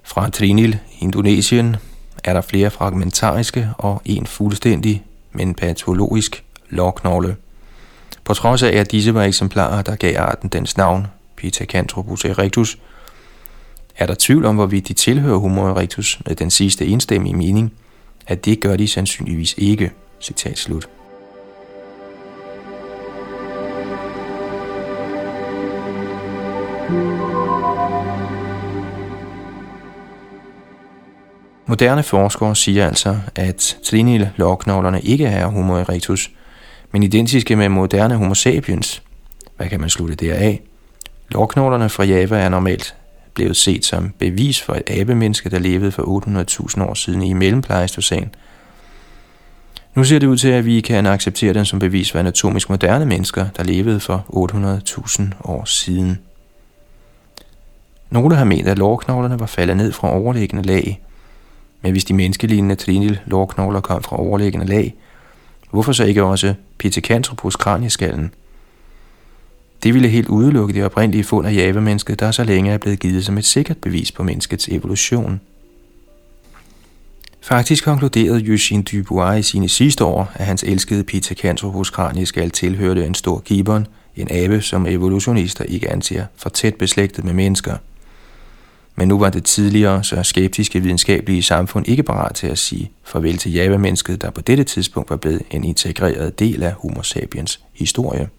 fra 0.03 0.29
Trinil, 0.29 0.79
Indonesien, 0.99 1.75
er 2.23 2.33
der 2.33 2.41
flere 2.41 2.69
fragmentariske 2.69 3.69
og 3.77 4.01
en 4.05 4.27
fuldstændig, 4.27 5.03
men 5.31 5.55
patologisk 5.55 6.43
lårknogle. 6.69 7.35
På 8.23 8.33
trods 8.33 8.63
af, 8.63 8.77
at 8.77 8.91
disse 8.91 9.13
var 9.13 9.23
eksemplarer, 9.23 9.81
der 9.81 9.95
gav 9.95 10.15
arten 10.17 10.49
dens 10.49 10.77
navn, 10.77 11.07
Pithecanthropus 11.35 12.25
erectus, 12.25 12.77
er 13.97 14.05
der 14.05 14.15
tvivl 14.19 14.45
om, 14.45 14.55
hvorvidt 14.55 14.87
de 14.87 14.93
tilhører 14.93 15.37
Homo 15.37 15.61
erectus 15.61 16.19
med 16.25 16.35
den 16.35 16.49
sidste 16.49 16.85
enstemmige 16.85 17.35
mening, 17.35 17.73
at 18.27 18.45
det 18.45 18.59
gør 18.59 18.75
de 18.75 18.87
sandsynligvis 18.87 19.55
ikke. 19.57 19.91
Citat 20.21 20.57
slut. 20.57 20.89
Moderne 31.65 32.03
forskere 32.03 32.55
siger 32.55 32.87
altså, 32.87 33.17
at 33.35 33.77
trinil-lårknoglerne 33.83 35.01
ikke 35.01 35.25
er 35.25 35.47
Homo 35.47 35.73
erectus, 35.73 36.31
men 36.91 37.03
identiske 37.03 37.55
med 37.55 37.69
moderne 37.69 38.15
Homo 38.15 38.33
sapiens. 38.33 39.01
Hvad 39.57 39.69
kan 39.69 39.79
man 39.79 39.89
slutte 39.89 40.15
deraf? 40.15 40.61
Lårknoglerne 41.31 41.89
fra 41.89 42.03
Java 42.03 42.39
er 42.39 42.49
normalt 42.49 42.95
blevet 43.33 43.57
set 43.57 43.85
som 43.85 44.13
bevis 44.19 44.61
for 44.61 44.73
et 44.73 44.89
abemenneske, 44.89 45.49
der 45.49 45.59
levede 45.59 45.91
for 45.91 46.03
800.000 46.77 46.83
år 46.83 46.93
siden 46.93 47.21
i 47.21 47.33
mellempleistocæn. 47.33 48.29
Nu 49.95 50.03
ser 50.03 50.19
det 50.19 50.27
ud 50.27 50.37
til, 50.37 50.47
at 50.47 50.65
vi 50.65 50.81
kan 50.81 51.05
acceptere 51.05 51.53
den 51.53 51.65
som 51.65 51.79
bevis 51.79 52.11
for 52.11 52.19
anatomisk 52.19 52.69
moderne 52.69 53.05
mennesker, 53.05 53.45
der 53.57 53.63
levede 53.63 53.99
for 53.99 54.25
800.000 55.09 55.49
år 55.49 55.65
siden. 55.65 56.19
Nogle 58.09 58.35
har 58.35 58.45
ment, 58.45 58.67
at 58.67 58.77
lårknoglerne 58.77 59.39
var 59.39 59.45
faldet 59.45 59.77
ned 59.77 59.91
fra 59.91 60.13
overliggende 60.13 60.63
lag, 60.63 61.01
men 61.81 61.91
hvis 61.91 62.05
de 62.05 62.13
menneskelignende 62.13 62.75
trinil 62.75 63.19
lårknogler 63.25 63.81
kom 63.81 64.03
fra 64.03 64.19
overliggende 64.19 64.65
lag, 64.65 64.95
hvorfor 65.71 65.91
så 65.91 66.03
ikke 66.03 66.23
også 66.23 66.53
Pithecanthropus 66.77 67.55
kranieskallen? 67.55 68.33
Det 69.83 69.93
ville 69.93 70.09
helt 70.09 70.27
udelukke 70.27 70.73
det 70.73 70.85
oprindelige 70.85 71.23
fund 71.23 71.47
af 71.47 71.53
javemennesket, 71.53 72.19
der 72.19 72.31
så 72.31 72.43
længe 72.43 72.71
er 72.71 72.77
blevet 72.77 72.99
givet 72.99 73.25
som 73.25 73.37
et 73.37 73.45
sikkert 73.45 73.77
bevis 73.77 74.11
på 74.11 74.23
menneskets 74.23 74.67
evolution. 74.67 75.41
Faktisk 77.41 77.83
konkluderede 77.83 78.45
Eugene 78.45 78.83
Dubois 78.83 79.39
i 79.39 79.51
sine 79.51 79.69
sidste 79.69 80.05
år, 80.05 80.31
at 80.33 80.45
hans 80.45 80.63
elskede 80.63 81.03
Pithecanthropus 81.03 81.89
kranieskal 81.89 82.51
tilhørte 82.51 83.05
en 83.05 83.15
stor 83.15 83.39
gibbon, 83.39 83.87
en 84.15 84.27
abe, 84.31 84.61
som 84.61 84.85
evolutionister 84.85 85.63
ikke 85.63 85.91
anser 85.91 86.25
for 86.35 86.49
tæt 86.49 86.75
beslægtet 86.75 87.25
med 87.25 87.33
mennesker. 87.33 87.77
Men 88.99 89.07
nu 89.07 89.19
var 89.19 89.29
det 89.29 89.43
tidligere 89.43 90.03
så 90.03 90.23
skeptiske 90.23 90.79
videnskabelige 90.79 91.43
samfund 91.43 91.87
ikke 91.87 92.03
parat 92.03 92.35
til 92.35 92.47
at 92.47 92.57
sige 92.57 92.91
farvel 93.03 93.37
til 93.37 93.53
Java-mennesket, 93.53 94.21
der 94.21 94.29
på 94.29 94.41
dette 94.41 94.63
tidspunkt 94.63 95.09
var 95.09 95.15
blevet 95.15 95.41
en 95.51 95.63
integreret 95.63 96.39
del 96.39 96.63
af 96.63 96.71
Homo 96.71 97.01
sapiens 97.03 97.59
historie. 97.73 98.29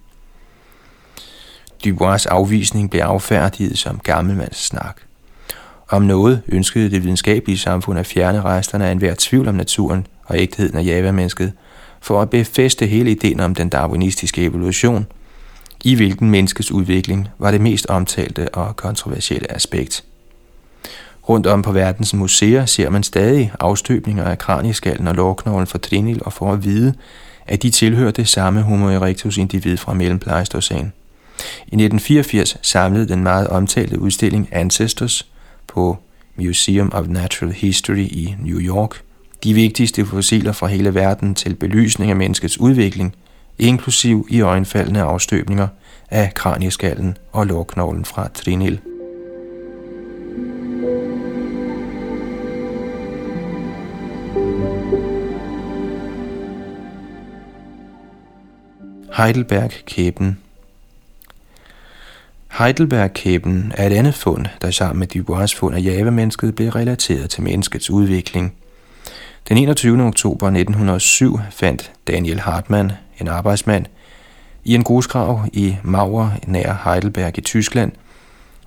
Dubois 1.85 2.27
afvisning 2.27 2.91
blev 2.91 3.01
affærdiget 3.01 3.79
som 3.79 3.99
gammelmands 3.99 4.65
snak. 4.65 5.01
Om 5.89 6.03
noget 6.03 6.43
ønskede 6.49 6.91
det 6.91 7.03
videnskabelige 7.03 7.59
samfund 7.59 7.99
at 7.99 8.07
fjerne 8.07 8.43
resterne 8.43 8.87
af 8.87 8.93
enhver 8.93 9.15
tvivl 9.19 9.49
om 9.49 9.55
naturen 9.55 10.07
og 10.25 10.39
ægtheden 10.39 10.77
af 10.77 10.85
Java-mennesket, 10.85 11.53
for 12.01 12.23
at 12.23 12.31
befæste 12.31 12.87
hele 12.87 13.11
ideen 13.11 13.41
om 13.41 13.55
den 13.55 13.69
darwinistiske 13.69 14.45
evolution, 14.45 15.07
i 15.85 15.95
hvilken 15.95 16.31
menneskets 16.31 16.73
udvikling 16.73 17.29
var 17.39 17.51
det 17.51 17.61
mest 17.61 17.87
omtalte 17.87 18.55
og 18.55 18.77
kontroversielle 18.77 19.53
aspekt. 19.53 20.05
Rundt 21.29 21.47
om 21.47 21.63
på 21.63 21.73
verdens 21.73 22.15
museer 22.15 22.67
ser 22.67 22.91
man 22.91 23.03
stadig 23.03 23.53
afstøbninger 23.61 24.25
af 24.25 24.39
kranieskallen 24.39 25.09
og 25.09 25.15
lårknoglen 25.15 25.67
fra 25.67 25.79
Trinil 25.79 26.23
og 26.25 26.33
for 26.33 26.53
at 26.53 26.65
vide, 26.65 26.95
at 27.47 27.63
de 27.63 27.71
tilhører 27.71 28.11
det 28.11 28.29
samme 28.29 28.63
Homo 28.63 28.89
erectus 28.89 29.37
individ 29.37 29.77
fra 29.77 29.95
mellempleistocæn. 29.95 30.93
I 31.39 31.77
1984 31.77 32.59
samlede 32.63 33.09
den 33.09 33.23
meget 33.23 33.49
omtalte 33.49 34.01
udstilling 34.01 34.49
Ancestors 34.53 35.27
på 35.67 35.99
Museum 36.37 36.91
of 36.95 37.07
Natural 37.09 37.53
History 37.53 37.99
i 37.99 38.35
New 38.39 38.59
York 38.61 39.03
de 39.45 39.55
vigtigste 39.55 40.07
fossiler 40.07 40.53
fra 40.53 40.67
hele 40.67 40.95
verden 40.95 41.35
til 41.35 41.55
belysning 41.55 42.11
af 42.11 42.17
menneskets 42.17 42.61
udvikling, 42.61 43.15
inklusiv 43.59 44.27
i 44.31 44.41
øjenfaldende 44.41 45.01
afstøbninger 45.01 45.69
af 46.11 46.35
kranieskallen 46.35 47.17
og 47.33 47.47
lårknoglen 47.47 48.05
fra 48.05 48.29
Trinil. 48.35 48.81
Heidelberg-kæben 59.21 60.39
Heidelberg-kæben 62.59 63.73
er 63.77 63.87
et 63.87 63.93
andet 63.93 64.15
fund, 64.15 64.47
der 64.63 64.71
sammen 64.71 64.99
med 64.99 65.07
Dubois 65.07 65.55
fund 65.55 65.75
af 65.75 65.81
Java-mennesket 65.81 66.55
blev 66.55 66.69
relateret 66.69 67.31
til 67.31 67.43
menneskets 67.43 67.91
udvikling. 67.91 68.55
Den 69.49 69.57
21. 69.57 70.03
oktober 70.03 70.47
1907 70.47 71.39
fandt 71.51 71.93
Daniel 72.09 72.41
Hartmann, 72.41 72.93
en 73.21 73.29
arbejdsmand, 73.29 73.87
i 74.65 74.75
en 74.75 74.85
grusgrav 74.85 75.47
i 75.53 75.77
Mauer 75.83 76.31
nær 76.47 76.83
Heidelberg 76.85 77.39
i 77.39 77.41
Tyskland, 77.41 77.93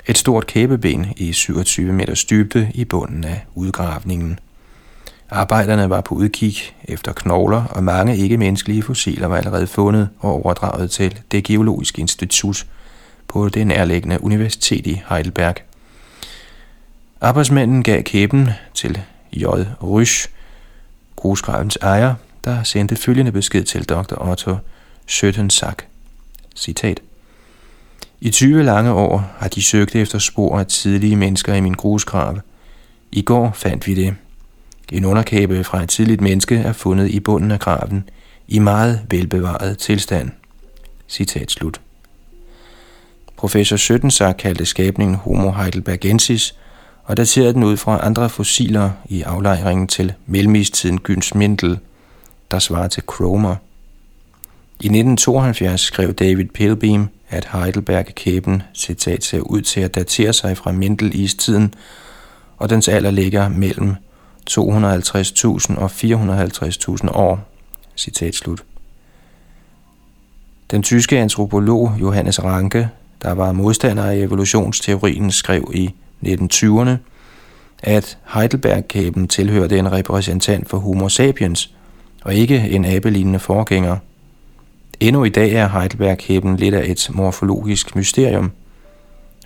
et 0.08 0.18
stort 0.18 0.48
kæbeben 0.48 1.14
i 1.18 1.34
27 1.34 1.94
meters 1.94 2.26
dybde 2.26 2.72
i 2.74 2.86
bunden 2.86 3.24
af 3.24 3.46
udgravningen. 3.56 4.40
Arbejderne 5.34 5.90
var 5.90 6.02
på 6.02 6.16
udkig 6.16 6.56
efter 6.84 7.14
knogler, 7.14 7.64
og 7.64 7.84
mange 7.84 8.18
ikke-menneskelige 8.18 8.84
fossiler 8.84 9.28
var 9.28 9.38
allerede 9.38 9.68
fundet 9.68 10.10
og 10.20 10.32
overdraget 10.32 10.92
til 10.92 11.20
det 11.32 11.44
geologiske 11.44 12.02
institut 12.02 12.66
på 13.28 13.50
det 13.50 13.68
nærliggende 13.68 14.24
universitet 14.24 14.88
i 14.88 15.02
Heidelberg. 15.10 15.56
Arbejdsmanden 17.22 17.84
gav 17.84 18.04
kæben 18.04 18.50
til 18.74 19.02
J. 19.32 19.46
Rysch, 19.84 20.30
grusgravens 21.16 21.78
ejer, 21.82 22.16
der 22.44 22.64
sendte 22.64 22.96
følgende 22.96 23.32
besked 23.32 23.64
til 23.64 23.90
dr. 23.90 24.30
Otto 24.30 24.56
Schøttensack. 25.08 25.88
Citat. 26.56 27.00
I 28.22 28.30
20 28.30 28.64
lange 28.64 28.92
år 28.92 29.32
har 29.38 29.48
de 29.48 29.64
søgt 29.64 29.96
efter 29.96 30.20
spor 30.20 30.60
af 30.60 30.68
tidlige 30.68 31.16
mennesker 31.16 31.54
i 31.54 31.62
min 31.62 31.74
grusgrav. 31.74 32.40
I 33.12 33.22
går 33.22 33.52
fandt 33.56 33.88
vi 33.88 33.94
det. 33.94 34.16
En 34.94 35.06
underkæbe 35.06 35.64
fra 35.64 35.84
et 35.84 35.90
tidligt 35.90 36.22
menneske 36.22 36.56
er 36.56 36.74
fundet 36.74 37.10
i 37.10 37.20
bunden 37.20 37.52
af 37.52 37.60
graven 37.60 38.10
i 38.48 38.60
meget 38.60 39.02
velbevaret 39.10 39.78
tilstand. 39.78 40.32
Citat 41.10 41.52
slut. 41.52 41.82
Professor 43.38 43.78
Schøttensack 43.78 44.38
kaldte 44.38 44.66
skabningen 44.66 45.16
Homo 45.16 45.52
heidelbergensis 45.52 46.56
og 47.04 47.18
daterede 47.18 47.54
den 47.54 47.64
ud 47.64 47.78
fra 47.78 48.06
andre 48.06 48.30
fossiler 48.30 48.92
i 49.06 49.22
aflejringen 49.22 49.88
til 49.88 50.14
mellemistiden 50.26 51.00
Gyns 51.00 51.36
Mindel, 51.36 51.80
der 52.52 52.60
svarer 52.60 52.88
til 52.88 53.04
Cromer. 53.04 53.56
I 54.80 54.86
1972 54.86 55.82
skrev 55.82 56.14
David 56.14 56.46
Pilbeam, 56.46 57.10
at 57.30 57.48
Heidelberg-kæben 57.54 58.64
citat 58.74 59.24
ser 59.24 59.40
ud 59.40 59.62
til 59.62 59.82
at 59.82 59.96
datere 59.96 60.34
sig 60.34 60.58
fra 60.58 60.72
Mindel-istiden, 60.72 61.74
og 62.58 62.70
dens 62.70 62.88
alder 62.88 63.12
ligger 63.12 63.50
mellem 63.50 63.96
250.000 64.50 65.80
og 65.80 65.92
450.000 65.92 67.18
år. 67.18 67.40
Citat 67.98 68.36
slut. 68.36 68.64
Den 70.72 70.84
tyske 70.84 71.20
antropolog 71.20 71.94
Johannes 72.02 72.44
Ranke, 72.44 72.90
der 73.22 73.32
var 73.32 73.52
modstander 73.52 74.04
af 74.04 74.16
evolutionsteorien, 74.16 75.32
skrev 75.32 75.72
i 75.74 75.94
1920'erne, 76.26 76.92
at 77.84 78.18
Heidelberg-kæben 78.34 79.28
tilhørte 79.28 79.80
en 79.80 79.92
repræsentant 79.92 80.70
for 80.70 80.78
Homo 80.78 81.10
sapiens, 81.10 81.74
og 82.24 82.34
ikke 82.34 82.70
en 82.70 82.86
abelignende 82.86 83.40
forgænger. 83.40 83.98
Endnu 85.00 85.24
i 85.24 85.30
dag 85.30 85.52
er 85.54 85.70
Heidelberg-kæben 85.70 86.58
lidt 86.58 86.76
af 86.76 86.92
et 86.92 87.10
morfologisk 87.14 87.96
mysterium. 87.96 88.52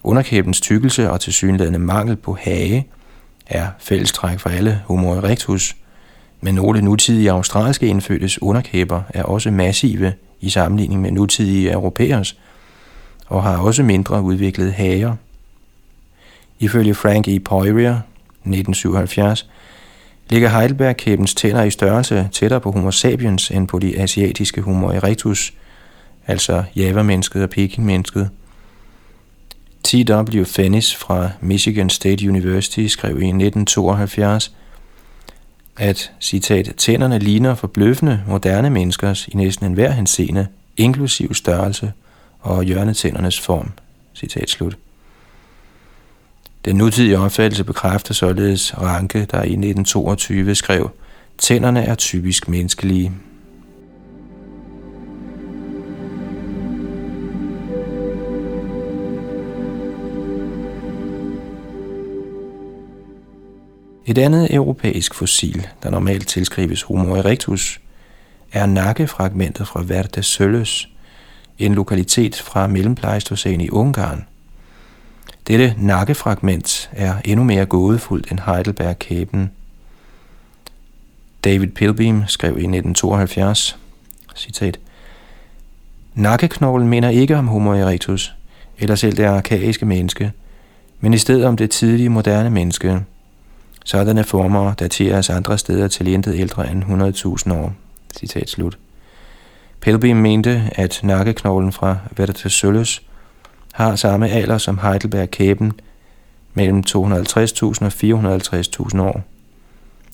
Underkæbens 0.03 0.61
tykkelse 0.61 1.11
og 1.11 1.21
tilsyneladende 1.21 1.79
mangel 1.79 2.15
på 2.15 2.37
hage 2.41 2.87
er 3.49 3.67
fællestræk 3.79 4.39
for 4.39 4.49
alle 4.49 4.81
Homo 4.85 5.13
erectus, 5.13 5.75
men 6.41 6.55
nogle 6.55 6.81
nutidige 6.81 7.31
australske 7.31 7.87
indfødtes 7.87 8.41
underkæber 8.41 9.01
er 9.09 9.23
også 9.23 9.51
massive 9.51 10.13
i 10.41 10.49
sammenligning 10.49 11.01
med 11.01 11.11
nutidige 11.11 11.71
europæers, 11.71 12.37
og 13.27 13.43
har 13.43 13.57
også 13.57 13.83
mindre 13.83 14.21
udviklede 14.21 14.71
hager. 14.71 15.15
Ifølge 16.59 16.93
Frank 16.93 17.27
E. 17.27 17.39
Poirier, 17.39 17.95
1977, 17.95 19.49
ligger 20.29 20.49
Heidelberg-kæbens 20.49 21.33
tænder 21.33 21.63
i 21.63 21.71
størrelse 21.71 22.29
tættere 22.31 22.61
på 22.61 22.71
Homo 22.71 22.91
sapiens 22.91 23.51
end 23.51 23.67
på 23.67 23.79
de 23.79 23.99
asiatiske 23.99 24.61
Homo 24.61 24.87
erectus, 24.87 25.53
altså 26.27 26.63
Java-mennesket 26.75 27.43
og 27.43 27.49
Peking-mennesket. 27.49 28.29
T.W. 29.87 30.43
Fennis 30.43 30.95
fra 30.95 31.29
Michigan 31.41 31.89
State 31.89 32.29
University 32.29 32.87
skrev 32.87 33.11
i 33.11 33.27
1972, 33.27 34.55
at, 35.77 36.11
citat, 36.19 36.73
tænderne 36.77 37.19
ligner 37.19 37.55
forbløffende 37.55 38.23
moderne 38.27 38.69
menneskers 38.69 39.27
i 39.27 39.35
næsten 39.37 39.65
enhver 39.65 39.91
henseende, 39.91 40.47
inklusiv 40.77 41.33
størrelse 41.33 41.93
og 42.39 42.63
hjørnetændernes 42.63 43.39
form. 43.39 43.71
Citat 44.15 44.49
slut. 44.49 44.77
Den 46.65 46.75
nutidige 46.75 47.19
opfattelse 47.19 47.63
bekræfter 47.63 48.13
således 48.13 48.77
Ranke, 48.77 49.19
der 49.19 49.37
i 49.37 49.51
1922 49.51 50.55
skrev, 50.55 50.91
Tænderne 51.37 51.83
er 51.83 51.95
typisk 51.95 52.47
menneskelige. 52.47 53.11
Et 64.07 64.17
andet 64.17 64.53
europæisk 64.53 65.13
fossil, 65.13 65.67
der 65.83 65.89
normalt 65.89 66.27
tilskrives 66.27 66.81
Homo 66.81 67.15
erectus, 67.15 67.81
er 68.51 68.65
nakkefragmentet 68.65 69.67
fra 69.67 69.83
Verde 69.83 70.23
Sølles, 70.23 70.89
en 71.59 71.75
lokalitet 71.75 72.35
fra 72.35 72.67
mellempleistocæn 72.67 73.61
i 73.61 73.69
Ungarn– 73.69 74.25
dette 75.47 75.75
nakkefragment 75.77 76.89
er 76.91 77.15
endnu 77.25 77.43
mere 77.45 77.65
gådefuldt 77.65 78.31
end 78.31 78.39
Heidelberg-kæben. 78.39 79.51
David 81.43 81.67
Pilbeam 81.67 82.23
skrev 82.27 82.51
i 82.51 82.67
1972, 82.67 83.77
citat, 84.35 84.79
Nakkeknoglen 86.15 86.87
minder 86.87 87.09
ikke 87.09 87.37
om 87.37 87.47
Homo 87.47 87.71
erectus, 87.71 88.35
eller 88.79 88.95
selv 88.95 89.17
det 89.17 89.23
arkaiske 89.23 89.85
menneske, 89.85 90.31
men 90.99 91.13
i 91.13 91.17
stedet 91.17 91.45
om 91.45 91.57
det 91.57 91.71
tidlige 91.71 92.09
moderne 92.09 92.49
menneske. 92.49 93.01
Sådanne 93.87 94.23
former 94.23 94.73
dateres 94.73 95.29
andre 95.29 95.57
steder 95.57 95.87
til 95.87 96.07
intet 96.07 96.35
ældre 96.35 96.71
end 96.71 96.83
100.000 97.47 97.53
år. 97.53 97.73
Citat 98.17 98.49
slut. 98.49 98.77
Pilbeam 99.81 100.17
mente, 100.17 100.69
at 100.71 100.99
nakkeknoglen 101.03 101.71
fra 101.71 101.97
Vertesolus 102.17 103.01
har 103.73 103.95
samme 103.95 104.29
alder 104.29 104.57
som 104.57 104.79
Heidelberg-kæben, 104.79 105.73
mellem 106.53 106.83
250.000 106.89 106.95
og 107.81 107.91
450.000 108.91 109.01
år. 109.01 109.21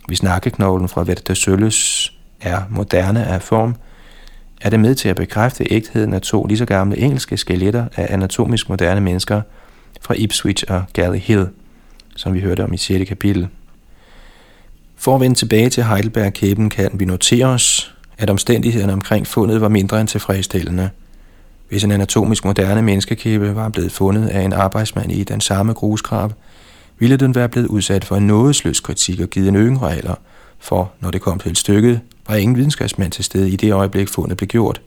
Hvis 0.07 0.23
nakkeknoglen 0.23 0.89
fra 0.89 1.03
Vertasøllus 1.03 2.13
er 2.41 2.61
moderne 2.69 3.25
af 3.25 3.41
form, 3.41 3.75
er 4.61 4.69
det 4.69 4.79
med 4.79 4.95
til 4.95 5.09
at 5.09 5.15
bekræfte 5.15 5.73
ægtheden 5.73 6.13
af 6.13 6.21
to 6.21 6.45
lige 6.45 6.57
så 6.57 6.65
gamle 6.65 6.97
engelske 6.97 7.37
skeletter 7.37 7.85
af 7.95 8.07
anatomisk 8.13 8.69
moderne 8.69 9.01
mennesker 9.01 9.41
fra 10.01 10.13
Ipswich 10.17 10.63
og 10.69 10.83
Galley 10.93 11.19
Hill, 11.19 11.47
som 12.15 12.33
vi 12.33 12.39
hørte 12.39 12.63
om 12.63 12.73
i 12.73 12.77
6. 12.77 13.07
kapitel. 13.09 13.49
For 15.03 15.15
at 15.15 15.21
vende 15.21 15.35
tilbage 15.35 15.69
til 15.69 15.83
Heidelberg-kæben 15.83 16.69
kan 16.69 16.89
vi 16.93 17.05
notere 17.05 17.45
os, 17.45 17.95
at 18.17 18.29
omstændighederne 18.29 18.93
omkring 18.93 19.27
fundet 19.27 19.61
var 19.61 19.69
mindre 19.69 20.01
end 20.01 20.07
tilfredsstillende. 20.07 20.89
Hvis 21.69 21.83
en 21.83 21.91
anatomisk 21.91 22.45
moderne 22.45 22.81
menneskekæbe 22.81 23.55
var 23.55 23.69
blevet 23.69 23.91
fundet 23.91 24.27
af 24.27 24.41
en 24.41 24.53
arbejdsmand 24.53 25.11
i 25.11 25.23
den 25.23 25.41
samme 25.41 25.73
grusgrav, 25.73 26.31
ville 26.99 27.17
den 27.17 27.35
være 27.35 27.49
blevet 27.49 27.67
udsat 27.67 28.05
for 28.05 28.15
en 28.15 28.27
nådesløs 28.27 28.79
kritik 28.79 29.19
og 29.19 29.29
givet 29.29 29.47
en 29.47 29.55
yngre 29.55 29.95
alder, 29.95 30.15
for 30.59 30.91
når 30.99 31.11
det 31.11 31.21
kom 31.21 31.39
til 31.39 31.55
stykket, 31.55 31.99
var 32.27 32.35
ingen 32.35 32.57
videnskabsmand 32.57 33.11
til 33.11 33.23
stede 33.23 33.49
i 33.49 33.55
det 33.55 33.73
øjeblik 33.73 34.09
fundet 34.09 34.37
blev 34.37 34.47
gjort. 34.47 34.81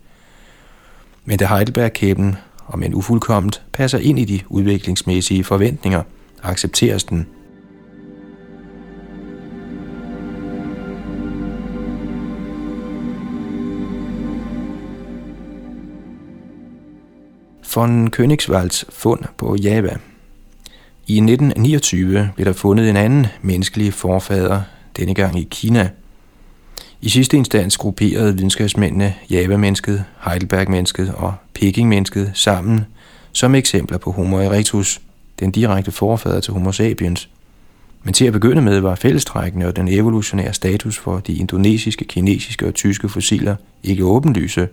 Men 1.24 1.38
da 1.38 1.46
Heidelberg-kæben, 1.46 2.36
om 2.66 2.82
en 2.82 2.94
ufuldkomment, 2.94 3.62
passer 3.72 3.98
ind 3.98 4.18
i 4.18 4.24
de 4.24 4.40
udviklingsmæssige 4.48 5.44
forventninger, 5.44 6.02
accepteres 6.42 7.04
den. 7.04 7.26
Von 17.76 18.10
Königswalds 18.10 18.84
fund 18.88 19.20
på 19.38 19.56
Java. 19.56 19.96
I 21.06 21.16
1929 21.16 22.30
blev 22.34 22.46
der 22.46 22.52
fundet 22.52 22.90
en 22.90 22.96
anden 22.96 23.26
menneskelig 23.42 23.94
forfader, 23.94 24.62
denne 24.96 25.14
gang 25.14 25.38
i 25.38 25.48
Kina. 25.50 25.90
I 27.00 27.08
sidste 27.08 27.36
instans 27.36 27.76
grupperede 27.76 28.34
videnskabsmændene 28.34 29.14
Java-mennesket, 29.30 30.04
Heidelberg-mennesket 30.24 31.14
og 31.16 31.34
Peking-mennesket 31.54 32.30
sammen 32.34 32.86
som 33.32 33.54
eksempler 33.54 33.98
på 33.98 34.10
Homo 34.10 34.36
erectus, 34.38 35.00
den 35.40 35.50
direkte 35.50 35.92
forfader 35.92 36.40
til 36.40 36.52
Homo 36.52 36.72
sapiens. 36.72 37.28
Men 38.02 38.14
til 38.14 38.24
at 38.24 38.32
begynde 38.32 38.62
med 38.62 38.80
var 38.80 38.94
fællestrækkene 38.94 39.66
og 39.66 39.76
den 39.76 39.88
evolutionære 39.88 40.54
status 40.54 40.98
for 40.98 41.18
de 41.18 41.34
indonesiske, 41.34 42.04
kinesiske 42.04 42.66
og 42.66 42.74
tyske 42.74 43.08
fossiler 43.08 43.56
ikke 43.82 44.04
åbenlyse, 44.04 44.68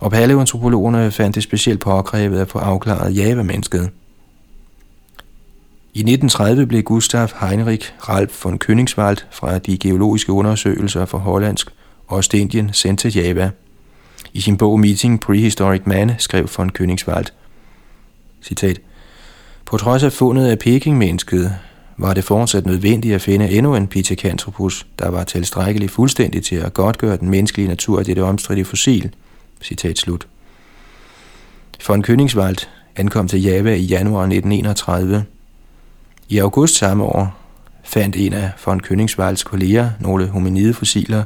og 0.00 0.10
paleoantropologerne 0.10 1.10
fandt 1.10 1.34
det 1.34 1.42
specielt 1.42 1.80
påkrævet 1.80 2.40
at 2.40 2.48
få 2.48 2.58
afklaret 2.58 3.16
Java-mennesket. 3.16 3.90
I 5.94 6.00
1930 6.00 6.66
blev 6.66 6.82
Gustav 6.82 7.28
Heinrich 7.40 7.92
Ralph 8.08 8.44
von 8.44 8.60
Königswald 8.64 9.16
fra 9.30 9.58
de 9.58 9.78
geologiske 9.78 10.32
undersøgelser 10.32 11.04
for 11.04 11.18
Hollandsk 11.18 11.70
Ostindien 12.08 12.70
sendt 12.72 13.00
til 13.00 13.14
Java. 13.14 13.50
I 14.32 14.40
sin 14.40 14.56
bog 14.56 14.80
Meeting 14.80 15.20
Prehistoric 15.20 15.82
Man 15.84 16.12
skrev 16.18 16.48
von 16.56 16.70
Königswald, 16.78 17.26
citat, 18.42 18.80
På 19.64 19.76
trods 19.76 20.02
af 20.02 20.12
fundet 20.12 20.46
af 20.46 20.58
Peking-mennesket, 20.58 21.54
var 21.96 22.14
det 22.14 22.24
fortsat 22.24 22.66
nødvendigt 22.66 23.14
at 23.14 23.22
finde 23.22 23.50
endnu 23.50 23.74
en 23.74 23.86
Pithecanthropus, 23.86 24.86
der 24.98 25.08
var 25.08 25.24
tilstrækkeligt 25.24 25.92
fuldstændig 25.92 26.44
til 26.44 26.56
at 26.56 26.74
godtgøre 26.74 27.16
den 27.16 27.30
menneskelige 27.30 27.68
natur 27.68 27.98
af 27.98 28.04
dette 28.04 28.22
omstridte 28.22 28.64
fossil. 28.64 29.12
Citat 29.62 29.98
slut. 29.98 30.26
Von 31.86 32.04
Königswald 32.04 32.66
ankom 32.96 33.28
til 33.28 33.42
Java 33.42 33.74
i 33.74 33.82
januar 33.82 34.22
1931. 34.22 35.24
I 36.28 36.38
august 36.38 36.74
samme 36.74 37.04
år 37.04 37.38
fandt 37.84 38.16
en 38.16 38.32
af 38.32 38.50
von 38.66 38.80
Königswalds 38.80 39.42
kolleger 39.42 39.90
nogle 40.00 40.28
hominide 40.28 40.74
fossiler 40.74 41.24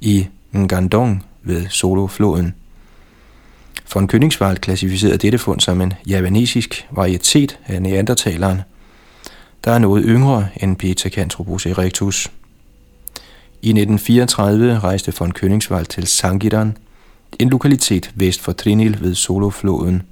i 0.00 0.26
Ngandong 0.56 1.26
ved 1.42 1.66
Solo-floden. 1.68 2.54
Von 3.94 4.08
Königswald 4.12 4.56
klassificerede 4.56 5.18
dette 5.18 5.38
fund 5.38 5.60
som 5.60 5.80
en 5.80 5.92
javanesisk 6.06 6.86
varietet 6.90 7.58
af 7.66 7.82
neandertaleren, 7.82 8.60
der 9.64 9.72
er 9.72 9.78
noget 9.78 10.04
yngre 10.06 10.48
end 10.56 10.76
Pithecanthropus 10.76 11.66
erectus. 11.66 12.30
I 13.62 13.68
1934 13.68 14.78
rejste 14.78 15.12
von 15.18 15.32
Königswald 15.38 15.84
til 15.84 16.06
Sangitan 16.06 16.76
en 17.40 17.48
lokalitet 17.48 18.10
vest 18.14 18.40
for 18.40 18.52
Trinil 18.52 19.00
ved 19.00 19.14
Solofloden. 19.14 20.02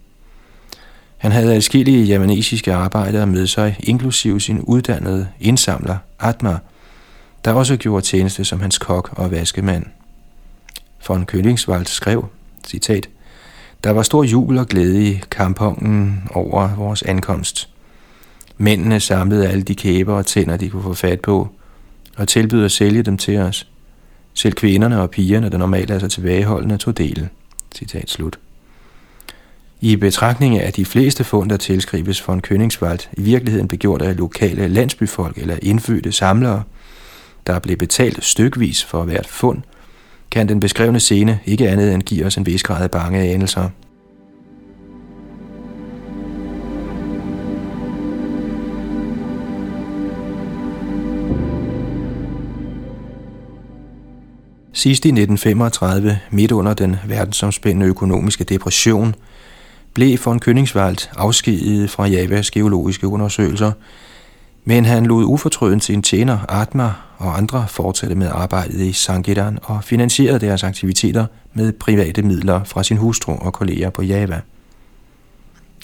Han 1.17 1.33
havde 1.33 1.55
adskillige 1.55 2.05
javanesiske 2.05 2.73
arbejdere 2.73 3.27
med 3.27 3.47
sig, 3.47 3.77
inklusive 3.81 4.41
sin 4.41 4.61
uddannede 4.61 5.29
indsamler 5.41 5.97
Atma, 6.21 6.59
der 7.45 7.53
også 7.53 7.77
gjorde 7.77 8.07
tjeneste 8.07 8.45
som 8.45 8.61
hans 8.61 8.79
kok 8.79 9.11
og 9.13 9.31
vaskemand. 9.31 9.85
Von 11.09 11.27
Königswald 11.33 11.85
skrev, 11.85 12.29
citat, 12.67 13.09
Der 13.85 13.91
var 13.91 14.03
stor 14.03 14.25
jubel 14.25 14.59
og 14.59 14.67
glæde 14.67 15.11
i 15.11 15.21
kampongen 15.31 16.23
over 16.31 16.75
vores 16.77 17.03
ankomst. 17.03 17.69
Mændene 18.59 19.01
samlede 19.01 19.49
alle 19.49 19.63
de 19.63 19.75
kæber 19.75 20.15
og 20.15 20.27
tænder, 20.27 20.57
de 20.57 20.71
kunne 20.71 20.83
få 20.83 20.95
fat 20.95 21.21
på, 21.21 21.49
og 22.17 22.29
tilbød 22.29 22.65
at 22.65 22.73
sælge 22.73 23.03
dem 23.03 23.19
til 23.19 23.39
os. 23.39 23.67
Selv 24.35 24.53
kvinderne 24.53 25.01
og 25.01 25.11
pigerne, 25.11 25.49
der 25.49 25.59
normalt 25.59 25.90
er 25.90 25.99
så 25.99 26.09
tilbageholdende, 26.09 26.77
tog 26.77 26.99
del. 26.99 27.29
Citat 27.75 28.11
slut. 28.11 28.38
I 29.81 29.97
betragtning 29.97 30.59
af, 30.59 30.66
at 30.66 30.77
de 30.77 30.85
fleste 30.85 31.25
fund, 31.25 31.51
der 31.51 31.57
tilskrives 31.57 32.20
for 32.20 32.33
en 32.33 32.42
Königswald, 32.47 33.09
i 33.12 33.23
virkeligheden 33.23 33.68
blev 33.68 33.79
gjort 33.79 34.03
af 34.03 34.16
lokale 34.16 34.68
landsbyfolk 34.68 35.38
eller 35.38 35.59
indfødte 35.62 36.12
samlere, 36.12 36.62
der 37.47 37.59
blev 37.59 37.77
betalt 37.77 38.25
stykvis 38.25 38.85
for 38.85 39.05
hvert 39.05 39.27
fund, 39.27 39.62
kan 40.31 40.49
den 40.49 40.61
beskrevne 40.61 41.01
scene 41.01 41.38
ikke 41.44 41.68
andet 41.68 41.94
end 41.94 42.03
give 42.03 42.27
os 42.27 42.37
en 42.37 42.47
vis 42.47 42.62
grad 42.62 42.83
af 42.83 42.90
bange 42.90 43.20
anelser. 43.20 43.68
Sidst 54.77 55.05
i 55.05 55.09
1935, 55.09 56.19
midt 56.31 56.53
under 56.53 56.75
den 56.75 56.97
verdensomspændende 57.07 57.87
økonomiske 57.87 58.45
depression, 58.45 59.15
blev 59.95 60.19
von 60.25 60.41
Königswald 60.49 61.09
afskediget 61.17 61.91
fra 61.91 62.07
Javas 62.07 62.51
geologiske 62.51 63.09
undersøgelser, 63.09 63.73
men 64.65 64.85
han 64.85 65.07
lod 65.07 65.25
ufortrøden 65.25 65.81
sin 65.81 66.03
tjener 66.03 66.39
Atma 66.49 66.93
og 67.19 67.39
andre 67.39 67.67
fortsatte 67.69 68.15
med 68.15 68.29
arbejdet 68.33 68.81
i 68.81 68.93
Sangidan 68.93 69.59
og 69.63 69.85
finansierede 69.85 70.47
deres 70.47 70.65
aktiviteter 70.65 71.27
med 71.53 71.73
private 71.73 72.23
midler 72.23 72.65
fra 72.65 72.83
sin 72.83 72.97
hustru 72.97 73.33
og 73.33 73.53
kolleger 73.53 73.91
på 73.91 74.03
Java. 74.03 74.41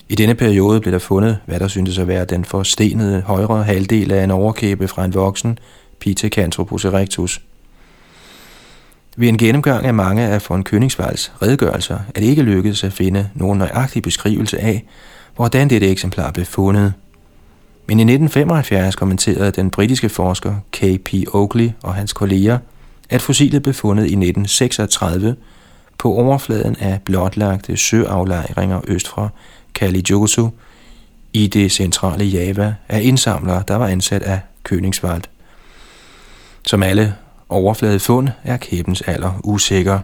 I 0.08 0.14
denne 0.14 0.34
periode 0.34 0.80
blev 0.80 0.92
der 0.92 0.98
fundet, 0.98 1.38
hvad 1.46 1.60
der 1.60 1.68
syntes 1.68 1.98
at 1.98 2.08
være 2.08 2.24
den 2.24 2.44
forstenede 2.44 3.20
højre 3.20 3.64
halvdel 3.64 4.12
af 4.12 4.24
en 4.24 4.30
overkæbe 4.30 4.88
fra 4.88 5.04
en 5.04 5.14
voksen 5.14 5.58
Pithecanthropus 6.00 6.84
erectus– 6.84 7.40
ved 9.20 9.28
en 9.28 9.38
gennemgang 9.38 9.86
af 9.86 9.94
mange 9.94 10.22
af 10.22 10.46
von 10.48 10.64
Königswalds 10.68 11.32
redegørelser 11.42 11.98
er 12.14 12.20
det 12.20 12.26
ikke 12.26 12.42
lykkedes 12.42 12.84
at 12.84 12.92
finde 12.92 13.30
nogen 13.34 13.58
nøjagtig 13.58 14.02
beskrivelse 14.02 14.58
af, 14.58 14.84
hvordan 15.36 15.70
dette 15.70 15.88
eksemplar 15.88 16.30
blev 16.30 16.46
fundet. 16.46 16.92
Men 17.86 17.98
i 17.98 18.02
1975 18.02 18.96
kommenterede 18.96 19.50
den 19.50 19.70
britiske 19.70 20.08
forsker 20.08 20.54
K.P. 20.72 21.14
Oakley 21.34 21.70
og 21.82 21.94
hans 21.94 22.12
kolleger, 22.12 22.58
at 23.10 23.22
fossilet 23.22 23.62
blev 23.62 23.74
fundet 23.74 24.02
i 24.02 24.14
1936 24.14 25.36
på 25.98 26.14
overfladen 26.14 26.76
af 26.80 27.00
blotlagte 27.04 27.76
søaflejringer 27.76 28.80
øst 28.88 29.08
for 29.08 29.32
Kalijosu 29.74 30.48
i 31.32 31.46
det 31.46 31.72
centrale 31.72 32.24
Java 32.24 32.74
af 32.88 33.02
indsamlere, 33.02 33.62
der 33.68 33.76
var 33.76 33.86
ansat 33.86 34.22
af 34.22 34.40
Königswald. 34.68 35.22
Som 36.66 36.82
alle 36.82 37.14
overfladefund 37.50 38.28
er 38.44 38.56
kæbens 38.56 39.02
alder 39.02 39.40
usikker. 39.44 40.00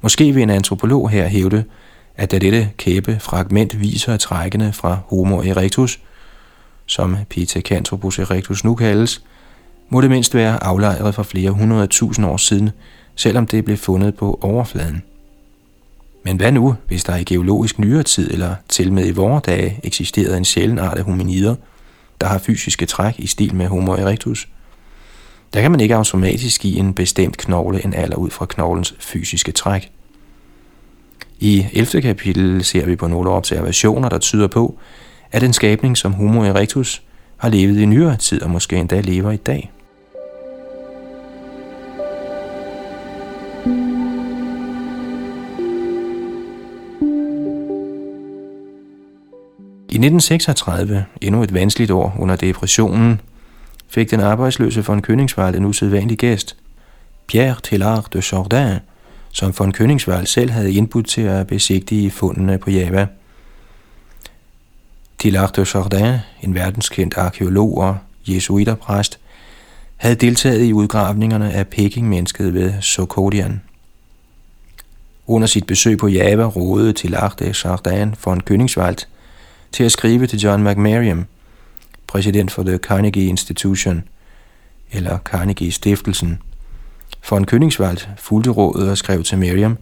Måske 0.00 0.32
vil 0.32 0.42
en 0.42 0.50
antropolog 0.50 1.10
her 1.10 1.26
hævde, 1.26 1.64
at 2.16 2.30
da 2.30 2.38
dette 2.38 2.70
kæbefragment 2.76 3.80
viser 3.80 4.16
trækkene 4.16 4.72
fra 4.72 4.98
Homo 5.08 5.42
erectus, 5.42 6.00
som 6.86 7.16
Pithecanthropus 7.30 8.18
erectus 8.18 8.64
nu 8.64 8.74
kaldes, 8.74 9.22
må 9.88 10.00
det 10.00 10.10
mindst 10.10 10.34
være 10.34 10.64
aflejret 10.64 11.14
for 11.14 11.22
flere 11.22 11.50
hundrede 11.50 11.86
tusind 11.86 12.26
år 12.26 12.36
siden, 12.36 12.70
selvom 13.16 13.46
det 13.46 13.64
blev 13.64 13.76
fundet 13.76 14.16
på 14.16 14.38
overfladen. 14.42 15.02
Men 16.24 16.36
hvad 16.36 16.52
nu, 16.52 16.74
hvis 16.86 17.04
der 17.04 17.16
i 17.16 17.24
geologisk 17.24 17.78
nyere 17.78 18.02
tid 18.02 18.30
eller 18.30 18.54
til 18.68 18.92
med 18.92 19.06
i 19.06 19.10
vore 19.10 19.40
dage 19.46 19.80
eksisterede 19.82 20.36
en 20.36 20.44
sjælden 20.44 20.78
art 20.78 20.98
af 20.98 21.04
hominider, 21.04 21.54
der 22.20 22.26
har 22.26 22.38
fysiske 22.38 22.86
træk 22.86 23.14
i 23.18 23.26
stil 23.26 23.54
med 23.54 23.66
Homo 23.66 23.92
erectus– 23.92 24.48
der 25.54 25.60
kan 25.60 25.70
man 25.70 25.80
ikke 25.80 25.96
automatisk 25.96 26.60
give 26.60 26.76
en 26.76 26.94
bestemt 26.94 27.36
knogle 27.36 27.84
en 27.84 27.94
alder 27.94 28.16
ud 28.16 28.30
fra 28.30 28.46
knoglens 28.46 28.94
fysiske 28.98 29.52
træk. 29.52 29.90
I 31.38 31.66
11. 31.72 32.02
kapitel 32.02 32.64
ser 32.64 32.86
vi 32.86 32.96
på 32.96 33.06
nogle 33.06 33.30
observationer, 33.30 34.08
der 34.08 34.18
tyder 34.18 34.46
på, 34.46 34.78
at 35.32 35.42
en 35.42 35.52
skabning 35.52 35.96
som 35.96 36.12
Homo 36.12 36.42
erectus 36.42 37.02
har 37.36 37.48
levet 37.48 37.78
i 37.78 37.86
nyere 37.86 38.16
tid 38.16 38.42
og 38.42 38.50
måske 38.50 38.76
endda 38.76 39.00
lever 39.00 39.30
i 39.30 39.36
dag. 39.36 39.70
I 49.88 49.96
1936, 49.96 51.04
endnu 51.20 51.42
et 51.42 51.54
vanskeligt 51.54 51.90
år 51.90 52.16
under 52.18 52.36
depressionen, 52.36 53.20
fik 53.94 54.10
den 54.10 54.20
arbejdsløse 54.20 54.84
von 54.84 55.04
Königswald 55.08 55.56
en 55.56 55.64
usædvanlig 55.64 56.18
gæst, 56.18 56.56
Pierre 57.26 57.56
Tillard 57.62 58.06
de 58.12 58.22
Jordan, 58.32 58.78
som 59.32 59.54
von 59.58 59.74
Königswald 59.74 60.24
selv 60.24 60.50
havde 60.50 60.72
indbudt 60.72 61.06
til 61.06 61.20
at 61.20 61.46
besigtige 61.46 62.10
fundene 62.10 62.58
på 62.58 62.70
Java. 62.70 63.06
Tillard 65.18 65.52
de 65.52 65.66
Jordan, 65.74 66.18
en 66.42 66.54
verdenskendt 66.54 67.16
arkeolog 67.16 67.78
og 67.78 67.96
jesuiterpræst, 68.28 69.18
havde 69.96 70.14
deltaget 70.14 70.64
i 70.64 70.72
udgravningerne 70.72 71.52
af 71.52 71.66
Peking-mennesket 71.66 72.54
ved 72.54 72.72
Sokodian. 72.80 73.62
Under 75.26 75.46
sit 75.46 75.66
besøg 75.66 75.98
på 75.98 76.08
Java 76.08 76.44
rådede 76.44 76.92
Tillard 76.92 77.36
de 77.38 77.54
Jordan 77.64 78.14
von 78.24 78.42
Königswald 78.50 79.06
til 79.72 79.84
at 79.84 79.92
skrive 79.92 80.26
til 80.26 80.38
John 80.38 80.64
McMariam, 80.64 81.26
præsident 82.14 82.50
for 82.50 82.62
The 82.62 82.76
Carnegie 82.76 83.26
Institution, 83.26 84.04
eller 84.92 85.18
Carnegie 85.18 85.72
Stiftelsen. 85.72 86.38
For 87.22 87.36
en 87.36 87.46
Königswald 87.52 88.06
fulgte 88.16 88.50
rådet 88.50 88.90
og 88.90 88.98
skrev 88.98 89.22
til 89.22 89.38
Miriam, 89.38 89.78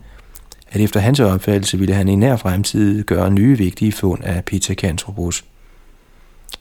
at 0.71 0.81
efter 0.81 1.01
hans 1.01 1.21
opfattelse 1.21 1.79
ville 1.79 1.95
han 1.95 2.09
i 2.09 2.17
nær 2.17 2.37
fremtid 2.37 3.05
gøre 3.05 3.31
nye 3.31 3.59
vigtige 3.59 3.93
fund 3.93 4.25
af 4.25 4.45
Pithecanthropus. 4.45 5.45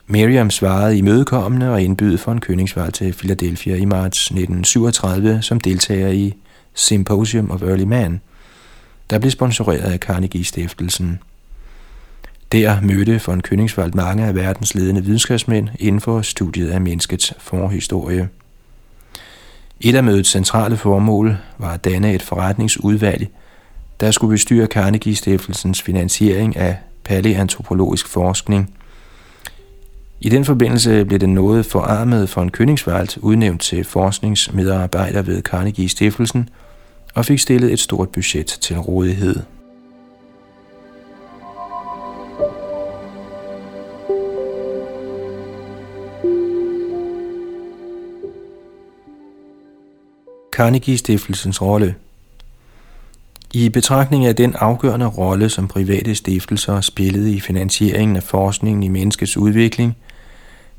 Miriam 0.06 0.50
svarede 0.50 0.98
imødekommende 0.98 1.72
og 1.72 1.82
indbydede 1.82 2.18
for 2.18 2.32
en 2.32 2.42
Königswald 2.46 2.90
til 2.90 3.12
Philadelphia 3.12 3.76
i 3.76 3.84
marts 3.84 4.20
1937 4.26 5.42
som 5.42 5.60
deltager 5.60 6.08
i 6.08 6.34
Symposium 6.74 7.50
of 7.50 7.62
Early 7.62 7.84
Man, 7.84 8.20
der 9.10 9.18
blev 9.18 9.30
sponsoreret 9.30 9.92
af 9.92 9.98
Carnegie 9.98 10.44
Stiftelsen. 10.44 11.18
Der 12.52 12.80
mødte 12.80 13.20
von 13.26 13.42
Königswald 13.48 13.90
mange 13.94 14.24
af 14.24 14.34
verdens 14.34 14.74
ledende 14.74 15.04
videnskabsmænd 15.04 15.68
inden 15.78 16.00
for 16.00 16.22
studiet 16.22 16.70
af 16.70 16.80
menneskets 16.80 17.34
forhistorie. 17.38 18.28
Et 19.80 19.94
af 19.94 20.04
mødets 20.04 20.30
centrale 20.30 20.76
formål 20.76 21.36
var 21.58 21.72
at 21.72 21.84
danne 21.84 22.14
et 22.14 22.22
forretningsudvalg, 22.22 23.28
der 24.00 24.10
skulle 24.10 24.30
bestyre 24.30 24.66
Carnegie-stiftelsens 24.66 25.82
finansiering 25.82 26.56
af 26.56 26.76
palæantropologisk 27.04 28.08
forskning. 28.08 28.74
I 30.20 30.28
den 30.28 30.44
forbindelse 30.44 31.04
blev 31.04 31.18
den 31.18 31.34
noget 31.34 31.66
forarmede 31.66 32.28
von 32.34 32.50
Königswald 32.56 33.18
udnævnt 33.20 33.62
til 33.62 33.84
forskningsmedarbejder 33.84 35.22
ved 35.22 35.42
Carnegie-stiftelsen 35.42 36.48
og 37.14 37.24
fik 37.24 37.38
stillet 37.38 37.72
et 37.72 37.80
stort 37.80 38.08
budget 38.08 38.46
til 38.46 38.78
rådighed. 38.78 39.36
Carnegie-stiftelsens 50.52 51.62
rolle. 51.62 51.94
I 53.54 53.68
betragtning 53.68 54.26
af 54.26 54.36
den 54.36 54.54
afgørende 54.58 55.06
rolle, 55.06 55.48
som 55.48 55.68
private 55.68 56.14
stiftelser 56.14 56.80
spillede 56.80 57.32
i 57.32 57.40
finansieringen 57.40 58.16
af 58.16 58.22
forskningen 58.22 58.82
i 58.82 58.88
menneskets 58.88 59.36
udvikling, 59.36 59.96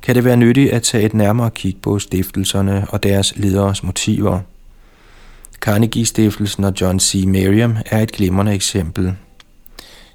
kan 0.02 0.14
det 0.14 0.24
være 0.24 0.36
nyttigt 0.36 0.72
at 0.72 0.82
tage 0.82 1.04
et 1.04 1.14
nærmere 1.14 1.50
kig 1.50 1.76
på 1.82 1.98
stiftelserne 1.98 2.86
og 2.88 3.02
deres 3.02 3.36
lederes 3.36 3.82
motiver. 3.82 4.40
Carnegie-stiftelsen 5.60 6.64
og 6.64 6.72
John 6.80 7.00
C. 7.00 7.24
Merriam 7.26 7.76
er 7.86 8.00
et 8.00 8.12
glimrende 8.12 8.52
eksempel. 8.54 9.14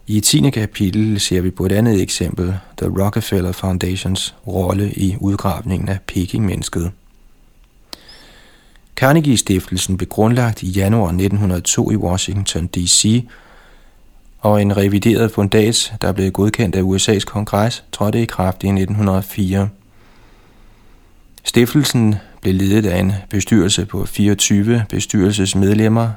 I 0.07 0.19
10. 0.19 0.49
kapitel 0.49 1.19
ser 1.19 1.41
vi 1.41 1.49
på 1.49 1.65
et 1.65 1.71
andet 1.71 2.01
eksempel, 2.01 2.55
The 2.77 3.03
Rockefeller 3.03 3.51
Foundations 3.51 4.35
rolle 4.47 4.91
i 4.91 5.15
udgravningen 5.19 5.89
af 5.89 5.97
Peking-mennesket. 6.07 6.91
Carnegie-stiftelsen 8.95 9.97
blev 9.97 10.09
grundlagt 10.09 10.63
i 10.63 10.69
januar 10.69 11.07
1902 11.07 11.91
i 11.91 11.95
Washington, 11.95 12.67
D.C., 12.67 13.25
og 14.39 14.61
en 14.61 14.77
revideret 14.77 15.31
fundats, 15.31 15.93
der 16.01 16.11
blev 16.11 16.31
godkendt 16.31 16.75
af 16.75 16.81
USA's 16.81 17.25
kongres, 17.25 17.83
trådte 17.91 18.21
i 18.21 18.25
kraft 18.25 18.63
i 18.63 18.67
1904. 18.67 19.69
Stiftelsen 21.43 22.15
blev 22.41 22.53
ledet 22.53 22.85
af 22.85 22.99
en 22.99 23.13
bestyrelse 23.29 23.85
på 23.85 24.05
24 24.05 24.85
bestyrelsesmedlemmer 24.89 26.11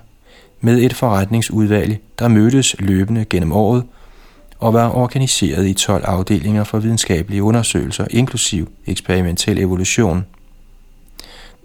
med 0.60 0.82
et 0.82 0.94
forretningsudvalg, 0.94 1.98
der 2.18 2.28
mødtes 2.28 2.76
løbende 2.78 3.24
gennem 3.24 3.52
året 3.52 3.84
og 4.58 4.74
var 4.74 4.96
organiseret 4.96 5.66
i 5.66 5.74
12 5.74 6.04
afdelinger 6.04 6.64
for 6.64 6.78
videnskabelige 6.78 7.42
undersøgelser, 7.42 8.06
inklusiv 8.10 8.68
eksperimentel 8.86 9.58
evolution– 9.58 10.24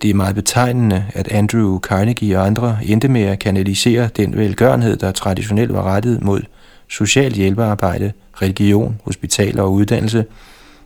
det 0.01 0.09
er 0.09 0.13
meget 0.13 0.35
betegnende, 0.35 1.05
at 1.13 1.27
Andrew 1.27 1.79
Carnegie 1.79 2.37
og 2.37 2.45
andre 2.45 2.77
endte 2.83 3.07
med 3.07 3.21
at 3.21 3.39
kanalisere 3.39 4.09
den 4.17 4.37
velgørenhed, 4.37 4.97
der 4.97 5.11
traditionelt 5.11 5.73
var 5.73 5.83
rettet 5.83 6.23
mod 6.23 6.41
social 6.89 7.33
hjælpearbejde, 7.33 8.13
religion, 8.41 9.01
hospitaler 9.03 9.63
og 9.63 9.73
uddannelse, 9.73 10.25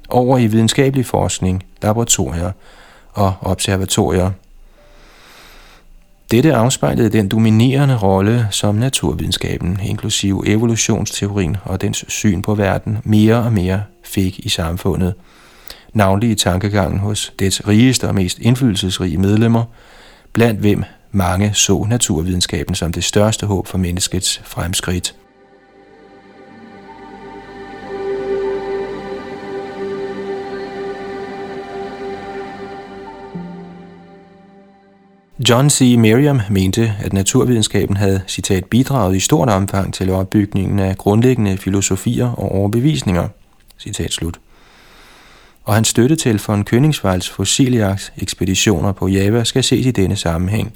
over 0.10 0.38
i 0.38 0.48
videnskabelig 0.48 1.06
forskning, 1.06 1.64
laboratorier 1.82 2.52
og 3.14 3.34
observatorier. 3.42 4.32
Dette 6.32 6.56
afspejlede 6.56 7.10
den 7.10 7.30
dominerende 7.30 7.98
rolle, 7.98 8.48
som 8.52 8.76
naturvidenskaben, 8.76 9.80
inklusive 9.84 10.48
evolutionsteorien 10.48 11.58
og 11.64 11.82
dens 11.82 12.06
syn 12.08 12.42
på 12.42 12.56
verden, 12.56 12.98
mere 13.04 13.36
og 13.36 13.54
mere 13.54 13.84
fik 14.04 14.40
i 14.40 14.50
samfundet– 14.50 15.14
navnlig 15.94 16.30
i 16.30 16.36
tankegangen 16.36 17.00
hos 17.00 17.34
dets 17.40 17.68
rigeste 17.68 18.08
og 18.08 18.16
mest 18.16 18.40
indflydelsesrige 18.40 19.18
medlemmer, 19.18 19.64
blandt 20.34 20.60
hvem 20.60 20.84
mange 21.12 21.54
så 21.54 21.86
naturvidenskaben 21.90 22.76
som 22.76 22.94
det 22.94 23.04
største 23.04 23.46
håb 23.46 23.68
for 23.68 23.78
menneskets 23.78 24.42
fremskridt. 24.44 25.16
John 35.50 35.70
C. 35.70 35.96
Merriam 35.98 36.42
mente, 36.50 36.94
at 37.00 37.14
naturvidenskaben 37.14 37.98
havde 37.98 38.22
citat 38.28 38.66
bidraget 38.66 39.16
i 39.16 39.20
stort 39.20 39.50
omfang 39.50 39.94
til 39.94 40.12
opbygningen 40.12 40.80
af 40.80 40.98
grundlæggende 40.98 41.58
filosofier 41.58 42.32
og 42.32 42.52
overbevisninger. 42.52 43.28
Citat 43.80 44.12
slut 44.12 44.40
og 45.64 45.74
hans 45.74 45.88
støtte 45.88 46.16
til 46.16 46.42
von 46.48 46.68
Königswalds 46.74 47.34
fossiljagts 47.34 48.14
ekspeditioner 48.18 48.92
på 48.92 49.08
Java 49.08 49.44
skal 49.44 49.64
ses 49.64 49.86
i 49.86 49.92
denne 49.92 50.16
sammenhæng. 50.16 50.74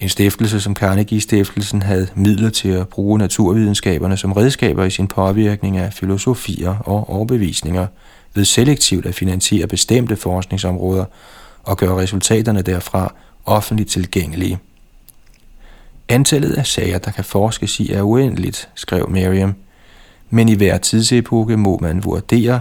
En 0.00 0.08
stiftelse 0.08 0.60
som 0.60 0.76
Carnegie-stiftelsen 0.76 1.82
havde 1.82 2.08
midler 2.14 2.50
til 2.50 2.68
at 2.68 2.88
bruge 2.88 3.18
naturvidenskaberne 3.18 4.16
som 4.16 4.32
redskaber 4.32 4.84
i 4.84 4.90
sin 4.90 5.08
påvirkning 5.08 5.76
af 5.76 5.92
filosofier 5.92 6.76
og 6.78 7.10
overbevisninger 7.10 7.86
ved 8.34 8.44
selektivt 8.44 9.06
at 9.06 9.14
finansiere 9.14 9.66
bestemte 9.66 10.16
forskningsområder 10.16 11.04
og 11.62 11.76
gøre 11.76 11.96
resultaterne 11.96 12.62
derfra 12.62 13.14
offentligt 13.44 13.90
tilgængelige. 13.90 14.58
Antallet 16.08 16.52
af 16.52 16.66
sager, 16.66 16.98
der 16.98 17.10
kan 17.10 17.24
forskes 17.24 17.80
i, 17.80 17.92
er 17.92 18.02
uendeligt, 18.02 18.68
skrev 18.74 19.10
Miriam, 19.10 19.54
men 20.30 20.48
i 20.48 20.54
hver 20.54 20.78
tidsepoke 20.78 21.56
må 21.56 21.78
man 21.82 22.04
vurdere, 22.04 22.60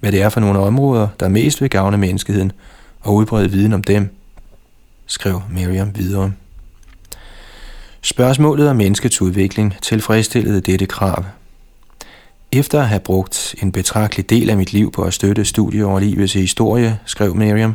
hvad 0.00 0.12
det 0.12 0.22
er 0.22 0.28
for 0.28 0.40
nogle 0.40 0.58
områder, 0.58 1.08
der 1.20 1.28
mest 1.28 1.60
vil 1.60 1.70
gavne 1.70 1.98
menneskeheden 1.98 2.52
og 3.00 3.14
udbrede 3.14 3.50
viden 3.50 3.72
om 3.72 3.84
dem, 3.84 4.08
skrev 5.06 5.42
Miriam 5.50 5.90
videre. 5.94 6.32
Spørgsmålet 8.02 8.70
om 8.70 8.76
menneskets 8.76 9.22
udvikling 9.22 9.74
tilfredsstillede 9.82 10.60
dette 10.60 10.86
krav. 10.86 11.24
Efter 12.52 12.80
at 12.80 12.88
have 12.88 13.00
brugt 13.00 13.54
en 13.62 13.72
betragtelig 13.72 14.30
del 14.30 14.50
af 14.50 14.56
mit 14.56 14.72
liv 14.72 14.92
på 14.92 15.02
at 15.02 15.14
støtte 15.14 15.44
studier 15.44 15.84
over 15.84 16.00
livets 16.00 16.32
historie, 16.32 16.98
skrev 17.04 17.34
Miriam, 17.34 17.74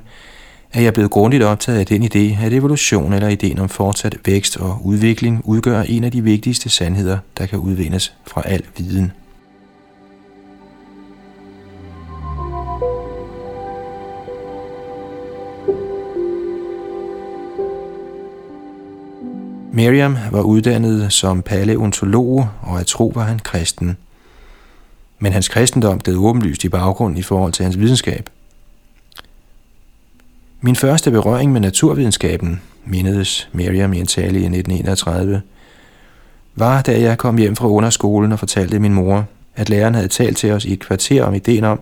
er 0.73 0.81
jeg 0.81 0.93
blevet 0.93 1.11
grundigt 1.11 1.43
optaget 1.43 1.79
af 1.79 1.85
den 1.85 2.03
idé, 2.03 2.45
at 2.45 2.53
evolution 2.53 3.13
eller 3.13 3.27
ideen 3.27 3.59
om 3.59 3.69
fortsat 3.69 4.15
vækst 4.25 4.57
og 4.57 4.85
udvikling 4.85 5.41
udgør 5.45 5.81
en 5.81 6.03
af 6.03 6.11
de 6.11 6.23
vigtigste 6.23 6.69
sandheder, 6.69 7.17
der 7.37 7.45
kan 7.45 7.59
udvindes 7.59 8.13
fra 8.27 8.41
al 8.45 8.63
viden. 8.77 9.11
Miriam 19.73 20.17
var 20.31 20.41
uddannet 20.41 21.13
som 21.13 21.41
paleontolog, 21.41 22.49
og 22.61 22.79
at 22.79 22.87
tro 22.87 23.11
var 23.15 23.23
han 23.23 23.39
kristen. 23.39 23.97
Men 25.19 25.33
hans 25.33 25.47
kristendom 25.47 25.99
blev 25.99 26.25
åbenlyst 26.25 26.63
i 26.63 26.69
baggrund 26.69 27.17
i 27.17 27.21
forhold 27.21 27.53
til 27.53 27.63
hans 27.63 27.79
videnskab. 27.79 28.29
Min 30.61 30.75
første 30.75 31.11
berøring 31.11 31.51
med 31.51 31.61
naturvidenskaben, 31.61 32.61
mindedes 32.85 33.49
Miriam 33.51 33.93
i 33.93 33.99
en 33.99 34.07
tale 34.07 34.39
i 34.39 34.45
1931, 34.45 35.41
var, 36.55 36.81
da 36.81 37.01
jeg 37.01 37.17
kom 37.17 37.37
hjem 37.37 37.55
fra 37.55 37.67
underskolen 37.67 38.31
og 38.31 38.39
fortalte 38.39 38.79
min 38.79 38.93
mor, 38.93 39.25
at 39.55 39.69
læreren 39.69 39.95
havde 39.95 40.07
talt 40.07 40.37
til 40.37 40.51
os 40.51 40.65
i 40.65 40.73
et 40.73 40.79
kvarter 40.79 41.23
om 41.23 41.33
ideen 41.33 41.63
om, 41.63 41.79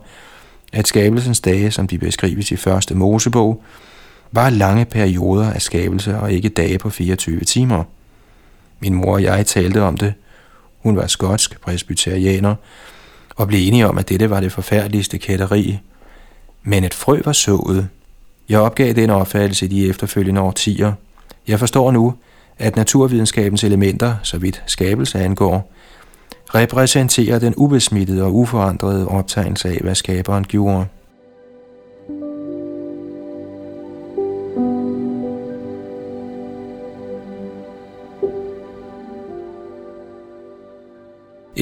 at 0.74 0.88
skabelsens 0.88 1.42
dage, 1.42 1.72
som 1.72 1.88
de 1.88 1.98
beskrives 1.98 2.52
i 2.52 2.56
første 2.56 2.96
Mosebog, 2.96 3.64
var 4.32 4.50
lange 4.50 4.86
perioder 4.86 5.52
af 5.52 5.62
skabelse 5.62 6.18
og 6.18 6.32
ikke 6.32 6.50
dage 6.50 6.78
på 6.78 6.90
24 6.90 7.40
timer. 7.40 7.84
Min 8.80 8.94
mor 8.94 9.14
og 9.14 9.24
jeg 9.24 9.46
talte 9.46 9.82
om 9.82 9.98
det. 9.98 10.14
Hun 10.84 10.96
var 10.96 11.08
skotsk 11.08 11.62
presbyterianer 11.62 12.56
og 13.36 13.48
blev 13.48 13.68
enige 13.68 13.88
om, 13.88 13.98
at 13.98 14.10
dette 14.10 14.30
var 14.30 14.40
det 14.40 14.52
forfærdeligste 14.52 15.18
kætteri. 15.18 15.80
Men 16.64 16.84
et 16.84 16.94
frø 16.94 17.22
var 17.26 17.32
sået. 17.32 17.88
Jeg 18.50 18.60
opgav 18.60 18.94
den 18.94 19.10
opfattelse 19.10 19.66
i 19.66 19.70
de 19.70 19.90
efterfølgende 19.90 20.42
årtier. 20.42 20.94
Jeg 21.48 21.60
forstår 21.60 21.92
nu, 21.92 22.14
at 22.58 22.76
naturvidenskabens 22.76 23.64
elementer, 23.64 24.16
så 24.24 24.38
vidt 24.38 24.64
skabelse 24.66 25.20
angår, 25.20 25.72
repræsenterer 26.56 27.40
den 27.40 27.54
ubesmittede 27.58 28.24
og 28.24 28.36
uforandrede 28.36 29.08
optegnelse 29.08 29.70
af, 29.70 29.78
hvad 29.82 29.96
skaberen 29.96 30.44
gjorde. 30.44 30.86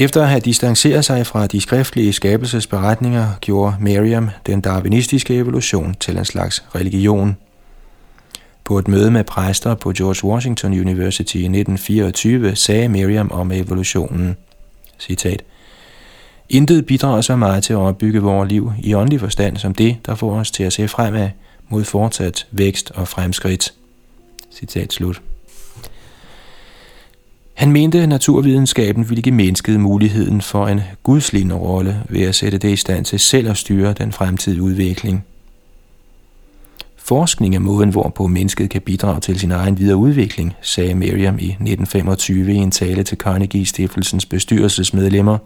Efter 0.00 0.22
at 0.22 0.28
have 0.28 0.40
distanceret 0.40 1.04
sig 1.04 1.26
fra 1.26 1.46
de 1.46 1.60
skriftlige 1.60 2.12
skabelsesberetninger, 2.12 3.28
gjorde 3.40 3.76
Miriam 3.80 4.30
den 4.46 4.60
darwinistiske 4.60 5.34
evolution 5.34 5.96
til 6.00 6.18
en 6.18 6.24
slags 6.24 6.64
religion. 6.74 7.36
På 8.64 8.78
et 8.78 8.88
møde 8.88 9.10
med 9.10 9.24
præster 9.24 9.74
på 9.74 9.92
George 9.92 10.32
Washington 10.32 10.80
University 10.80 11.36
i 11.36 11.38
1924 11.38 12.56
sagde 12.56 12.88
Miriam 12.88 13.30
om 13.32 13.52
evolutionen, 13.52 14.36
citat, 14.98 15.42
Intet 16.48 16.86
bidrager 16.86 17.20
så 17.20 17.36
meget 17.36 17.64
til 17.64 17.72
at 17.72 17.78
opbygge 17.78 18.20
vores 18.20 18.50
liv 18.50 18.72
i 18.82 18.94
åndelig 18.94 19.20
forstand 19.20 19.56
som 19.56 19.74
det, 19.74 19.96
der 20.06 20.14
får 20.14 20.34
os 20.34 20.50
til 20.50 20.62
at 20.62 20.72
se 20.72 20.88
fremad 20.88 21.30
mod 21.68 21.84
fortsat 21.84 22.46
vækst 22.50 22.92
og 22.94 23.08
fremskridt. 23.08 23.72
Citat 24.52 24.92
slut. 24.92 25.22
Han 27.58 27.72
mente, 27.72 28.00
at 28.00 28.08
naturvidenskaben 28.08 29.08
ville 29.08 29.22
give 29.22 29.34
mennesket 29.34 29.80
muligheden 29.80 30.40
for 30.40 30.66
en 30.66 30.80
gudslignende 31.02 31.54
rolle 31.54 32.02
ved 32.08 32.22
at 32.22 32.34
sætte 32.34 32.58
det 32.58 32.70
i 32.70 32.76
stand 32.76 33.04
til 33.04 33.18
selv 33.18 33.50
at 33.50 33.56
styre 33.56 33.92
den 33.92 34.12
fremtidige 34.12 34.62
udvikling. 34.62 35.24
Forskning 36.96 37.54
er 37.54 37.58
måden, 37.58 37.90
hvorpå 37.90 38.26
mennesket 38.26 38.70
kan 38.70 38.80
bidrage 38.80 39.20
til 39.20 39.40
sin 39.40 39.52
egen 39.52 39.78
videre 39.78 39.96
udvikling, 39.96 40.54
sagde 40.60 40.94
Miriam 40.94 41.38
i 41.38 41.46
1925 41.46 42.52
i 42.52 42.56
en 42.56 42.70
tale 42.70 43.02
til 43.02 43.18
Carnegie-stiftelsens 43.18 44.26
bestyrelsesmedlemmer. 44.26 45.38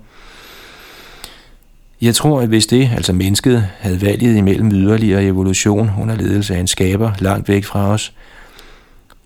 Jeg 2.01 2.15
tror, 2.15 2.41
at 2.41 2.49
hvis 2.49 2.67
det, 2.67 2.91
altså 2.97 3.13
mennesket, 3.13 3.69
havde 3.79 4.03
valget 4.03 4.37
imellem 4.37 4.73
yderligere 4.73 5.25
evolution 5.25 5.91
under 6.01 6.17
ledelse 6.17 6.55
af 6.55 6.61
en 6.61 6.67
skaber 6.67 7.13
langt 7.19 7.49
væk 7.49 7.65
fra 7.65 7.89
os, 7.89 8.13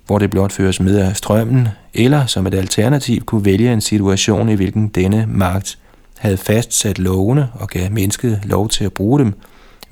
hvor 0.07 0.19
det 0.19 0.31
blot 0.31 0.53
føres 0.53 0.81
med 0.81 0.99
af 0.99 1.17
strømmen, 1.17 1.69
eller 1.95 2.27
som 2.27 2.47
et 2.47 2.55
alternativ 2.55 3.25
kunne 3.25 3.45
vælge 3.45 3.73
en 3.73 3.81
situation, 3.81 4.49
i 4.49 4.55
hvilken 4.55 4.89
denne 4.89 5.27
magt 5.29 5.79
havde 6.19 6.37
fastsat 6.37 6.99
lovene 6.99 7.49
og 7.55 7.69
gav 7.69 7.91
mennesket 7.93 8.41
lov 8.45 8.69
til 8.69 8.85
at 8.85 8.93
bruge 8.93 9.19
dem, 9.19 9.35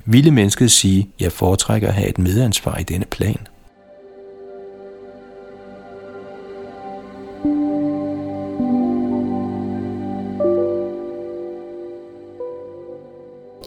ville 0.05 0.31
mennesket 0.31 0.71
sige, 0.71 1.09
jeg 1.19 1.31
foretrækker 1.31 1.87
at 1.87 1.93
have 1.93 2.09
et 2.09 2.17
medansvar 2.17 2.77
i 2.77 2.83
denne 2.83 3.05
plan. 3.05 3.47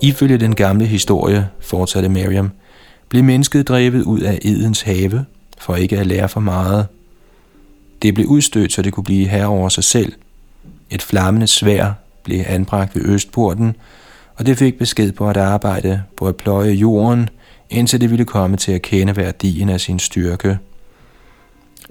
Ifølge 0.03 0.39
den 0.39 0.55
gamle 0.55 0.87
historie, 0.87 1.49
fortsatte 1.61 2.09
Miriam, 2.09 2.51
blev 3.09 3.25
mennesket 3.25 3.69
drevet 3.69 4.03
ud 4.03 4.21
af 4.21 4.39
Edens 4.43 4.83
have 4.83 5.25
for 5.61 5.77
ikke 5.77 5.99
at 5.99 6.07
lære 6.07 6.29
for 6.29 6.41
meget. 6.41 6.87
Det 8.03 8.15
blev 8.15 8.27
udstødt, 8.27 8.73
så 8.73 8.83
det 8.83 8.93
kunne 8.93 9.05
blive 9.05 9.29
herre 9.29 9.47
over 9.47 9.69
sig 9.69 9.85
selv. 9.85 10.13
Et 10.91 11.03
flammende 11.03 11.47
svær 11.47 11.93
blev 12.25 12.45
anbragt 12.47 12.95
ved 12.95 13.03
Østporten, 13.05 13.77
og 14.37 14.47
det 14.47 14.59
fik 14.59 14.79
besked 14.79 15.13
på 15.13 15.29
at 15.29 15.37
arbejde 15.37 16.03
på 16.17 16.27
at 16.27 16.37
pløje 16.37 16.73
jorden, 16.73 17.29
indtil 17.71 18.01
det 18.01 18.11
ville 18.11 18.25
komme 18.25 18.57
til 18.57 18.73
at 18.73 18.83
kende 18.83 19.17
værdien 19.17 19.69
af 19.69 19.81
sin 19.81 19.99
styrke. 19.99 20.59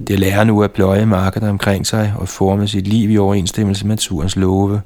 Det 0.07 0.19
lærer 0.19 0.43
nu 0.43 0.63
at 0.63 0.71
pløje 0.71 1.05
markerne 1.05 1.49
omkring 1.49 1.87
sig 1.87 2.13
og 2.17 2.29
forme 2.29 2.67
sit 2.67 2.87
liv 2.87 3.09
i 3.09 3.17
overensstemmelse 3.17 3.87
med 3.87 3.95
naturens 3.95 4.35
love. 4.35 4.81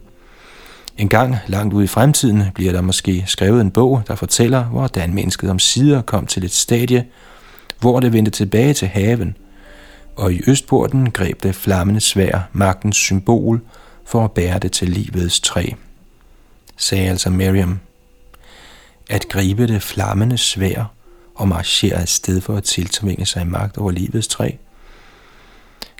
En 0.97 1.09
gang 1.09 1.35
langt 1.47 1.73
ude 1.73 1.83
i 1.83 1.87
fremtiden 1.87 2.43
bliver 2.55 2.71
der 2.71 2.81
måske 2.81 3.23
skrevet 3.27 3.61
en 3.61 3.71
bog, 3.71 4.01
der 4.07 4.15
fortæller, 4.15 4.63
hvordan 4.63 5.13
mennesket 5.13 5.49
om 5.49 5.59
sider 5.59 6.01
kom 6.01 6.25
til 6.25 6.43
et 6.43 6.51
stadie, 6.51 7.05
hvor 7.81 7.99
det 7.99 8.13
vendte 8.13 8.31
tilbage 8.31 8.73
til 8.73 8.87
haven, 8.87 9.37
og 10.15 10.33
i 10.33 10.41
Østporten 10.47 11.11
greb 11.11 11.43
det 11.43 11.55
flammende 11.55 12.01
svær 12.01 12.49
magtens 12.53 12.97
symbol 12.97 13.61
for 14.05 14.23
at 14.23 14.31
bære 14.31 14.59
det 14.59 14.71
til 14.71 14.89
livets 14.89 15.39
træ. 15.39 15.65
Sagde 16.77 17.09
altså 17.09 17.29
Miriam. 17.29 17.79
At 19.09 19.25
gribe 19.29 19.67
det 19.67 19.81
flammende 19.81 20.37
svær 20.37 20.91
og 21.35 21.47
marchere 21.47 21.95
afsted 21.95 22.41
for 22.41 22.55
at 22.55 22.63
tiltvinge 22.63 23.25
sig 23.25 23.47
magt 23.47 23.77
over 23.77 23.91
livets 23.91 24.27
træ. 24.27 24.51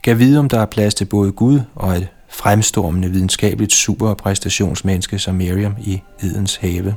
Kan 0.03 0.19
vide, 0.19 0.39
om 0.39 0.49
der 0.49 0.59
er 0.59 0.65
plads 0.65 0.93
til 0.93 1.05
både 1.05 1.31
Gud 1.31 1.61
og 1.75 1.97
et 1.97 2.07
fremstormende 2.29 3.11
videnskabeligt 3.11 3.73
superpræstationsmenneske 3.73 5.19
som 5.19 5.35
Miriam 5.35 5.75
i 5.79 6.01
Edens 6.19 6.55
have. 6.55 6.95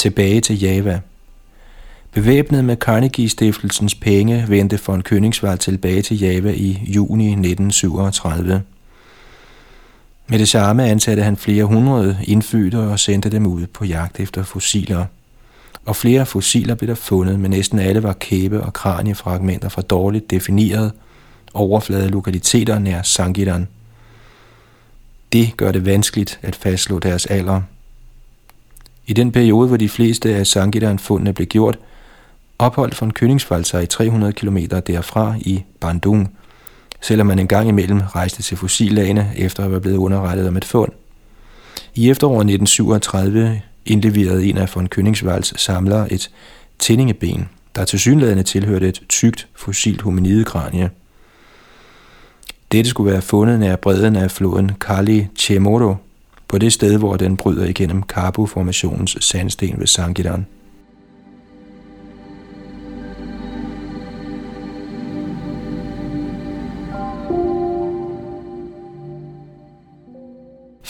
Tilbage 0.00 0.40
til 0.40 0.60
Java. 0.60 1.00
Bevæbnet 2.12 2.64
med 2.64 2.76
Carnegie-stiftelsens 2.76 3.94
penge 3.94 4.44
vendte 4.48 4.80
von 4.86 5.02
Königsvald 5.08 5.56
tilbage 5.56 6.02
til 6.02 6.18
Java 6.18 6.50
i 6.50 6.82
juni 6.86 7.26
1937. 7.26 8.62
Med 10.26 10.38
det 10.38 10.48
samme 10.48 10.84
ansatte 10.84 11.22
han 11.22 11.36
flere 11.36 11.64
hundrede 11.64 12.18
indfødte 12.24 12.78
og 12.78 12.98
sendte 12.98 13.30
dem 13.30 13.46
ud 13.46 13.66
på 13.66 13.84
jagt 13.84 14.20
efter 14.20 14.42
fossiler. 14.42 15.04
Og 15.86 15.96
flere 15.96 16.26
fossiler 16.26 16.74
blev 16.74 16.88
der 16.88 16.94
fundet, 16.94 17.40
men 17.40 17.50
næsten 17.50 17.78
alle 17.78 18.02
var 18.02 18.12
kæbe- 18.12 18.62
og 18.62 18.72
kraniefragmenter 18.72 19.68
fra 19.68 19.82
dårligt 19.82 20.30
defineret 20.30 20.92
overflade 21.54 22.08
lokaliteter 22.08 22.78
nær 22.78 23.02
Sangiran. 23.02 23.68
Det 25.32 25.56
gør 25.56 25.72
det 25.72 25.86
vanskeligt 25.86 26.38
at 26.42 26.56
fastslå 26.56 26.98
deres 26.98 27.26
alder. 27.26 27.60
I 29.10 29.12
den 29.12 29.32
periode, 29.32 29.68
hvor 29.68 29.76
de 29.76 29.88
fleste 29.88 30.34
af 30.34 30.46
Sangidan-fundene 30.46 31.32
blev 31.32 31.46
gjort, 31.46 31.78
opholdt 32.58 33.00
von 33.00 33.12
Königswald 33.18 33.64
sig 33.64 33.82
i 33.82 33.86
300 33.86 34.32
km 34.32 34.56
derfra 34.86 35.34
i 35.40 35.62
Bandung, 35.80 36.36
selvom 37.00 37.26
man 37.26 37.38
engang 37.38 37.68
imellem 37.68 38.00
rejste 38.00 38.42
til 38.42 38.56
fossillagene 38.56 39.32
efter 39.36 39.64
at 39.64 39.70
være 39.70 39.80
blevet 39.80 39.96
underrettet 39.96 40.48
om 40.48 40.56
et 40.56 40.64
fund. 40.64 40.92
I 41.94 42.10
efteråret 42.10 42.40
1937 42.40 43.60
indleverede 43.86 44.46
en 44.46 44.58
af 44.58 44.70
von 44.74 44.88
Königswalds 44.94 45.58
samlere 45.58 46.12
et 46.12 46.30
tændingeben, 46.78 47.48
der 47.74 47.84
til 47.84 47.98
synlædende 47.98 48.42
tilhørte 48.42 48.88
et 48.88 49.02
tykt 49.08 49.48
fossilt 49.54 50.02
hominidekranie. 50.02 50.90
Dette 52.72 52.90
skulle 52.90 53.12
være 53.12 53.22
fundet 53.22 53.60
nær 53.60 53.76
bredden 53.76 54.16
af 54.16 54.30
floden 54.30 54.70
Kali 54.80 55.26
Chemoro, 55.36 55.96
på 56.50 56.58
det 56.58 56.72
sted, 56.72 56.98
hvor 56.98 57.16
den 57.16 57.36
bryder 57.36 57.66
igennem 57.66 58.02
Karbu-formationens 58.02 59.16
sandsten 59.20 59.80
ved 59.80 59.86
Sangidan. 59.86 60.46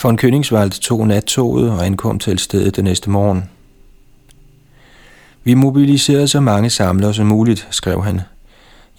Von 0.02 0.18
Königswald 0.18 0.80
tog 0.80 1.06
nattoget 1.06 1.70
og 1.70 1.86
ankom 1.86 2.18
til 2.18 2.38
stedet 2.38 2.76
den 2.76 2.84
næste 2.84 3.10
morgen. 3.10 3.44
Vi 5.44 5.54
mobiliserede 5.54 6.28
så 6.28 6.40
mange 6.40 6.70
samlere 6.70 7.14
som 7.14 7.26
muligt, 7.26 7.68
skrev 7.70 8.04
han. 8.04 8.20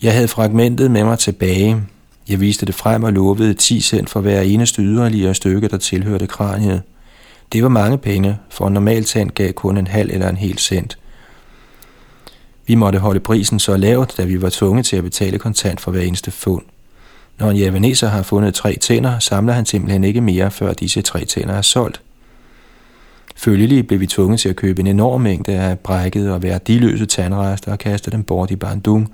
Jeg 0.02 0.14
havde 0.14 0.28
fragmentet 0.28 0.92
med 0.92 1.04
mig 1.04 1.20
tilbage, 1.20 1.84
jeg 2.30 2.40
viste 2.40 2.66
det 2.66 2.76
frem 2.76 3.04
og 3.04 3.14
lovede 3.14 3.54
10 3.54 3.82
cent 3.82 4.10
for 4.10 4.22
hver 4.22 4.42
eneste 4.42 4.82
yderligere 4.82 5.34
stykke, 5.34 5.68
der 5.68 5.78
tilhørte 5.78 6.28
kraniet. 6.28 6.82
Det 7.54 7.64
var 7.64 7.70
mange 7.70 7.98
penge, 7.98 8.38
for 8.50 8.68
en 8.68 8.74
normal 8.74 9.04
tand 9.04 9.30
gav 9.30 9.54
kun 9.54 9.78
en 9.78 9.88
halv 9.88 10.10
eller 10.14 10.30
en 10.30 10.38
hel 10.38 10.58
cent. 10.58 10.98
Vi 12.68 12.76
måtte 12.76 13.00
holde 13.00 13.20
prisen 13.20 13.60
så 13.60 13.78
lavt, 13.78 14.18
da 14.18 14.24
vi 14.24 14.42
var 14.42 14.50
tvunget 14.50 14.86
til 14.86 14.98
at 14.98 15.04
betale 15.04 15.40
kontant 15.40 15.82
for 15.82 15.92
hver 15.92 16.02
eneste 16.02 16.32
fund. 16.32 16.64
Når 17.40 17.50
en 17.50 17.58
javaneser 17.58 18.08
har 18.08 18.24
fundet 18.24 18.54
tre 18.54 18.78
tænder, 18.82 19.20
samler 19.20 19.54
han 19.54 19.66
simpelthen 19.66 20.04
ikke 20.04 20.22
mere, 20.22 20.52
før 20.52 20.74
disse 20.74 21.02
tre 21.02 21.26
tænder 21.26 21.54
er 21.54 21.62
solgt. 21.62 22.02
Følgelig 23.36 23.88
blev 23.88 24.00
vi 24.00 24.08
tvunget 24.08 24.40
til 24.40 24.50
at 24.50 24.56
købe 24.56 24.80
en 24.80 24.88
enorm 24.88 25.22
mængde 25.22 25.52
af 25.52 25.80
brækkede 25.80 26.34
og 26.34 26.44
værdiløse 26.44 27.06
tandrester 27.06 27.72
og 27.72 27.80
kaste 27.80 28.12
dem 28.12 28.24
bort 28.24 28.52
i 28.52 28.56
Bandung. 28.56 29.14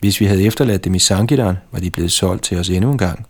Hvis 0.00 0.20
vi 0.20 0.24
havde 0.24 0.44
efterladt 0.44 0.84
dem 0.84 0.94
i 0.94 0.98
Sankiran, 0.98 1.56
var 1.72 1.80
de 1.80 1.90
blevet 1.90 2.12
solgt 2.12 2.42
til 2.42 2.58
os 2.58 2.68
endnu 2.68 2.90
en 2.90 2.98
gang. 2.98 3.26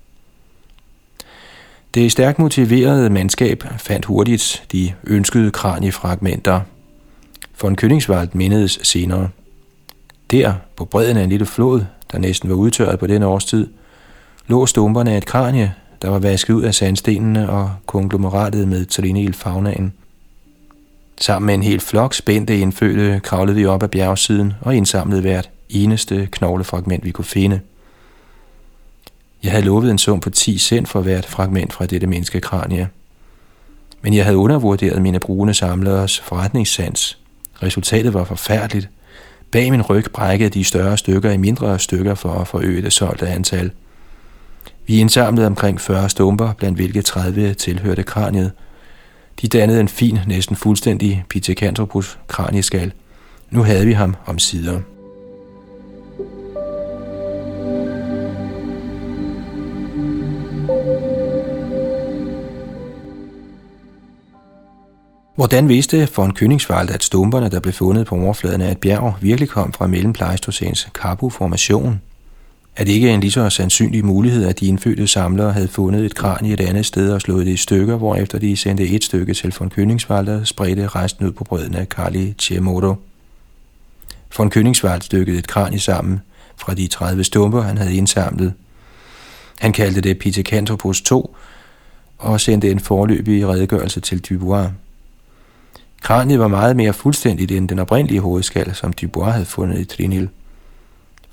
Det 1.95 2.13
stærkt 2.13 2.39
motiverede 2.39 3.11
mandskab 3.11 3.65
fandt 3.79 4.05
hurtigt 4.05 4.65
de 4.73 4.93
ønskede 5.05 5.51
kraniefragmenter. 5.51 6.61
For 7.55 7.69
en 7.69 7.77
mindedes 8.35 8.79
senere. 8.83 9.29
Der, 10.31 10.55
på 10.77 10.85
bredden 10.85 11.17
af 11.17 11.23
en 11.23 11.29
lille 11.29 11.47
flod, 11.47 11.85
der 12.13 12.19
næsten 12.19 12.49
var 12.49 12.55
udtørret 12.55 12.99
på 12.99 13.07
den 13.07 13.23
årstid, 13.23 13.67
lå 14.47 14.67
stumperne 14.67 15.13
af 15.13 15.17
et 15.17 15.27
kranie, 15.27 15.75
der 16.03 16.09
var 16.09 16.19
vasket 16.19 16.55
ud 16.55 16.63
af 16.63 16.75
sandstenene 16.75 17.51
og 17.51 17.71
konglomeratet 17.87 18.69
med 18.69 18.87
trinil 18.87 19.33
faunaen. 19.33 19.93
Sammen 21.21 21.47
med 21.47 21.55
en 21.55 21.63
hel 21.63 21.81
flok 21.81 22.15
spændte 22.15 22.59
indfødte 22.59 23.21
kravlede 23.25 23.57
vi 23.57 23.67
op 23.67 23.83
ad 23.83 23.89
bjergsiden 23.89 24.53
og 24.61 24.77
indsamlede 24.77 25.21
hvert 25.21 25.51
eneste 25.71 26.29
knoglefragment, 26.33 27.05
vi 27.05 27.11
kunne 27.11 27.25
finde. 27.25 27.61
Jeg 29.43 29.51
havde 29.51 29.65
lovet 29.65 29.91
en 29.91 29.99
sum 29.99 30.21
på 30.21 30.31
10 30.31 30.59
cent 30.59 30.89
for 30.89 31.01
hvert 31.01 31.27
fragment 31.27 31.73
fra 31.73 31.87
dette 31.87 32.07
menneskekranie. 32.07 32.89
Men 34.03 34.15
jeg 34.15 34.25
havde 34.25 34.37
undervurderet 34.39 35.03
mine 35.03 35.19
brune 35.19 35.55
samleres 35.55 36.21
forretningssans. 36.21 37.19
Resultatet 37.63 38.15
var 38.15 38.25
forfærdeligt. 38.25 38.89
Bag 39.51 39.71
min 39.71 39.83
ryg 39.83 40.05
brækkede 40.13 40.51
de 40.51 40.65
større 40.65 40.99
stykker 40.99 41.31
i 41.31 41.37
mindre 41.37 41.79
stykker 41.79 42.15
for 42.15 42.35
at 42.35 42.49
forøge 42.49 42.83
det 42.83 42.93
solgte 42.93 43.29
antal. 43.29 43.71
Vi 44.87 44.99
indsamlede 44.99 45.47
omkring 45.47 45.81
40 45.81 46.09
stumper, 46.09 46.53
blandt 46.53 46.79
hvilke 46.79 47.03
30 47.03 47.55
tilhørte 47.55 48.03
kraniet. 48.03 48.53
De 49.41 49.49
dannede 49.49 49.81
en 49.81 49.89
fin, 49.89 50.19
næsten 50.27 50.57
fuldstændig 50.57 51.25
Pithecanthropus 51.29 52.19
kranieskal. 52.29 52.93
Nu 53.51 53.63
havde 53.63 53.87
vi 53.87 53.93
ham 53.93 54.17
om 54.27 54.39
sider. 54.39 54.81
Hvordan 65.41 65.69
vidste 65.69 66.09
von 66.17 66.37
Königswald, 66.37 66.91
at 66.91 67.03
stumperne, 67.03 67.49
der 67.49 67.61
blev 67.61 67.73
fundet 67.73 68.07
på 68.07 68.15
overfladen 68.15 68.61
af 68.61 68.71
et 68.71 68.79
bjerg, 68.79 69.15
virkelig 69.21 69.49
kom 69.49 69.73
fra 69.73 69.87
mellem 69.87 70.13
Pleistocens 70.13 70.89
Carbo-formation? 70.93 72.01
Er 72.77 72.85
det 72.85 72.93
ikke 72.93 73.11
en 73.11 73.21
lige 73.21 73.31
så 73.31 73.51
sandsynlig 73.51 74.05
mulighed, 74.05 74.47
at 74.47 74.61
de 74.61 74.67
indfødte 74.67 75.07
samlere 75.07 75.53
havde 75.53 75.69
fundet 75.69 76.05
et 76.05 76.15
kran 76.15 76.47
i 76.47 76.53
et 76.53 76.61
andet 76.61 76.87
sted 76.87 77.13
og 77.13 77.21
slået 77.21 77.47
det 77.47 77.53
i 77.53 77.57
stykker, 77.57 77.97
hvorefter 77.97 78.39
de 78.39 78.57
sendte 78.57 78.89
et 78.89 79.05
stykke 79.05 79.35
til 79.35 79.55
von 79.59 79.73
Königswald 79.79 80.31
og 80.31 80.47
spredte 80.47 80.89
resten 80.89 81.27
ud 81.27 81.33
på 81.33 81.45
brødene 81.45 81.79
af 81.79 81.89
Kali 81.89 82.35
Chiemoto? 82.39 82.95
Von 84.39 84.53
Königswald 84.57 85.01
stykkede 85.01 85.39
et 85.39 85.47
kran 85.47 85.75
i 85.75 85.79
sammen 85.79 86.21
fra 86.57 86.75
de 86.75 86.87
30 86.87 87.25
stumper, 87.25 87.61
han 87.61 87.79
havde 87.79 87.95
indsamlet. 87.95 88.53
Han 89.59 89.73
kaldte 89.73 90.01
det 90.01 90.19
Pithecanthropus 90.19 91.03
2 91.03 91.37
og 92.19 92.41
sendte 92.41 92.71
en 92.71 92.81
forløbig 92.81 93.49
redegørelse 93.49 94.01
til 94.01 94.19
Dubois. 94.19 94.69
Kraniet 96.01 96.39
var 96.39 96.49
meget 96.49 96.77
mere 96.77 96.93
fuldstændigt 96.93 97.51
end 97.51 97.69
den 97.69 97.79
oprindelige 97.79 98.21
hovedskal, 98.21 98.75
som 98.75 98.93
Dubois 98.93 99.33
havde 99.33 99.47
fundet 99.47 99.79
i 99.79 99.85
Trinil. 99.85 100.29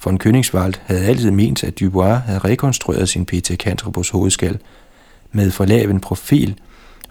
Von 0.03 0.20
Königswald 0.24 0.74
havde 0.86 1.05
altid 1.05 1.32
ment, 1.32 1.63
at 1.63 1.80
Dubois 1.80 2.20
havde 2.26 2.39
rekonstrueret 2.39 3.09
sin 3.09 3.26
Pithecanthropus 3.26 4.09
hovedskal 4.09 4.59
med 5.32 5.51
for 5.51 5.65
lav 5.65 5.89
en 5.89 5.99
profil, 5.99 6.59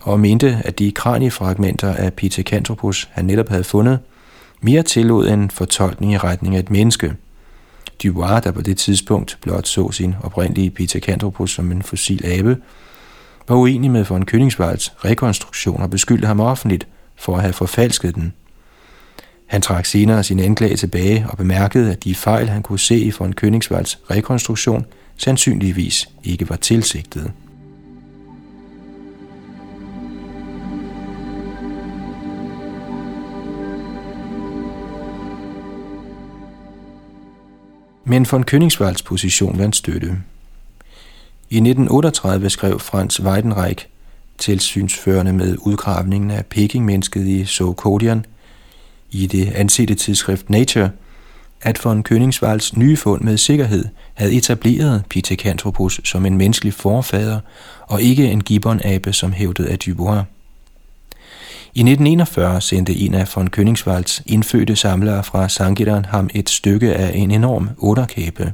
og 0.00 0.20
mente, 0.20 0.60
at 0.64 0.78
de 0.78 0.92
kraniefragmenter 0.92 1.94
af 1.94 2.12
Pithecanthropus, 2.12 3.08
han 3.12 3.24
netop 3.24 3.48
havde 3.48 3.64
fundet, 3.64 3.98
mere 4.60 4.82
tillod 4.82 5.28
en 5.28 5.50
fortolkning 5.50 6.12
i 6.12 6.18
retning 6.18 6.54
af 6.56 6.58
et 6.58 6.70
menneske. 6.70 7.14
Dubois, 8.02 8.42
der 8.42 8.50
på 8.50 8.60
det 8.60 8.76
tidspunkt 8.76 9.38
blot 9.42 9.66
så 9.66 9.92
sin 9.92 10.14
oprindelige 10.22 10.70
Pithecanthropus 10.70 11.54
som 11.54 11.72
en 11.72 11.82
fossil 11.82 12.26
abe, 12.26 12.56
var 13.48 13.56
uenig 13.56 13.90
med 13.90 14.04
von 14.04 14.22
Königswalds 14.30 15.04
rekonstruktion 15.04 15.82
og 15.82 15.90
beskyldte 15.90 16.26
ham 16.26 16.40
offentligt 16.40 16.86
for 17.16 17.36
at 17.36 17.42
have 17.42 17.52
forfalsket 17.52 18.14
den. 18.14 18.32
Han 19.46 19.62
trak 19.62 19.86
senere 19.86 20.24
sin 20.24 20.40
anklage 20.40 20.76
tilbage 20.76 21.26
og 21.28 21.36
bemærkede, 21.36 21.92
at 21.92 22.04
de 22.04 22.14
fejl, 22.14 22.48
han 22.48 22.62
kunne 22.62 22.78
se 22.78 22.98
i 22.98 23.12
von 23.18 23.34
Königswalds 23.40 23.98
rekonstruktion, 24.10 24.86
sandsynligvis 25.16 26.08
ikke 26.24 26.48
var 26.48 26.56
tilsigtede. 26.56 27.32
Men 38.08 38.26
von 38.30 38.44
Königswalds 38.50 39.02
position 39.04 39.58
vandt 39.58 39.76
støtte. 39.76 40.06
I 41.50 41.56
1938 41.56 42.50
skrev 42.50 42.80
Franz 42.80 43.20
Weidenreich, 43.20 43.86
tilsynsførende 44.38 45.32
med 45.32 45.56
udgravningen 45.60 46.30
af 46.30 46.46
Peking-mennesket 46.46 47.26
i 47.26 47.44
Sokodian, 47.44 48.26
i 49.10 49.26
det 49.26 49.52
ansete 49.54 49.94
tidsskrift 49.94 50.50
Nature, 50.50 50.90
at 51.62 51.84
von 51.84 52.04
Königswalds 52.08 52.78
nye 52.78 52.96
fund 52.96 53.22
med 53.22 53.36
sikkerhed 53.36 53.84
havde 54.14 54.34
etableret 54.34 55.04
Pithecanthropus 55.10 56.00
som 56.04 56.26
en 56.26 56.36
menneskelig 56.36 56.74
forfader 56.74 57.40
og 57.80 58.02
ikke 58.02 58.30
en 58.30 58.42
gibbonabe 58.42 59.12
som 59.12 59.32
hævdede 59.32 59.68
af 59.68 59.78
Dubois. 59.78 60.22
I 61.74 61.80
1941 61.80 62.60
sendte 62.60 62.94
en 62.94 63.14
af 63.14 63.36
von 63.36 63.48
Königswalds 63.56 64.22
indfødte 64.26 64.76
samlere 64.76 65.24
fra 65.24 65.48
Sangiran 65.48 66.04
ham 66.04 66.30
et 66.34 66.50
stykke 66.50 66.94
af 66.94 67.12
en 67.14 67.30
enorm 67.30 67.70
otterkæbe. 67.78 68.52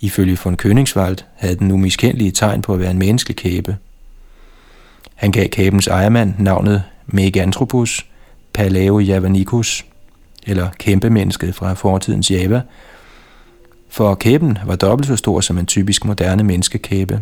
Ifølge 0.00 0.38
von 0.44 0.56
Königswald 0.62 1.16
havde 1.36 1.56
den 1.56 1.70
umiskendelige 1.70 2.30
tegn 2.30 2.62
på 2.62 2.74
at 2.74 2.80
være 2.80 2.90
en 2.90 2.98
menneskelig 2.98 3.36
kæbe. 3.36 3.76
Han 5.18 5.32
gav 5.32 5.48
kæbens 5.48 5.86
ejermand 5.86 6.34
navnet 6.38 6.82
Meganthropus 7.06 8.06
Paleojavanicus, 8.52 9.86
eller 10.46 10.68
kæmpemennesket 10.78 11.54
fra 11.54 11.74
fortidens 11.74 12.30
Java, 12.30 12.60
for 13.88 14.14
kæben 14.14 14.58
var 14.66 14.76
dobbelt 14.76 15.06
så 15.06 15.16
stor 15.16 15.40
som 15.40 15.58
en 15.58 15.66
typisk 15.66 16.04
moderne 16.04 16.42
menneskekæbe. 16.42 17.20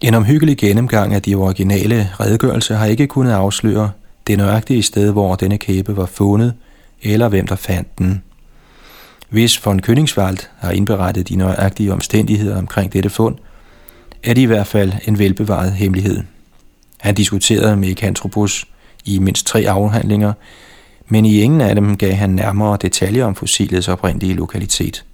En 0.00 0.14
omhyggelig 0.14 0.58
gennemgang 0.58 1.14
af 1.14 1.22
de 1.22 1.34
originale 1.34 2.10
redegørelser 2.20 2.76
har 2.76 2.86
ikke 2.86 3.06
kunnet 3.06 3.32
afsløre 3.32 3.90
det 4.26 4.38
nøjagtige 4.38 4.82
sted, 4.82 5.12
hvor 5.12 5.34
denne 5.34 5.58
kæbe 5.58 5.96
var 5.96 6.06
fundet, 6.06 6.54
eller 7.02 7.28
hvem 7.28 7.46
der 7.46 7.56
fandt 7.56 7.98
den. 7.98 8.22
Hvis 9.28 9.66
von 9.66 9.80
Königswald 9.80 10.46
har 10.58 10.70
indberettet 10.70 11.28
de 11.28 11.36
nøjagtige 11.36 11.92
omstændigheder 11.92 12.58
omkring 12.58 12.92
dette 12.92 13.10
fund, 13.10 13.36
er 14.24 14.34
det 14.34 14.40
i 14.40 14.44
hvert 14.44 14.66
fald 14.66 14.92
en 15.08 15.18
velbevaret 15.18 15.72
hemmelighed. 15.72 16.22
Han 17.00 17.14
diskuterede 17.14 17.76
med 17.76 17.94
Kantropos 17.94 18.64
i 19.04 19.18
mindst 19.18 19.46
tre 19.46 19.64
afhandlinger, 19.68 20.32
men 21.08 21.24
i 21.24 21.40
ingen 21.40 21.60
af 21.60 21.74
dem 21.74 21.96
gav 21.96 22.12
han 22.12 22.30
nærmere 22.30 22.78
detaljer 22.82 23.24
om 23.24 23.34
fossilets 23.34 23.88
oprindelige 23.88 24.34
lokalitet. 24.34 25.04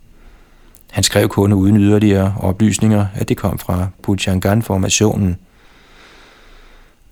Han 0.90 1.04
skrev 1.04 1.28
kun 1.28 1.52
uden 1.52 1.76
yderligere 1.76 2.34
oplysninger, 2.40 3.06
at 3.14 3.28
det 3.28 3.36
kom 3.36 3.58
fra 3.58 3.88
Puchangan-formationen. 4.02 5.36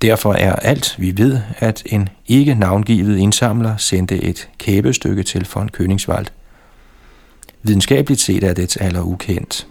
Derfor 0.02 0.32
er 0.32 0.52
alt, 0.52 0.94
vi 0.98 1.16
ved, 1.16 1.40
at 1.58 1.82
en 1.86 2.08
ikke 2.26 2.54
navngivet 2.54 3.18
indsamler 3.18 3.76
sendte 3.76 4.22
et 4.22 4.48
kæbestykke 4.58 5.22
til 5.22 5.46
von 5.54 5.70
Königswald. 5.76 6.26
Videnskabeligt 7.62 8.20
set 8.20 8.44
er 8.44 8.54
det 8.54 8.76
aller 8.80 9.02
ukendt. 9.02 9.66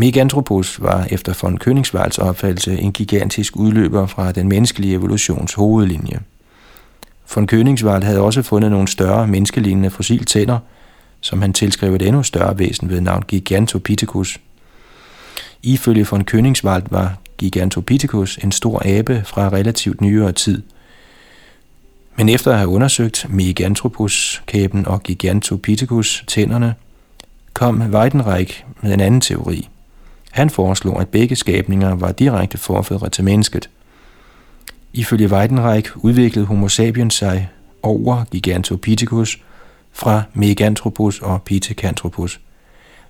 Meganthropus 0.00 0.82
var 0.82 1.06
efter 1.10 1.34
von 1.42 1.58
Königswalds 1.58 2.18
opfattelse 2.18 2.78
en 2.78 2.92
gigantisk 2.92 3.56
udløber 3.56 4.06
fra 4.06 4.32
den 4.32 4.48
menneskelige 4.48 4.94
evolutions 4.94 5.54
hovedlinje. 5.54 6.20
Von 7.34 7.48
Königswald 7.52 8.04
havde 8.04 8.20
også 8.20 8.42
fundet 8.42 8.70
nogle 8.70 8.88
større 8.88 9.26
menneskelignende 9.26 9.90
fossiltænder, 9.90 10.58
som 11.20 11.40
han 11.40 11.52
tilskrev 11.52 11.94
et 11.94 12.02
endnu 12.02 12.22
større 12.22 12.58
væsen 12.58 12.90
ved 12.90 13.00
navn 13.00 13.22
Gigantopithecus. 13.22 14.40
Ifølge 15.62 16.06
von 16.10 16.26
Königswald 16.30 16.82
var 16.90 17.16
Gigantopithecus 17.38 18.36
en 18.36 18.52
stor 18.52 18.82
abe 18.84 19.22
fra 19.26 19.48
relativt 19.48 20.00
nyere 20.00 20.32
tid. 20.32 20.62
Men 22.16 22.28
efter 22.28 22.50
at 22.50 22.58
have 22.58 22.68
undersøgt 22.68 23.26
Meganthropus-kæben 23.28 24.86
og 24.86 25.02
Gigantopithecus-tænderne, 25.02 26.74
kom 27.52 27.82
Weidenreich 27.94 28.64
med 28.82 28.94
en 28.94 29.00
anden 29.00 29.20
teori. 29.20 29.68
Han 30.30 30.50
foreslog, 30.50 31.00
at 31.00 31.08
begge 31.08 31.36
skabninger 31.36 31.94
var 31.94 32.12
direkte 32.12 32.58
forfædre 32.58 33.08
til 33.08 33.24
mennesket. 33.24 33.70
Ifølge 34.92 35.28
Weidenreich 35.28 35.90
udviklede 35.96 36.46
Homo 36.46 36.68
sapiens 36.68 37.14
sig 37.14 37.48
over 37.82 38.24
Gigantopithecus 38.30 39.40
fra 39.92 40.22
Meganthropus 40.34 41.20
og 41.20 41.42
Pithecanthropus. 41.42 42.40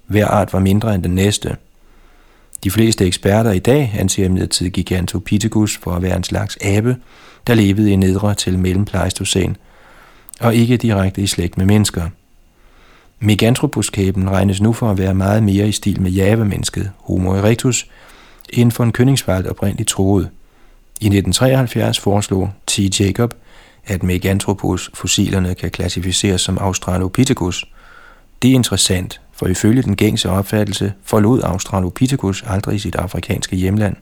Hver 0.07 0.27
art 0.27 0.53
var 0.53 0.59
mindre 0.59 0.95
end 0.95 1.03
den 1.03 1.15
næste. 1.15 1.57
De 2.65 2.71
fleste 2.71 3.07
eksperter 3.07 3.51
i 3.51 3.59
dag 3.59 3.95
anser 3.99 4.25
imidlertid 4.25 4.71
Gigantopithecus 4.71 5.79
for 5.79 5.91
at 5.91 6.03
være 6.03 6.17
en 6.17 6.25
slags 6.25 6.59
abe, 6.65 6.97
der 7.47 7.55
levede 7.55 7.93
i 7.93 7.97
nedre 7.97 8.35
til 8.35 8.59
mellempleistocæn, 8.59 9.57
og 10.41 10.55
ikke 10.55 10.77
direkte 10.77 11.23
i 11.23 11.27
slægt 11.27 11.59
med 11.59 11.67
mennesker. 11.67 12.09
Meganthropus-kæben 13.21 14.31
regnes 14.31 14.61
nu 14.61 14.73
for 14.73 14.91
at 14.91 14.99
være 14.99 15.15
meget 15.15 15.43
mere 15.43 15.69
i 15.69 15.73
stil 15.73 16.01
med 16.01 16.11
javemennesket 16.11 16.91
Homo 16.99 17.31
erectus, 17.31 17.87
end 18.49 18.73
for 18.73 18.85
en 18.85 18.93
Königswald 18.99 19.47
oprindeligt 19.47 19.89
troede. 19.89 20.31
I 21.01 21.07
1973 21.07 22.01
foreslog 22.01 22.51
T. 22.67 23.01
Jacob, 23.01 23.35
at 23.87 24.03
Meganthropus-fossilerne 24.03 25.55
kan 25.55 25.71
klassificeres 25.71 26.41
som 26.41 26.59
Australopithecus. 26.59 27.65
Det 28.43 28.51
er 28.51 28.55
interessant, 28.55 29.21
for 29.33 29.47
ifølge 29.47 29.83
den 29.83 29.97
gængse 29.97 30.31
opfattelse 30.31 30.93
forlod 31.05 31.43
Australopithecus 31.43 32.45
aldrig 32.47 32.81
sit 32.81 32.95
afrikanske 32.95 33.57
hjemland. 33.57 33.97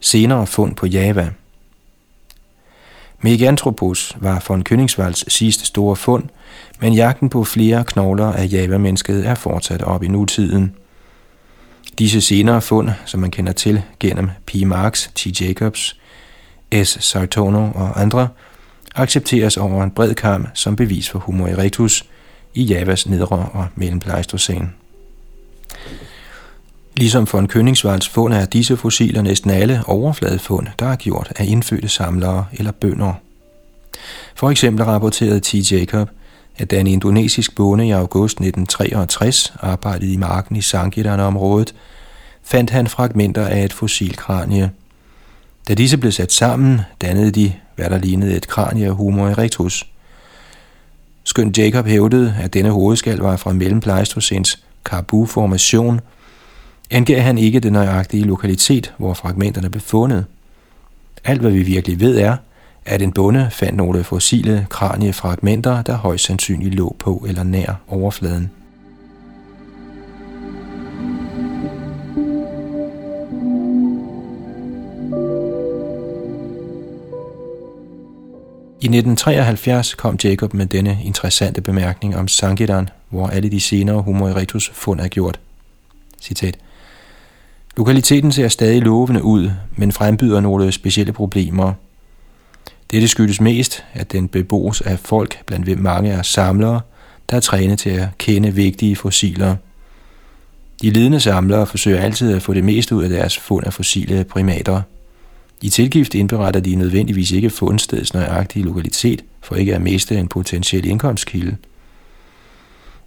Senere 0.00 0.46
fund 0.46 0.76
på 0.76 0.86
Java 0.86 1.30
Meganthropus 3.22 4.16
var 4.20 4.44
von 4.48 4.64
Königswalds 4.68 5.24
sidste 5.28 5.66
store 5.66 5.96
fund, 5.96 6.24
men 6.80 6.92
jagten 6.92 7.28
på 7.28 7.44
flere 7.44 7.84
knogler 7.84 8.32
af 8.32 8.48
Java-mennesket 8.52 9.26
er 9.26 9.34
fortsat 9.34 9.82
op 9.82 10.02
i 10.02 10.08
nutiden. 10.08 10.74
Disse 11.98 12.20
senere 12.20 12.60
fund, 12.60 12.90
som 13.04 13.20
man 13.20 13.30
kender 13.30 13.52
til 13.52 13.82
gennem 14.00 14.30
P. 14.46 14.54
Marx, 14.66 15.08
T. 15.14 15.40
Jacobs, 15.40 15.96
S. 16.84 17.04
Sartono 17.04 17.70
og 17.74 18.00
andre, 18.00 18.28
accepteres 18.94 19.56
over 19.56 19.84
en 19.84 19.90
bred 19.90 20.14
kam 20.14 20.46
som 20.54 20.76
bevis 20.76 21.10
for 21.10 21.18
Homo 21.18 21.46
erectus 21.46 22.04
i 22.54 22.62
Javas 22.62 23.08
nedre 23.08 23.48
og 23.52 23.66
mellempleistocæn. 23.74 24.72
Ligesom 27.00 27.26
for 27.26 27.38
en 27.38 27.48
Königswalds 27.52 28.08
fund 28.08 28.34
er 28.34 28.44
disse 28.44 28.76
fossiler 28.76 29.22
næsten 29.22 29.50
alle 29.50 29.82
overfladefund, 29.86 30.66
der 30.78 30.86
er 30.86 30.96
gjort 30.96 31.32
af 31.36 31.44
indfødte 31.48 31.88
samlere 31.88 32.46
eller 32.52 32.72
bønder. 32.72 33.12
For 34.34 34.50
eksempel 34.50 34.84
rapporterede 34.84 35.40
T. 35.40 35.72
Jacob, 35.72 36.10
at 36.58 36.70
da 36.70 36.80
en 36.80 36.86
indonesisk 36.86 37.56
bonde 37.56 37.86
i 37.86 37.90
august 37.90 38.32
1963 38.32 39.52
arbejdede 39.60 40.12
i 40.12 40.16
marken 40.16 40.56
i 40.56 40.62
Sangiran-området, 40.62 41.74
fandt 42.42 42.70
han 42.70 42.86
fragmenter 42.86 43.46
af 43.46 43.64
et 43.64 43.72
fossilkranie. 43.72 44.70
Da 45.68 45.74
disse 45.74 45.98
blev 45.98 46.12
sat 46.12 46.32
sammen, 46.32 46.80
dannede 47.00 47.30
de, 47.30 47.52
hvad 47.76 47.90
der 47.90 47.98
lignede 47.98 48.36
et 48.36 48.48
kranie 48.48 48.86
af 48.86 48.94
Homo 48.94 49.24
erectus. 49.26 49.86
Skønt 51.24 51.58
Jacob 51.58 51.86
hævdede, 51.86 52.34
at 52.40 52.54
denne 52.54 52.70
hovedskal 52.70 53.18
var 53.18 53.36
fra 53.36 53.52
mellempleistocens 53.52 54.62
karbu-formation 54.84 56.00
angav 56.90 57.20
han 57.20 57.38
ikke 57.38 57.60
den 57.60 57.72
nøjagtige 57.72 58.24
lokalitet, 58.24 58.94
hvor 58.98 59.14
fragmenterne 59.14 59.70
blev 59.70 59.80
fundet. 59.80 60.24
Alt 61.24 61.40
hvad 61.40 61.50
vi 61.50 61.62
virkelig 61.62 62.00
ved 62.00 62.18
er, 62.18 62.36
at 62.84 63.02
en 63.02 63.12
bonde 63.12 63.48
fandt 63.52 63.76
nogle 63.76 64.04
fossile 64.04 64.66
kraniefragmenter, 64.70 65.82
der 65.82 65.96
højst 65.96 66.24
sandsynligt 66.24 66.74
lå 66.74 66.96
på 66.98 67.24
eller 67.28 67.42
nær 67.42 67.74
overfladen. 67.88 68.50
I 78.82 78.86
1973 78.86 79.94
kom 79.94 80.18
Jacob 80.24 80.54
med 80.54 80.66
denne 80.66 80.98
interessante 81.04 81.60
bemærkning 81.60 82.16
om 82.16 82.28
Sangidan, 82.28 82.88
hvor 83.08 83.26
alle 83.26 83.50
de 83.50 83.60
senere 83.60 84.02
Homo 84.02 84.26
erectus 84.26 84.70
fund 84.74 85.00
er 85.00 85.08
gjort. 85.08 85.40
Citat. 86.20 86.58
Lokaliteten 87.76 88.32
ser 88.32 88.48
stadig 88.48 88.82
lovende 88.82 89.22
ud, 89.22 89.50
men 89.76 89.92
frembyder 89.92 90.40
nogle 90.40 90.72
specielle 90.72 91.12
problemer. 91.12 91.72
Dette 92.90 93.08
skyldes 93.08 93.40
mest, 93.40 93.84
at 93.92 94.12
den 94.12 94.28
bebos 94.28 94.80
af 94.80 94.98
folk, 94.98 95.46
blandt 95.46 95.64
hvem 95.64 95.78
mange 95.78 96.10
er 96.10 96.22
samlere, 96.22 96.80
der 97.30 97.36
er 97.36 97.40
trænet 97.40 97.78
til 97.78 97.90
at 97.90 98.08
kende 98.18 98.54
vigtige 98.54 98.96
fossiler. 98.96 99.56
De 100.82 100.90
lidende 100.90 101.20
samlere 101.20 101.66
forsøger 101.66 102.00
altid 102.00 102.34
at 102.34 102.42
få 102.42 102.54
det 102.54 102.64
meste 102.64 102.94
ud 102.94 103.02
af 103.02 103.08
deres 103.08 103.38
fund 103.38 103.66
af 103.66 103.72
fossile 103.72 104.24
primater. 104.24 104.82
I 105.62 105.68
tilgift 105.68 106.14
indberetter 106.14 106.60
de 106.60 106.74
nødvendigvis 106.74 107.30
ikke 107.30 107.50
fundstedets 107.50 108.14
nøjagtige 108.14 108.64
lokalitet, 108.64 109.24
for 109.42 109.54
ikke 109.54 109.74
at 109.74 109.82
miste 109.82 110.18
en 110.18 110.28
potentiel 110.28 110.86
indkomstkilde– 110.86 111.56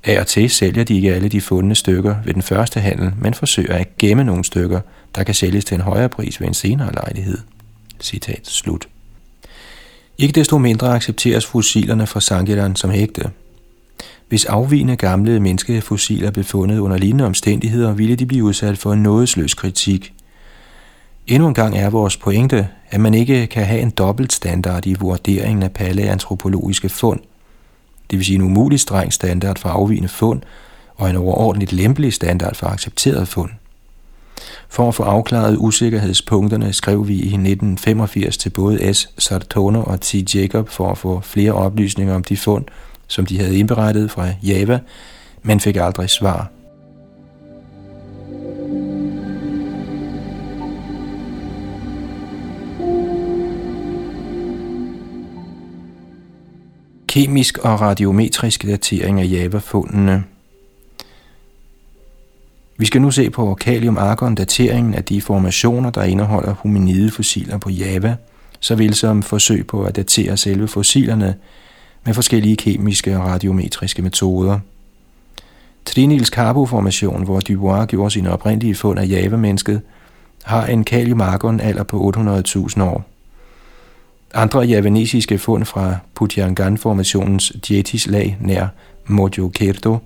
af 0.03 0.19
og 0.19 0.27
til 0.27 0.49
sælger 0.49 0.83
de 0.83 0.95
ikke 0.95 1.13
alle 1.13 1.29
de 1.29 1.41
fundne 1.41 1.75
stykker 1.75 2.15
ved 2.25 2.33
den 2.33 2.41
første 2.41 2.79
handel, 2.79 3.11
men 3.21 3.33
forsøger 3.33 3.73
at 3.73 3.97
gemme 3.97 4.23
nogle 4.23 4.43
stykker, 4.43 4.79
der 5.15 5.23
kan 5.23 5.35
sælges 5.35 5.65
til 5.65 5.75
en 5.75 5.81
højere 5.81 6.09
pris 6.09 6.41
ved 6.41 6.47
en 6.47 6.53
senere 6.53 6.93
lejlighed. 6.93 7.37
Citat 8.01 8.47
slut. 8.47 8.87
Ikke 10.17 10.31
desto 10.31 10.57
mindre 10.57 10.95
accepteres 10.95 11.45
fossilerne 11.45 12.07
fra 12.07 12.21
Sangeran 12.21 12.75
som 12.75 12.89
hægte. 12.89 13.29
Hvis 14.29 14.45
afvigende 14.45 14.95
gamle 14.95 15.39
menneskefossiler 15.39 16.31
blev 16.31 16.45
fundet 16.45 16.79
under 16.79 16.97
lignende 16.97 17.25
omstændigheder, 17.25 17.93
ville 17.93 18.15
de 18.15 18.25
blive 18.25 18.43
udsat 18.43 18.77
for 18.77 18.93
en 18.93 19.03
nådesløs 19.03 19.53
kritik. 19.53 20.13
Endnu 21.27 21.47
en 21.47 21.53
gang 21.53 21.77
er 21.77 21.89
vores 21.89 22.17
pointe, 22.17 22.67
at 22.89 22.99
man 22.99 23.13
ikke 23.13 23.47
kan 23.47 23.65
have 23.65 23.81
en 23.81 23.89
dobbelt 23.89 24.33
standard 24.33 24.85
i 24.85 24.93
vurderingen 24.93 25.63
af 25.63 25.71
paleantropologiske 25.71 26.89
fund– 26.89 27.19
det 28.11 28.19
vil 28.19 28.25
sige 28.25 28.35
en 28.35 28.41
umulig 28.41 28.79
streng 28.79 29.13
standard 29.13 29.59
for 29.59 29.69
afvigende 29.69 30.09
fund, 30.09 30.41
og 30.95 31.09
en 31.09 31.15
overordentligt 31.15 31.73
lempelig 31.73 32.13
standard 32.13 32.55
for 32.55 32.67
accepteret 32.67 33.27
fund. 33.27 33.49
For 34.69 34.87
at 34.87 34.95
få 34.95 35.03
afklaret 35.03 35.57
usikkerhedspunkterne 35.59 36.73
skrev 36.73 37.07
vi 37.07 37.13
i 37.13 37.25
1985 37.25 38.37
til 38.37 38.49
både 38.49 38.93
S. 38.93 39.09
Sartono 39.17 39.83
og 39.83 40.01
T. 40.01 40.35
Jacob 40.35 40.69
for 40.69 40.91
at 40.91 40.97
få 40.97 41.21
flere 41.21 41.51
oplysninger 41.51 42.15
om 42.15 42.23
de 42.23 42.37
fund, 42.37 42.65
som 43.07 43.25
de 43.25 43.39
havde 43.39 43.57
indberettet 43.57 44.11
fra 44.11 44.27
Java, 44.43 44.79
men 45.43 45.59
fik 45.59 45.75
aldrig 45.75 46.09
svar. 46.09 46.51
Kemisk 57.13 57.57
og 57.57 57.81
radiometrisk 57.81 58.63
datering 58.63 59.21
af 59.21 59.27
Java-fundene. 59.31 60.23
Vi 62.77 62.85
skal 62.85 63.01
nu 63.01 63.11
se 63.11 63.29
på 63.29 63.53
kalium-argon-dateringen 63.53 64.93
af 64.93 65.03
de 65.03 65.21
formationer, 65.21 65.89
der 65.89 66.03
indeholder 66.03 66.53
hominide 66.53 67.11
fossiler 67.11 67.57
på 67.57 67.69
Java, 67.69 68.15
såvel 68.59 68.93
som 68.93 69.23
forsøg 69.23 69.67
på 69.67 69.83
at 69.83 69.95
datere 69.95 70.37
selve 70.37 70.67
fossilerne 70.67 71.35
med 72.05 72.13
forskellige 72.13 72.55
kemiske 72.55 73.17
og 73.17 73.25
radiometriske 73.25 74.01
metoder. 74.01 74.59
Trinils 75.85 76.29
karboformation, 76.29 77.23
hvor 77.23 77.39
Dubois 77.39 77.87
gjorde 77.87 78.11
sine 78.11 78.31
oprindelige 78.31 78.75
fund 78.75 78.99
af 78.99 79.09
Java-mennesket, 79.09 79.81
har 80.43 80.65
en 80.65 80.83
kalium-argon 80.83 81.59
alder 81.59 81.83
på 81.83 82.13
800.000 82.17 82.83
år. 82.83 83.12
Andre 84.33 84.59
javanesiske 84.59 85.37
fund 85.37 85.65
fra 85.65 85.95
Putiangan-formationens 86.15 87.51
Dietis-lag 87.67 88.37
nær 88.41 88.67
Mojokerto 89.05 89.97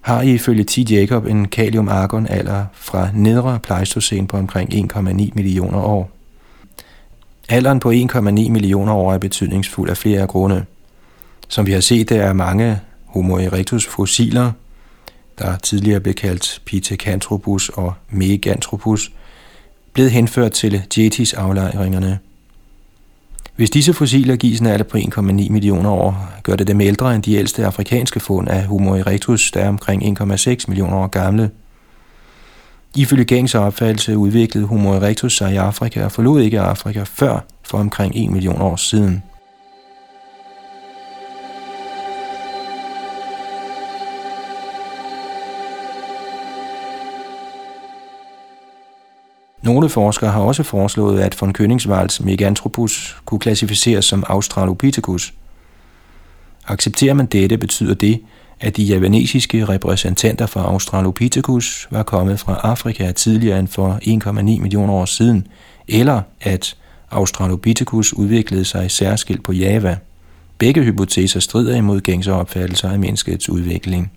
har 0.00 0.22
ifølge 0.22 0.64
T. 0.64 0.78
Jacob 0.90 1.26
en 1.26 1.48
kalium-argon 1.48 2.26
alder 2.26 2.64
fra 2.72 3.08
nedre 3.14 3.58
pleistocæn 3.62 4.26
på 4.26 4.36
omkring 4.36 4.74
1,9 4.74 5.30
millioner 5.34 5.78
år. 5.78 6.10
Alderen 7.48 7.80
på 7.80 7.90
1,9 7.90 8.28
millioner 8.28 8.92
år 8.92 9.12
er 9.12 9.18
betydningsfuld 9.18 9.90
af 9.90 9.96
flere 9.96 10.26
grunde. 10.26 10.64
Som 11.48 11.66
vi 11.66 11.72
har 11.72 11.80
set, 11.80 12.08
der 12.08 12.22
er 12.22 12.32
mange 12.32 12.80
Homo 13.04 13.36
erectus 13.36 13.86
fossiler, 13.86 14.52
der 15.38 15.56
tidligere 15.56 16.00
blev 16.00 16.14
kaldt 16.14 16.62
Pithecanthropus 16.64 17.68
og 17.68 17.92
Meganthropus, 18.10 19.12
blevet 19.92 20.10
henført 20.10 20.52
til 20.52 20.82
Jetis 20.96 21.32
aflejringerne– 21.32 22.18
hvis 23.60 23.70
disse 23.70 23.92
fossiler 23.94 24.36
gives 24.36 24.60
en 24.60 24.66
alder 24.66 24.84
på 24.84 24.98
1,9 24.98 25.22
millioner 25.22 25.90
år, 25.90 26.28
gør 26.42 26.56
det 26.56 26.66
dem 26.66 26.80
ældre 26.80 27.14
end 27.14 27.22
de 27.22 27.34
ældste 27.34 27.66
afrikanske 27.66 28.20
fund 28.20 28.48
af 28.48 28.64
Homo 28.64 28.94
erectus, 28.94 29.50
der 29.50 29.60
er 29.60 29.68
omkring 29.68 30.20
1,6 30.20 30.64
millioner 30.68 30.96
år 30.96 31.06
gamle. 31.06 31.50
Ifølge 32.96 33.24
gængs 33.24 33.54
opfattelse 33.54 34.16
udviklede 34.16 34.66
Homo 34.66 34.92
erectus 34.92 35.36
sig 35.36 35.52
i 35.52 35.56
Afrika 35.56 36.04
og 36.04 36.12
forlod 36.12 36.42
ikke 36.42 36.60
Afrika 36.60 37.02
før 37.02 37.44
for 37.62 37.78
omkring 37.78 38.24
1 38.24 38.30
million 38.30 38.60
år 38.60 38.76
siden. 38.76 39.22
Nogle 49.70 49.88
forskere 49.88 50.30
har 50.30 50.40
også 50.40 50.62
foreslået, 50.62 51.20
at 51.20 51.40
von 51.40 51.54
Königswalds 51.58 52.24
Meganthropus 52.24 53.16
kunne 53.24 53.38
klassificeres 53.38 54.04
som 54.04 54.24
Australopithecus. 54.26 55.34
Accepterer 56.68 57.14
man 57.14 57.26
dette, 57.26 57.58
betyder 57.58 57.94
det, 57.94 58.20
at 58.60 58.76
de 58.76 58.82
javanesiske 58.82 59.64
repræsentanter 59.64 60.46
for 60.46 60.60
Australopithecus 60.60 61.88
var 61.90 62.02
kommet 62.02 62.40
fra 62.40 62.60
Afrika 62.62 63.12
tidligere 63.12 63.58
end 63.58 63.68
for 63.68 63.98
1,9 64.02 64.32
millioner 64.40 64.92
år 64.92 65.04
siden, 65.04 65.46
eller 65.88 66.22
at 66.40 66.76
Australopithecus 67.10 68.12
udviklede 68.12 68.64
sig 68.64 68.90
særskilt 68.90 69.42
på 69.42 69.52
Java. 69.52 69.96
Begge 70.58 70.82
hypoteser 70.82 71.40
strider 71.40 71.76
imod 71.76 72.00
gængse 72.00 72.32
opfattelser 72.32 72.90
af 72.90 72.98
menneskets 72.98 73.48
udvikling. 73.48 74.12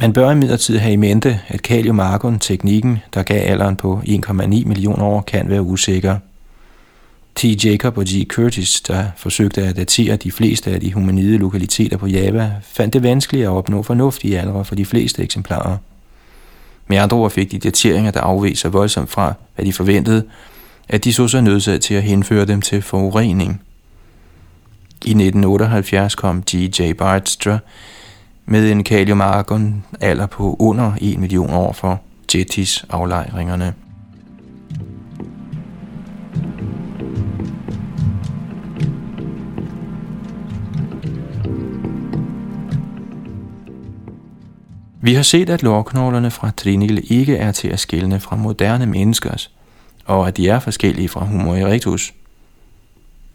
Man 0.00 0.12
bør 0.12 0.30
imidlertid 0.30 0.78
have 0.78 0.92
i 0.92 0.96
mente, 0.96 1.40
at 1.48 1.62
kalium-argon-teknikken, 1.62 2.98
der 3.14 3.22
gav 3.22 3.50
alderen 3.50 3.76
på 3.76 4.02
1,9 4.06 4.42
millioner 4.42 5.04
år, 5.04 5.20
kan 5.20 5.48
være 5.48 5.62
usikker. 5.62 6.18
T. 7.34 7.44
Jacob 7.64 7.98
og 7.98 8.04
G. 8.04 8.26
Curtis, 8.28 8.80
der 8.80 9.04
forsøgte 9.16 9.62
at 9.62 9.76
datere 9.76 10.16
de 10.16 10.32
fleste 10.32 10.70
af 10.70 10.80
de 10.80 10.92
humanide 10.92 11.38
lokaliteter 11.38 11.96
på 11.96 12.06
Java, 12.06 12.52
fandt 12.62 12.94
det 12.94 13.02
vanskeligt 13.02 13.44
at 13.44 13.50
opnå 13.50 13.82
fornuftige 13.82 14.40
aldre 14.40 14.64
for 14.64 14.74
de 14.74 14.86
fleste 14.86 15.22
eksemplarer. 15.22 15.76
Med 16.86 16.96
andre 16.96 17.16
ord 17.16 17.30
fik 17.30 17.50
de 17.50 17.58
dateringer, 17.58 18.10
der 18.10 18.20
afveg 18.20 18.58
sig 18.58 18.72
voldsomt 18.72 19.10
fra, 19.10 19.34
hvad 19.54 19.64
de 19.64 19.72
forventede, 19.72 20.24
at 20.88 21.04
de 21.04 21.12
så 21.12 21.28
sig 21.28 21.42
nødsaget 21.42 21.82
til 21.82 21.94
at 21.94 22.02
henføre 22.02 22.44
dem 22.44 22.60
til 22.60 22.82
forurening. 22.82 23.62
I 25.04 25.10
1978 25.10 26.14
kom 26.14 26.42
G.J. 26.42 26.92
Bartstra 26.92 27.58
med 28.50 28.70
en 28.70 28.84
kaliumargon 28.84 29.84
alder 30.00 30.26
på 30.26 30.56
under 30.58 30.92
1 31.00 31.18
million 31.18 31.50
år 31.50 31.72
for 31.72 32.00
Jetis 32.34 32.84
aflejringerne. 32.90 33.74
Vi 45.02 45.14
har 45.14 45.22
set, 45.22 45.50
at 45.50 45.62
lårknoglerne 45.62 46.30
fra 46.30 46.50
Trinil 46.56 47.12
ikke 47.12 47.36
er 47.36 47.52
til 47.52 47.68
at 47.68 47.80
skille 47.80 48.20
fra 48.20 48.36
moderne 48.36 48.86
menneskers, 48.86 49.50
og 50.04 50.28
at 50.28 50.36
de 50.36 50.48
er 50.48 50.58
forskellige 50.58 51.08
fra 51.08 51.24
Homo 51.24 51.52
erectus. 51.52 52.14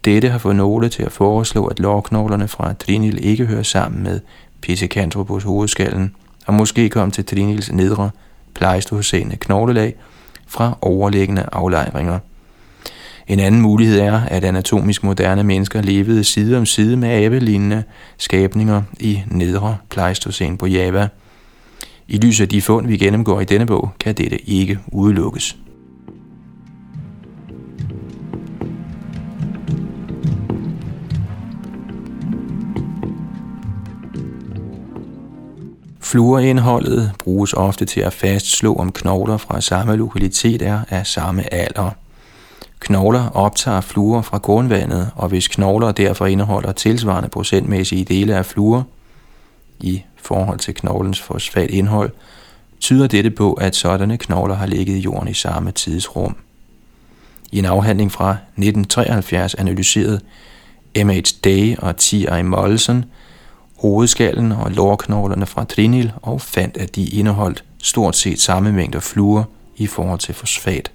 Dette 0.04 0.28
har 0.28 0.38
fået 0.38 0.56
nogle 0.56 0.88
til 0.88 1.02
at 1.02 1.12
foreslå, 1.12 1.66
at 1.66 1.80
lårknoglerne 1.80 2.48
fra 2.48 2.72
Trinil 2.72 3.24
ikke 3.24 3.46
hører 3.46 3.62
sammen 3.62 4.02
med 4.02 4.20
Pithecanthropus 4.60 5.42
hovedskallen, 5.42 6.14
og 6.46 6.54
måske 6.54 6.88
kom 6.88 7.10
til 7.10 7.24
Trinils 7.24 7.72
nedre 7.72 8.10
pleistocene 8.54 9.36
knoglelag 9.36 9.94
fra 10.46 10.78
overliggende 10.80 11.44
aflejringer. 11.52 12.18
En 13.26 13.40
anden 13.40 13.60
mulighed 13.60 14.00
er, 14.00 14.20
at 14.20 14.44
anatomisk 14.44 15.04
moderne 15.04 15.42
mennesker 15.42 15.82
levede 15.82 16.24
side 16.24 16.58
om 16.58 16.66
side 16.66 16.96
med 16.96 17.08
abelignende 17.08 17.82
skabninger 18.18 18.82
i 19.00 19.22
nedre 19.26 19.76
pleistocene 19.90 20.58
på 20.58 20.66
Java– 20.66 21.08
i 22.08 22.16
lyset 22.18 22.44
af 22.44 22.48
de 22.48 22.62
fund, 22.62 22.86
vi 22.86 22.96
gennemgår 22.96 23.40
i 23.40 23.44
denne 23.44 23.66
bog, 23.66 23.90
kan 24.00 24.14
dette 24.14 24.50
ikke 24.50 24.78
udelukkes. 24.86 25.56
Fluorindholdet 36.06 37.12
bruges 37.18 37.52
ofte 37.52 37.84
til 37.84 38.00
at 38.00 38.12
fastslå, 38.12 38.74
om 38.74 38.92
knogler 38.92 39.36
fra 39.36 39.60
samme 39.60 39.96
lokalitet 39.96 40.62
er 40.62 40.80
af 40.88 41.06
samme 41.06 41.54
alder. 41.54 41.90
Knogler 42.80 43.30
optager 43.30 43.80
fluor 43.80 44.22
fra 44.22 44.38
grundvandet, 44.38 45.10
og 45.14 45.28
hvis 45.28 45.48
knogler 45.48 45.92
derfor 45.92 46.26
indeholder 46.26 46.72
tilsvarende 46.72 47.28
procentmæssige 47.28 48.04
dele 48.04 48.36
af 48.36 48.46
fluor, 48.46 48.86
i 49.80 50.02
forhold 50.16 50.58
til 50.58 50.74
knoglens 50.74 51.20
fosfatindhold, 51.20 52.10
tyder 52.80 53.06
dette 53.06 53.30
på, 53.30 53.52
at 53.52 53.76
sådanne 53.76 54.18
knogler 54.18 54.54
har 54.54 54.66
ligget 54.66 54.96
i 54.96 55.00
jorden 55.00 55.28
i 55.28 55.34
samme 55.34 55.70
tidsrum. 55.72 56.36
I 57.52 57.58
en 57.58 57.64
afhandling 57.64 58.12
fra 58.12 58.30
1973 58.30 59.54
analyserede 59.54 60.20
M.H. 61.04 61.20
Day 61.44 61.76
og 61.78 61.96
T.I. 61.96 62.42
Mollison 62.42 63.04
hovedskallen 63.76 64.52
og 64.52 64.70
lårknoglerne 64.70 65.46
fra 65.46 65.64
Trinil 65.64 66.12
og 66.22 66.40
fandt, 66.40 66.76
at 66.76 66.96
de 66.96 67.08
indeholdt 67.08 67.64
stort 67.82 68.16
set 68.16 68.40
samme 68.40 68.72
mængder 68.72 69.00
fluor 69.00 69.48
i 69.76 69.86
forhold 69.86 70.18
til 70.18 70.34
fosfat. 70.34 70.90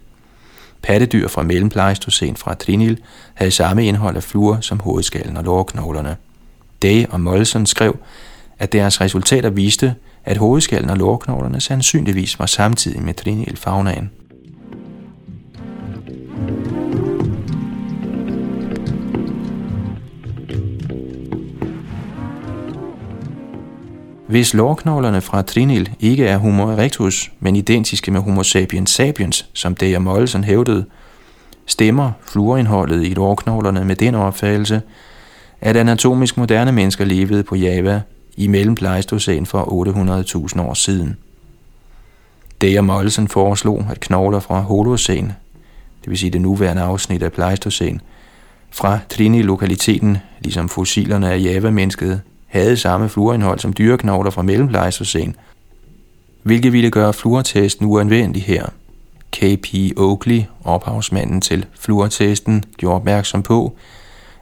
Pattedyr 0.82 1.28
fra 1.28 1.44
mellemplejestocen 1.44 2.36
fra 2.36 2.54
Trinil 2.54 3.00
havde 3.34 3.52
samme 3.52 3.86
indhold 3.86 4.16
af 4.16 4.24
fluor 4.24 4.58
som 4.62 4.80
hovedskallen 4.80 5.38
og 5.38 5.44
lårknoglerne. 5.44 6.16
Day 6.82 7.06
og 7.10 7.22
Mollison 7.22 7.66
skrev, 7.66 7.98
at 8.60 8.72
deres 8.72 9.02
resultater 9.02 9.50
viste, 9.50 9.96
at 10.26 10.38
hovedskallen 10.38 10.90
og 10.90 10.98
lårknoglerne 10.98 11.62
sandsynligvis 11.62 12.40
var 12.40 12.46
samtidig 12.46 13.02
med 13.02 13.14
trinilfaunaen. 13.14 14.12
Hvis 24.32 24.54
lårknoglerne 24.54 25.22
fra 25.22 25.42
Trinil 25.42 25.90
ikke 26.00 26.28
er 26.28 26.38
Homo 26.38 26.70
erectus, 26.70 27.32
men 27.40 27.56
identiske 27.56 28.12
med 28.12 28.22
Homo 28.22 28.44
sapiens 28.44 28.90
sapiens, 28.90 29.46
som 29.54 29.76
Dea 29.76 30.00
Mollesen 30.00 30.44
hævdede, 30.44 30.86
stemmer 31.66 32.12
fluorindholdet 32.28 33.06
i 33.06 33.14
lårknoglerne 33.14 33.86
med 33.86 33.96
den 33.96 34.16
opfattelse, 34.16 34.82
at 35.62 35.78
anatomisk 35.78 36.38
moderne 36.38 36.72
mennesker 36.72 37.06
levede 37.06 37.44
på 37.44 37.56
Java 37.56 38.02
i 38.38 38.48
mellem 38.48 38.76
Pleistocene 38.76 39.46
for 39.46 39.62
800.000 40.56 40.62
år 40.62 40.74
siden. 40.74 41.18
Dea 42.62 42.82
Mollesen 42.82 43.28
foreslog, 43.28 43.86
at 43.90 44.00
knogler 44.00 44.40
fra 44.40 44.60
Holocæn, 44.60 45.26
det 46.02 46.10
vil 46.10 46.18
sige 46.18 46.30
det 46.30 46.42
nuværende 46.42 46.82
afsnit 46.82 47.24
af 47.24 47.32
Pleistocæn, 47.32 48.02
fra 48.72 49.00
Trini-lokaliteten, 49.10 50.18
ligesom 50.40 50.70
fossilerne 50.70 51.32
af 51.32 51.44
Java-mennesket, 51.44 52.22
havde 52.52 52.78
samme 52.78 53.10
fluorindhold 53.10 53.60
som 53.60 53.74
dyreknogler 53.74 54.32
fra 54.32 54.42
mellemplejsocen, 54.42 55.36
hvilket 56.44 56.74
ville 56.74 56.92
gøre 56.92 57.14
fluortesten 57.14 57.86
uanvendelig 57.86 58.44
her. 58.44 58.66
K.P. 59.32 59.98
Oakley, 59.98 60.44
ophavsmanden 60.64 61.42
til 61.42 61.66
fluortesten, 61.80 62.64
gjorde 62.78 62.96
opmærksom 62.96 63.44
på, 63.44 63.76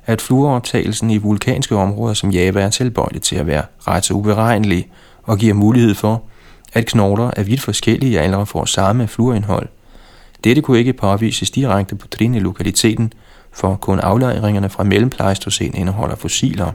at 0.05 0.21
fluoroptagelsen 0.21 1.09
i 1.09 1.17
vulkanske 1.17 1.75
områder 1.75 2.13
som 2.13 2.31
Java 2.31 2.61
er 2.61 2.69
tilbøjelig 2.69 3.21
til 3.21 3.35
at 3.35 3.47
være 3.47 3.63
ret 3.87 4.05
så 4.05 4.13
uberegnelig 4.13 4.89
og 5.23 5.37
giver 5.37 5.53
mulighed 5.53 5.95
for, 5.95 6.23
at 6.73 6.85
knogler 6.85 7.31
er 7.35 7.43
vidt 7.43 7.61
forskellige 7.61 8.19
aldre 8.19 8.45
får 8.45 8.65
samme 8.65 9.07
fluorindhold. 9.07 9.67
Dette 10.43 10.61
kunne 10.61 10.79
ikke 10.79 10.93
påvises 10.93 11.51
direkte 11.51 11.95
på 11.95 12.07
Trine-lokaliteten, 12.07 13.13
for 13.51 13.75
kun 13.75 13.99
aflejringerne 13.99 14.69
fra 14.69 14.83
mellempleistocen 14.83 15.75
indeholder 15.75 16.15
fossiler. 16.15 16.71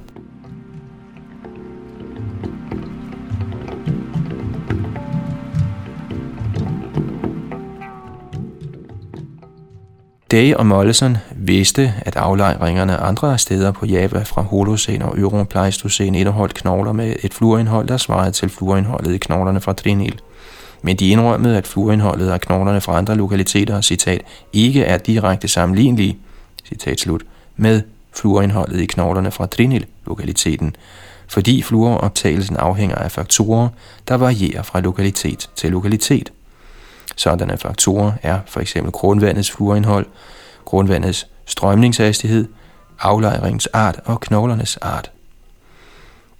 Day 10.35 10.55
og 10.55 10.67
Mollison 10.67 11.17
vidste, 11.37 11.95
at 12.01 12.17
aflejringerne 12.17 12.97
andre 12.97 13.39
steder 13.39 13.73
på 13.73 13.87
Java 13.87 14.23
fra 14.23 14.43
Holocen 14.43 15.03
og 15.03 15.19
Europleistocen 15.19 16.15
indeholdt 16.15 16.55
knogler 16.55 16.93
med 16.93 17.17
et 17.23 17.35
fluorindhold, 17.35 17.89
der 17.89 17.97
svarede 17.97 18.31
til 18.31 18.49
fluorindholdet 18.49 19.15
i 19.15 19.19
knoglerne 19.19 19.61
fra 19.61 19.73
Trinil. 19.73 20.21
Men 20.83 20.97
de 20.97 21.09
indrømmede, 21.09 21.57
at 21.57 21.67
fluorindholdet 21.67 22.31
af 22.31 22.41
knoglerne 22.41 22.81
fra 22.81 22.99
andre 22.99 23.15
lokaliteter, 23.17 23.81
citat, 23.81 24.23
ikke 24.53 24.85
er 24.85 24.99
direkte 24.99 25.49
sammenlignelige, 25.49 26.19
citat 26.69 27.01
slut, 27.01 27.23
med 27.57 27.83
fluorindholdet 28.13 28.81
i 28.81 28.87
knoglerne 28.87 29.31
fra 29.31 29.47
Trinil-lokaliteten, 29.47 30.77
fordi 31.29 31.63
fluoroptagelsen 31.63 32.57
afhænger 32.57 32.97
af 32.97 33.13
faktorer, 33.13 33.69
der 34.09 34.15
varierer 34.15 34.63
fra 34.63 34.81
lokalitet 34.81 35.51
til 35.57 35.71
lokalitet. 35.71 36.33
Sådanne 37.17 37.57
faktorer 37.59 38.13
er 38.23 38.39
for 38.47 38.61
eksempel 38.61 38.93
grundvandets 38.93 39.51
fluorindhold, 39.51 40.07
grundvandets 40.65 41.27
strømningshastighed, 41.47 42.49
aflejringsart 43.01 44.01
og 44.05 44.21
knoglernes 44.21 44.77
art. 44.77 45.11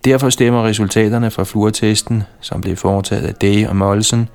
Derfor 0.05 0.31
stemmer 0.31 0.65
resultaterne 0.65 1.31
fra 1.31 1.45
fluortesten, 1.45 2.23
som 2.41 2.61
blev 2.61 2.77
foretaget 2.77 3.27
af 3.27 3.35
Day 3.35 3.67
og 3.67 3.77
Mollesen, 3.77 4.29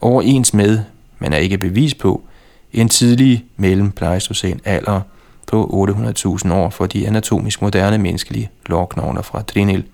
overens 0.00 0.54
med, 0.54 0.80
men 1.18 1.32
er 1.32 1.36
ikke 1.36 1.58
bevis 1.58 1.94
på, 1.94 2.22
en 2.72 2.88
tidlig 2.88 3.44
mellem 3.56 3.92
alder 4.64 5.00
på 5.46 5.88
800.000 6.44 6.52
år 6.52 6.70
for 6.70 6.86
de 6.86 7.06
anatomisk 7.06 7.62
moderne 7.62 7.98
menneskelige 7.98 8.50
lårknogler 8.66 9.22
fra 9.22 9.42
Trinil. 9.42 9.84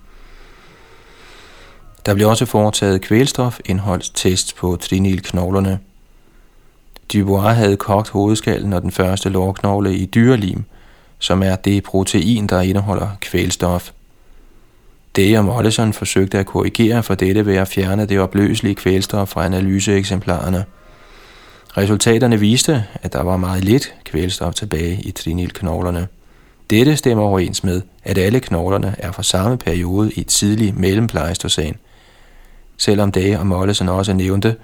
Der 2.07 2.14
blev 2.14 2.28
også 2.28 2.46
foretaget 2.46 3.00
kvælstofindholdstest 3.00 4.57
på 4.57 4.76
trinilknoglerne. 4.76 5.78
Dubois 7.12 7.57
havde 7.57 7.76
kogt 7.76 8.09
hovedskallen 8.09 8.72
og 8.72 8.82
den 8.82 8.90
første 8.90 9.28
lårknogle 9.28 9.96
i 9.96 10.07
dyrelim, 10.07 10.64
som 11.18 11.42
er 11.42 11.57
det 11.57 11.82
protein, 11.82 12.46
der 12.46 12.61
indeholder 12.61 13.09
kvælstof. 13.20 13.90
Det 15.16 15.38
og 15.38 15.44
Mollison 15.44 15.92
forsøgte 15.92 16.38
at 16.38 16.46
korrigere 16.46 17.03
for 17.03 17.14
dette 17.14 17.46
ved 17.46 17.57
at 17.57 17.68
fjerne 17.68 18.07
det 18.07 18.20
opløselige 18.20 18.74
kvælstof 18.74 19.28
fra 19.28 19.44
analyseeksemplarerne. 19.44 20.64
Resultaterne 21.76 22.40
viste, 22.40 22.84
at 23.03 23.12
der 23.12 23.22
var 23.22 23.36
meget 23.36 23.64
lidt 23.64 23.94
kvælstof 24.05 24.55
tilbage 24.55 25.03
i 25.03 25.11
trinilknoglerne. 25.11 26.09
Dette 26.70 26.96
stemmer 26.96 27.24
overens 27.24 27.64
med, 27.64 27.82
at 28.05 28.18
alle 28.18 28.40
knoglerne 28.40 28.94
er 28.98 29.12
fra 29.12 29.22
samme 29.22 29.57
periode 29.57 30.12
i 30.12 30.22
tidlig 30.22 30.74
mellempleistocæn. 30.76 31.76
Selvom 32.77 33.12
Dage 33.12 33.39
og 33.39 33.47
Mollesen 33.47 33.89
også 33.89 34.12
nævnte, 34.12 34.57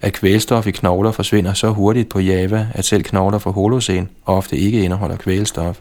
at 0.00 0.12
kvælstof 0.12 0.66
i 0.66 0.70
knogler 0.70 1.12
forsvinder 1.12 1.52
så 1.52 1.70
hurtigt 1.70 2.08
på 2.08 2.20
Java, 2.20 2.66
at 2.74 2.84
selv 2.84 3.02
knogler 3.02 3.38
fra 3.38 3.50
Holocen 3.50 4.08
ofte 4.26 4.56
ikke 4.56 4.84
indeholder 4.84 5.16
kvælstof. 5.16 5.80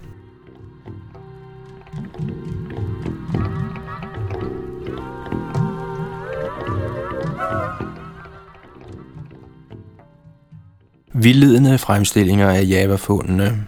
Vildledende 11.13 11.78
fremstillinger 11.78 12.49
af 12.49 12.63
Java-fundene 12.69 13.65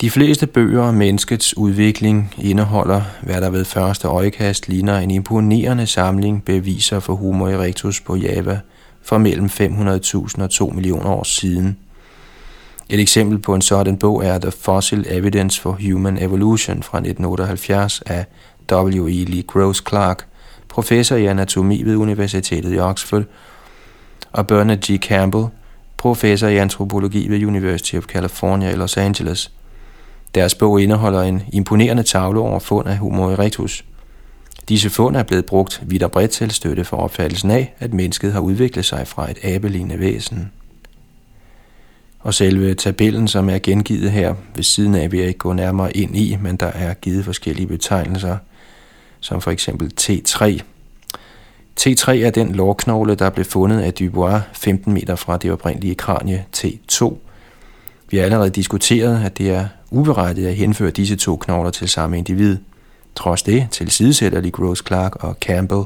de 0.00 0.10
fleste 0.10 0.46
bøger 0.46 0.82
om 0.82 0.94
menneskets 0.94 1.56
udvikling 1.56 2.34
indeholder, 2.38 3.02
hvad 3.22 3.40
der 3.40 3.50
ved 3.50 3.64
første 3.64 4.08
øjekast 4.08 4.68
ligner 4.68 4.98
en 4.98 5.10
imponerende 5.10 5.86
samling 5.86 6.44
beviser 6.44 7.00
for 7.00 7.14
Homo 7.14 7.46
erectus 7.46 8.00
på 8.00 8.16
Java 8.16 8.60
for 9.02 9.18
mellem 9.18 9.46
500.000 9.46 10.42
og 10.42 10.50
2 10.50 10.66
millioner 10.66 11.10
år 11.10 11.24
siden. 11.24 11.78
Et 12.88 13.00
eksempel 13.00 13.38
på 13.38 13.54
en 13.54 13.62
sådan 13.62 13.96
bog 13.96 14.24
er 14.24 14.38
The 14.38 14.50
Fossil 14.50 15.06
Evidence 15.08 15.60
for 15.60 15.78
Human 15.90 16.22
Evolution 16.22 16.82
fra 16.82 16.98
1978 16.98 18.02
af 18.06 18.24
W. 18.72 19.06
E. 19.06 19.24
Lee 19.24 19.42
Gross 19.42 19.82
Clark, 19.88 20.26
professor 20.68 21.16
i 21.16 21.26
anatomi 21.26 21.82
ved 21.82 21.96
Universitetet 21.96 22.74
i 22.74 22.78
Oxford, 22.78 23.24
og 24.32 24.46
Bernard 24.46 24.78
G. 24.78 24.98
Campbell, 25.02 25.46
professor 25.96 26.48
i 26.48 26.56
antropologi 26.56 27.28
ved 27.28 27.44
University 27.44 27.94
of 27.94 28.04
California 28.04 28.70
i 28.70 28.76
Los 28.76 28.96
Angeles. 28.96 29.50
Deres 30.36 30.54
bog 30.54 30.80
indeholder 30.80 31.22
en 31.22 31.42
imponerende 31.52 32.02
tavle 32.02 32.40
over 32.40 32.58
fund 32.58 32.88
af 32.88 32.96
Homo 32.96 33.30
erectus. 33.30 33.84
Disse 34.68 34.90
fund 34.90 35.16
er 35.16 35.22
blevet 35.22 35.46
brugt 35.46 35.82
vidt 35.86 36.02
og 36.02 36.10
bredt 36.10 36.30
til 36.30 36.50
støtte 36.50 36.84
for 36.84 36.96
opfattelsen 36.96 37.50
af, 37.50 37.74
at 37.78 37.94
mennesket 37.94 38.32
har 38.32 38.40
udviklet 38.40 38.84
sig 38.84 39.06
fra 39.08 39.30
et 39.30 39.38
abelignende 39.42 40.00
væsen. 40.00 40.52
Og 42.20 42.34
selve 42.34 42.74
tabellen, 42.74 43.28
som 43.28 43.50
er 43.50 43.58
gengivet 43.58 44.10
her 44.10 44.34
ved 44.54 44.64
siden 44.64 44.94
af, 44.94 45.12
vil 45.12 45.18
jeg 45.18 45.28
ikke 45.28 45.38
gå 45.38 45.52
nærmere 45.52 45.96
ind 45.96 46.16
i, 46.16 46.36
men 46.40 46.56
der 46.56 46.66
er 46.66 46.94
givet 46.94 47.24
forskellige 47.24 47.66
betegnelser, 47.66 48.36
som 49.20 49.40
for 49.40 49.50
eksempel 49.50 49.92
T3, 50.00 50.60
T3 51.80 52.10
er 52.10 52.30
den 52.30 52.52
lårknogle, 52.52 53.14
der 53.14 53.30
blev 53.30 53.44
fundet 53.44 53.80
af 53.80 53.94
Dubois 53.94 54.42
15 54.52 54.92
meter 54.92 55.16
fra 55.16 55.36
det 55.36 55.52
oprindelige 55.52 55.94
kranie 55.94 56.44
T2. 56.56 57.14
Vi 58.10 58.16
har 58.16 58.24
allerede 58.24 58.50
diskuteret, 58.50 59.24
at 59.24 59.38
det 59.38 59.50
er 59.50 59.68
uberettiget 59.90 60.48
at 60.48 60.54
henføre 60.54 60.90
disse 60.90 61.16
to 61.16 61.36
knogler 61.36 61.70
til 61.70 61.88
samme 61.88 62.18
individ. 62.18 62.58
Trods 63.14 63.42
det 63.42 63.66
tilsidesætter 63.70 64.40
Lee 64.40 64.50
Gross 64.50 64.82
Clark 64.86 65.24
og 65.24 65.36
Campbell 65.40 65.84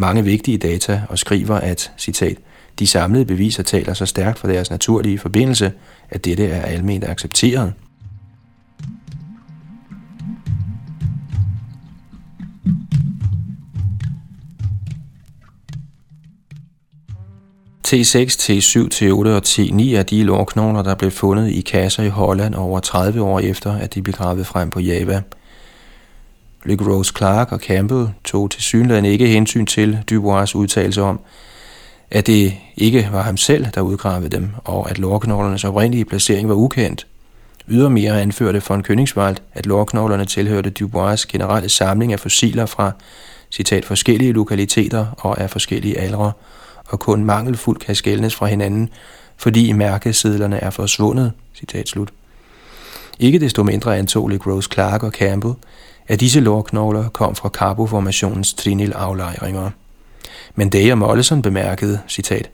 mange 0.00 0.24
vigtige 0.24 0.58
data 0.58 1.02
og 1.08 1.18
skriver, 1.18 1.54
at, 1.54 1.92
citat, 1.98 2.36
de 2.78 2.86
samlede 2.86 3.24
beviser 3.24 3.62
taler 3.62 3.94
så 3.94 4.06
stærkt 4.06 4.38
for 4.38 4.48
deres 4.48 4.70
naturlige 4.70 5.18
forbindelse, 5.18 5.72
at 6.10 6.24
dette 6.24 6.46
er 6.46 6.62
almindeligt 6.62 7.10
accepteret. 7.10 7.72
T6, 17.88 18.36
T7, 18.42 18.88
T8 18.94 19.28
og 19.28 19.42
T9 19.46 19.96
er 19.96 20.02
de 20.02 20.22
lårknogler, 20.22 20.82
der 20.82 20.94
blev 20.94 21.10
fundet 21.10 21.50
i 21.50 21.60
kasser 21.60 22.02
i 22.02 22.08
Holland 22.08 22.54
over 22.54 22.80
30 22.80 23.22
år 23.22 23.40
efter, 23.40 23.72
at 23.72 23.94
de 23.94 24.02
blev 24.02 24.14
gravet 24.14 24.46
frem 24.46 24.70
på 24.70 24.80
Java. 24.80 25.22
Luke 26.64 26.84
Rose 26.90 27.12
Clark 27.16 27.52
og 27.52 27.58
Campbell 27.58 28.08
tog 28.24 28.50
til 28.50 28.62
synligheden 28.62 29.04
ikke 29.04 29.26
hensyn 29.26 29.66
til 29.66 29.98
Dubois 30.10 30.54
udtalelse 30.54 31.02
om, 31.02 31.20
at 32.10 32.26
det 32.26 32.54
ikke 32.76 33.08
var 33.12 33.22
ham 33.22 33.36
selv, 33.36 33.66
der 33.74 33.80
udgravede 33.80 34.36
dem, 34.36 34.50
og 34.64 34.90
at 34.90 34.98
lårknoglernes 34.98 35.64
oprindelige 35.64 36.04
placering 36.04 36.48
var 36.48 36.54
ukendt. 36.54 37.06
Ydermere 37.68 38.22
anførte 38.22 38.62
von 38.68 38.84
Königswald, 38.90 39.36
at 39.54 39.66
lårknoglerne 39.66 40.24
tilhørte 40.24 40.70
Dubois 40.70 41.26
generelle 41.26 41.68
samling 41.68 42.12
af 42.12 42.20
fossiler 42.20 42.66
fra, 42.66 42.92
citat, 43.50 43.84
forskellige 43.84 44.32
lokaliteter 44.32 45.06
og 45.18 45.40
af 45.40 45.50
forskellige 45.50 45.98
aldre, 45.98 46.32
og 46.88 47.00
kun 47.00 47.24
mangelfuldt 47.24 47.84
kan 47.84 47.94
skældnes 47.94 48.34
fra 48.34 48.46
hinanden, 48.46 48.88
fordi 49.36 49.72
mærkesedlerne 49.72 50.56
er 50.56 50.70
forsvundet. 50.70 51.32
Citat 51.58 51.88
slut. 51.88 52.08
Ikke 53.18 53.40
desto 53.40 53.62
mindre 53.62 53.98
antog 53.98 54.30
Gross 54.40 54.68
Clark 54.72 55.02
og 55.02 55.12
Campbell, 55.12 55.54
at 56.08 56.20
disse 56.20 56.40
lårknogler 56.40 57.08
kom 57.08 57.34
fra 57.34 57.48
karboformationens 57.48 58.54
trinil-aflejringer. 58.54 59.70
Men 60.54 60.68
Day 60.68 60.92
og 60.92 60.98
Mollison 60.98 61.42
bemærkede, 61.42 62.00
citat, 62.08 62.50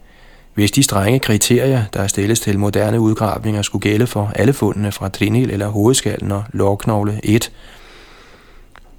hvis 0.55 0.71
de 0.71 0.83
strenge 0.83 1.19
kriterier, 1.19 1.85
der 1.95 2.07
stilles 2.07 2.41
til 2.41 2.59
moderne 2.59 3.01
udgravninger, 3.01 3.63
skulle 3.63 3.83
gælde 3.83 4.07
for 4.07 4.33
alle 4.35 4.53
fundene 4.53 4.93
fra 4.93 5.09
trinil 5.09 5.51
eller 5.51 5.69
hovedskallen 5.69 6.33
og 6.33 6.45
lårknogle 6.53 7.21
1, 7.23 7.53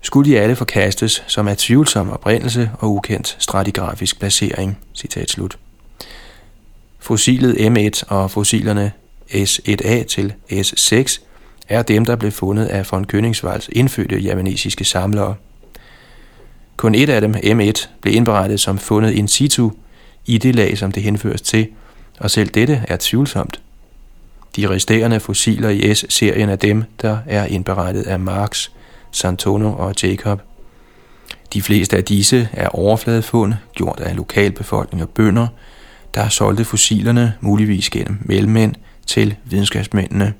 skulle 0.05 0.31
de 0.31 0.39
alle 0.39 0.55
forkastes 0.55 1.23
som 1.27 1.47
af 1.47 1.57
tvivlsom 1.57 2.09
oprindelse 2.09 2.71
og 2.79 2.91
ukendt 2.91 3.35
stratigrafisk 3.39 4.19
placering. 4.19 4.77
Citat 4.95 5.29
slut. 5.29 5.57
Fossilet 6.99 7.53
M1 7.55 8.03
og 8.07 8.31
fossilerne 8.31 8.91
S1A 9.31 10.03
til 10.03 10.33
S6 10.51 11.21
er 11.69 11.81
dem, 11.81 12.05
der 12.05 12.15
blev 12.15 12.31
fundet 12.31 12.65
af 12.65 12.91
von 12.91 13.05
Königswalds 13.13 13.67
indfødte 13.71 14.19
javanesiske 14.19 14.85
samlere. 14.85 15.35
Kun 16.77 16.95
et 16.95 17.09
af 17.09 17.21
dem, 17.21 17.35
M1, 17.35 17.87
blev 18.01 18.15
indberettet 18.15 18.59
som 18.59 18.77
fundet 18.77 19.11
in 19.11 19.27
situ 19.27 19.71
i 20.25 20.37
det 20.37 20.55
lag, 20.55 20.77
som 20.77 20.91
det 20.91 21.03
henføres 21.03 21.41
til, 21.41 21.67
og 22.19 22.31
selv 22.31 22.49
dette 22.49 22.83
er 22.87 22.97
tvivlsomt. 22.99 23.61
De 24.55 24.69
resterende 24.69 25.19
fossiler 25.19 25.69
i 25.69 25.95
S-serien 25.95 26.49
er 26.49 26.55
dem, 26.55 26.83
der 27.01 27.17
er 27.25 27.45
indberettet 27.45 28.03
af 28.03 28.19
Marx 28.19 28.69
Santono 29.15 29.73
og 29.73 29.93
Jacob. 30.03 30.41
De 31.53 31.61
fleste 31.61 31.97
af 31.97 32.03
disse 32.03 32.49
er 32.53 32.67
overfladefund, 32.67 33.53
gjort 33.73 33.99
af 33.99 34.15
lokalbefolkning 34.15 35.03
og 35.03 35.09
bønder, 35.09 35.47
der 36.15 36.21
har 36.21 36.29
solgt 36.29 36.67
fossilerne 36.67 37.33
muligvis 37.41 37.89
gennem 37.89 38.17
mellemmænd 38.21 38.75
til 39.07 39.35
videnskabsmændene. 39.43 40.33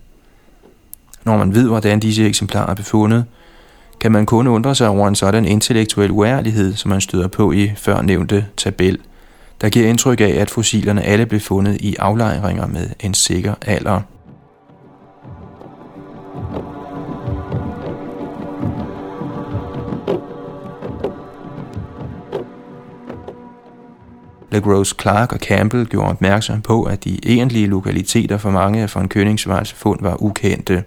Når 1.23 1.38
man 1.38 1.55
ved, 1.55 1.67
hvordan 1.67 1.99
disse 1.99 2.26
eksemplarer 2.26 2.69
er 2.69 2.73
befundet, 2.73 3.26
kan 3.99 4.11
man 4.11 4.26
kun 4.26 4.47
undre 4.47 4.76
sig 4.76 4.89
over 4.89 5.07
en 5.07 5.15
sådan 5.15 5.45
intellektuel 5.45 6.11
uærlighed, 6.11 6.76
som 6.76 6.89
man 6.89 7.01
støder 7.01 7.28
på 7.28 7.51
i 7.51 7.71
førnævnte 7.76 8.45
tabel, 8.57 8.97
der 9.61 9.69
giver 9.69 9.89
indtryk 9.89 10.21
af, 10.21 10.36
at 10.38 10.49
fossilerne 10.49 11.03
alle 11.03 11.26
blev 11.26 11.39
fundet 11.39 11.82
i 11.82 11.95
aflejringer 11.99 12.67
med 12.67 12.89
en 12.99 13.13
sikker 13.13 13.53
alder. 13.61 14.01
LaGrose 24.56 24.95
Clark 25.01 25.34
og 25.34 25.39
Campbell 25.39 25.86
gjorde 25.86 26.10
opmærksom 26.10 26.62
på, 26.62 26.84
at 26.84 27.03
de 27.03 27.20
egentlige 27.24 27.68
lokaliteter 27.68 28.38
for 28.38 28.51
mange 28.51 28.82
af 28.82 28.95
von 28.95 29.12
Königswalds 29.16 29.74
fund 29.76 29.99
var 30.01 30.24
ukendte. 30.24 30.84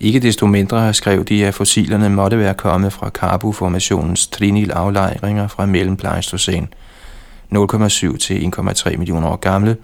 Ikke 0.00 0.20
desto 0.20 0.46
mindre 0.46 0.94
skrev 0.94 1.24
de, 1.24 1.46
at 1.46 1.54
fossilerne 1.54 2.10
måtte 2.10 2.38
være 2.38 2.54
kommet 2.54 2.92
fra 2.92 3.08
karboformationens 3.10 4.26
trinil-aflejringer 4.26 5.48
fra 5.48 5.66
mellem 5.66 5.98
0,7 7.54 8.18
til 8.18 8.52
1,3 8.58 8.96
millioner 8.96 9.28
år 9.28 9.36
gamle, 9.36 9.76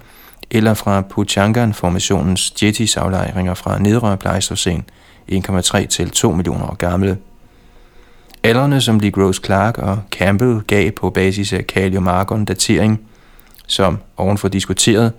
eller 0.51 0.73
fra 0.73 1.01
Puchangan-formationens 1.01 2.53
Jetis-aflejringer 2.63 3.53
fra 3.53 3.79
nedre 3.79 4.17
Pleistocæn 4.17 4.83
1,3 5.31 5.85
til 5.85 6.09
2 6.09 6.31
millioner 6.31 6.65
år 6.65 6.75
gamle. 6.75 7.17
Alderne, 8.43 8.81
som 8.81 8.99
Lee 8.99 9.11
Gross 9.11 9.41
Clark 9.45 9.77
og 9.77 9.99
Campbell 10.11 10.61
gav 10.67 10.91
på 10.91 11.09
basis 11.09 11.53
af 11.53 11.67
kalium-argon-datering, 11.67 13.01
som 13.67 13.97
ovenfor 14.17 14.47
diskuteret, 14.47 15.13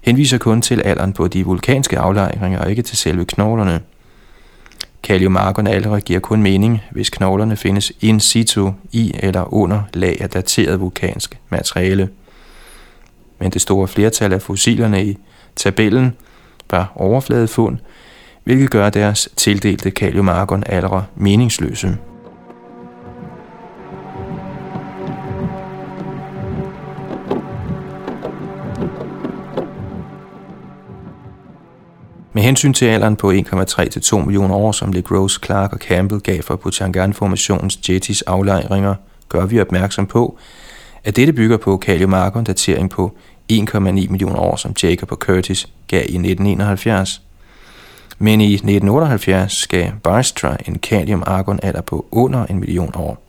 henviser 0.00 0.38
kun 0.38 0.62
til 0.62 0.82
alderen 0.82 1.12
på 1.12 1.28
de 1.28 1.44
vulkanske 1.44 1.98
aflejringer 1.98 2.58
og 2.58 2.70
ikke 2.70 2.82
til 2.82 2.98
selve 2.98 3.24
knoglerne. 3.24 3.80
Kaliumargon-aldre 5.02 6.00
giver 6.00 6.20
kun 6.20 6.42
mening, 6.42 6.82
hvis 6.90 7.10
knoglerne 7.10 7.56
findes 7.56 7.92
in 8.00 8.20
situ 8.20 8.72
i 8.92 9.12
eller 9.18 9.54
under 9.54 9.82
lag 9.94 10.16
af 10.20 10.30
dateret 10.30 10.80
vulkansk 10.80 11.38
materiale. 11.48 12.08
Men 13.38 13.50
det 13.50 13.62
store 13.62 13.88
flertal 13.88 14.32
af 14.32 14.42
fossilerne 14.42 15.04
i 15.04 15.18
tabellen 15.56 16.12
var 16.70 16.92
overfladefund, 16.94 17.78
hvilket 18.44 18.70
gør 18.70 18.90
deres 18.90 19.28
tildelte 19.36 19.90
kaliumargon-aldre 19.90 21.04
meningsløse. 21.16 21.96
Med 32.32 32.42
hensyn 32.42 32.72
til 32.72 32.86
alderen 32.86 33.16
på 33.16 33.32
1,3 33.32 33.88
til 33.88 34.02
2 34.02 34.18
millioner 34.18 34.54
år, 34.54 34.72
som 34.72 34.92
LeGros, 34.92 35.40
Clark 35.44 35.72
og 35.72 35.78
Campbell 35.78 36.20
gav 36.20 36.42
for 36.42 36.56
Bhutangan-formationens 36.56 37.88
Jetis 37.88 38.22
aflejringer, 38.22 38.94
gør 39.28 39.46
vi 39.46 39.60
opmærksom 39.60 40.06
på, 40.06 40.38
at 41.04 41.16
dette 41.16 41.32
bygger 41.32 41.56
på 41.56 41.76
Kaliumarkon 41.76 42.44
datering 42.44 42.90
på 42.90 43.12
1,9 43.52 43.78
millioner 43.80 44.38
år, 44.38 44.56
som 44.56 44.74
Jacob 44.82 45.12
og 45.12 45.18
Curtis 45.18 45.68
gav 45.88 46.00
i 46.00 46.02
1971. 46.02 47.22
Men 48.18 48.40
i 48.40 48.54
1978 48.54 49.66
gav 49.66 49.90
Bystra 50.04 50.56
en 50.68 50.78
kalium-argon-alder 50.78 51.80
på 51.80 52.06
under 52.10 52.46
en 52.46 52.60
million 52.60 52.92
år. 52.94 53.22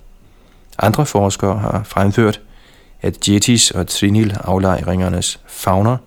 Andre 0.80 1.06
forskere 1.06 1.58
har 1.58 1.84
fremført, 1.84 2.42
at 3.02 3.30
Jetis 3.30 3.72
og 3.72 3.88
Trinil-aflejringernes 3.88 5.40
fauner 5.48 5.98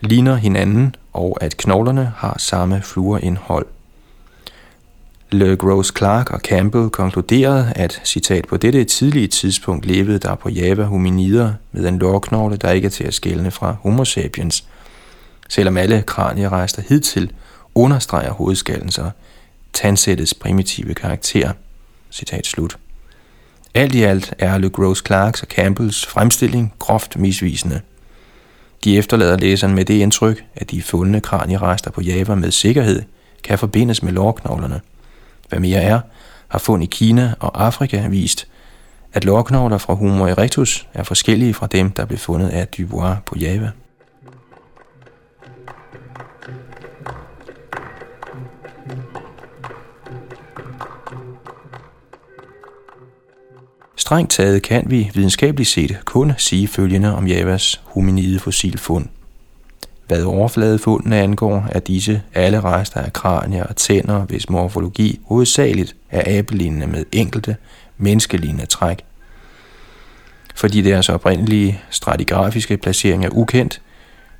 ligner 0.00 0.36
hinanden 0.36 0.94
og 1.14 1.38
at 1.40 1.56
knoglerne 1.56 2.12
har 2.16 2.38
samme 2.38 2.82
fluorindhold. 2.82 3.66
Le 5.30 5.56
Gros 5.56 5.92
Clark 5.98 6.30
og 6.30 6.40
Campbell 6.40 6.90
konkluderede, 6.90 7.72
at 7.76 8.00
citat 8.04 8.46
på 8.48 8.56
dette 8.56 8.84
tidlige 8.84 9.26
tidspunkt 9.26 9.86
levede 9.86 10.18
der 10.18 10.34
på 10.34 10.48
Java 10.48 10.82
hominider 10.82 11.52
med 11.72 11.88
en 11.88 11.98
lårknogle, 11.98 12.56
der 12.56 12.70
ikke 12.70 12.86
er 12.86 12.90
til 12.90 13.04
at 13.04 13.14
skælne 13.14 13.50
fra 13.50 13.76
Homo 13.82 14.04
sapiens, 14.04 14.64
selvom 15.48 15.76
alle 15.76 16.02
kranierester 16.02 16.82
hidtil 16.88 17.32
understreger 17.74 18.32
hovedskallens 18.32 18.94
sig, 18.94 19.10
tandsættets 19.72 20.34
primitive 20.34 20.94
karakter. 20.94 21.52
Citat 22.10 22.46
slut. 22.46 22.76
Alt 23.74 23.94
i 23.94 24.02
alt 24.02 24.34
er 24.38 24.58
Le 24.58 24.70
Gros 24.70 25.02
Clarks 25.06 25.42
og 25.42 25.48
Campbells 25.48 26.06
fremstilling 26.06 26.72
groft 26.78 27.16
misvisende– 27.18 27.80
de 28.84 28.98
efterlader 28.98 29.36
læseren 29.36 29.74
med 29.74 29.84
det 29.84 29.94
indtryk, 29.94 30.44
at 30.54 30.70
de 30.70 30.82
fundne 30.82 31.20
kranierester 31.20 31.90
på 31.90 32.00
Java 32.00 32.34
med 32.34 32.50
sikkerhed 32.50 33.02
kan 33.44 33.58
forbindes 33.58 34.02
med 34.02 34.12
lårknoglerne. 34.12 34.80
Hvad 35.48 35.60
mere 35.60 35.82
er, 35.82 36.00
har 36.48 36.58
fund 36.58 36.82
i 36.82 36.86
Kina 36.86 37.34
og 37.40 37.64
Afrika 37.66 38.08
vist, 38.08 38.46
at 39.12 39.24
lårknogler 39.24 39.78
fra 39.78 39.94
Homo 39.94 40.24
erectus 40.26 40.86
er 40.94 41.02
forskellige 41.02 41.54
fra 41.54 41.66
dem, 41.66 41.90
der 41.90 42.04
blev 42.04 42.18
fundet 42.18 42.48
af 42.48 42.68
Dubois 42.68 43.16
på 43.26 43.38
Java. 43.38 43.70
Strengt 53.96 54.30
taget 54.30 54.62
kan 54.62 54.84
vi 54.86 55.10
videnskabeligt 55.14 55.70
set 55.70 55.98
kun 56.04 56.32
sige 56.38 56.68
følgende 56.68 57.16
om 57.16 57.26
Javas 57.26 57.80
hominide 57.84 58.38
fossilfund. 58.38 59.06
Hvad 60.06 60.22
overfladefundene 60.22 61.16
angår, 61.16 61.66
er 61.70 61.80
disse 61.80 62.22
alle 62.34 62.60
rester 62.60 63.00
af 63.00 63.12
kranier 63.12 63.64
og 63.64 63.76
tænder, 63.76 64.24
hvis 64.24 64.50
morfologi 64.50 65.20
hovedsageligt 65.26 65.96
er 66.10 66.38
abelignende 66.38 66.86
med 66.86 67.04
enkelte 67.12 67.56
menneskelignende 67.98 68.66
træk. 68.66 69.04
Fordi 70.54 70.82
deres 70.82 71.08
oprindelige 71.08 71.80
stratigrafiske 71.90 72.76
placering 72.76 73.24
er 73.24 73.30
ukendt, 73.32 73.80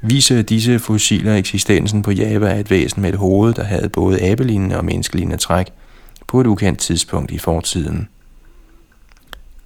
viser 0.03 0.43
disse 0.43 0.79
fossiler 0.79 1.35
eksistensen 1.35 2.03
på 2.03 2.11
Java 2.11 2.49
af 2.49 2.61
et 2.61 2.71
væsen 2.71 3.03
med 3.03 3.11
et 3.11 3.19
hoved, 3.19 3.55
der 3.55 3.65
havde 3.65 3.89
både 3.89 4.23
abelignende 4.23 4.77
og 4.77 4.85
menneskelignende 4.85 5.37
træk 5.37 5.67
på 6.27 6.41
et 6.41 6.47
ukendt 6.47 6.79
tidspunkt 6.79 7.31
i 7.31 7.39
fortiden. 7.39 8.09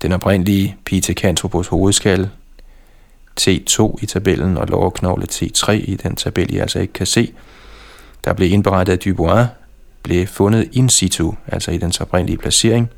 Den 0.03 0.13
oprindelige 0.13 0.77
Pithecanthropus 0.85 1.67
hovedskal, 1.67 2.31
T2 3.41 3.95
i 4.03 4.07
tabellen 4.07 4.57
og 4.57 4.67
lårknogle 4.67 5.27
T3 5.33 5.73
i 5.73 5.99
den 6.03 6.17
tabel, 6.17 6.55
I 6.55 6.59
altså 6.59 6.79
ikke 6.79 6.93
kan 6.93 7.07
se, 7.07 7.33
der 8.25 8.33
blev 8.33 8.53
indberettet 8.53 8.93
af 8.93 8.99
Dubois, 8.99 9.47
blev 10.03 10.27
fundet 10.27 10.69
in 10.73 10.89
situ, 10.89 11.33
altså 11.47 11.71
i 11.71 11.79
dens 11.79 12.01
oprindelige 12.01 12.39
placering, 12.39 12.91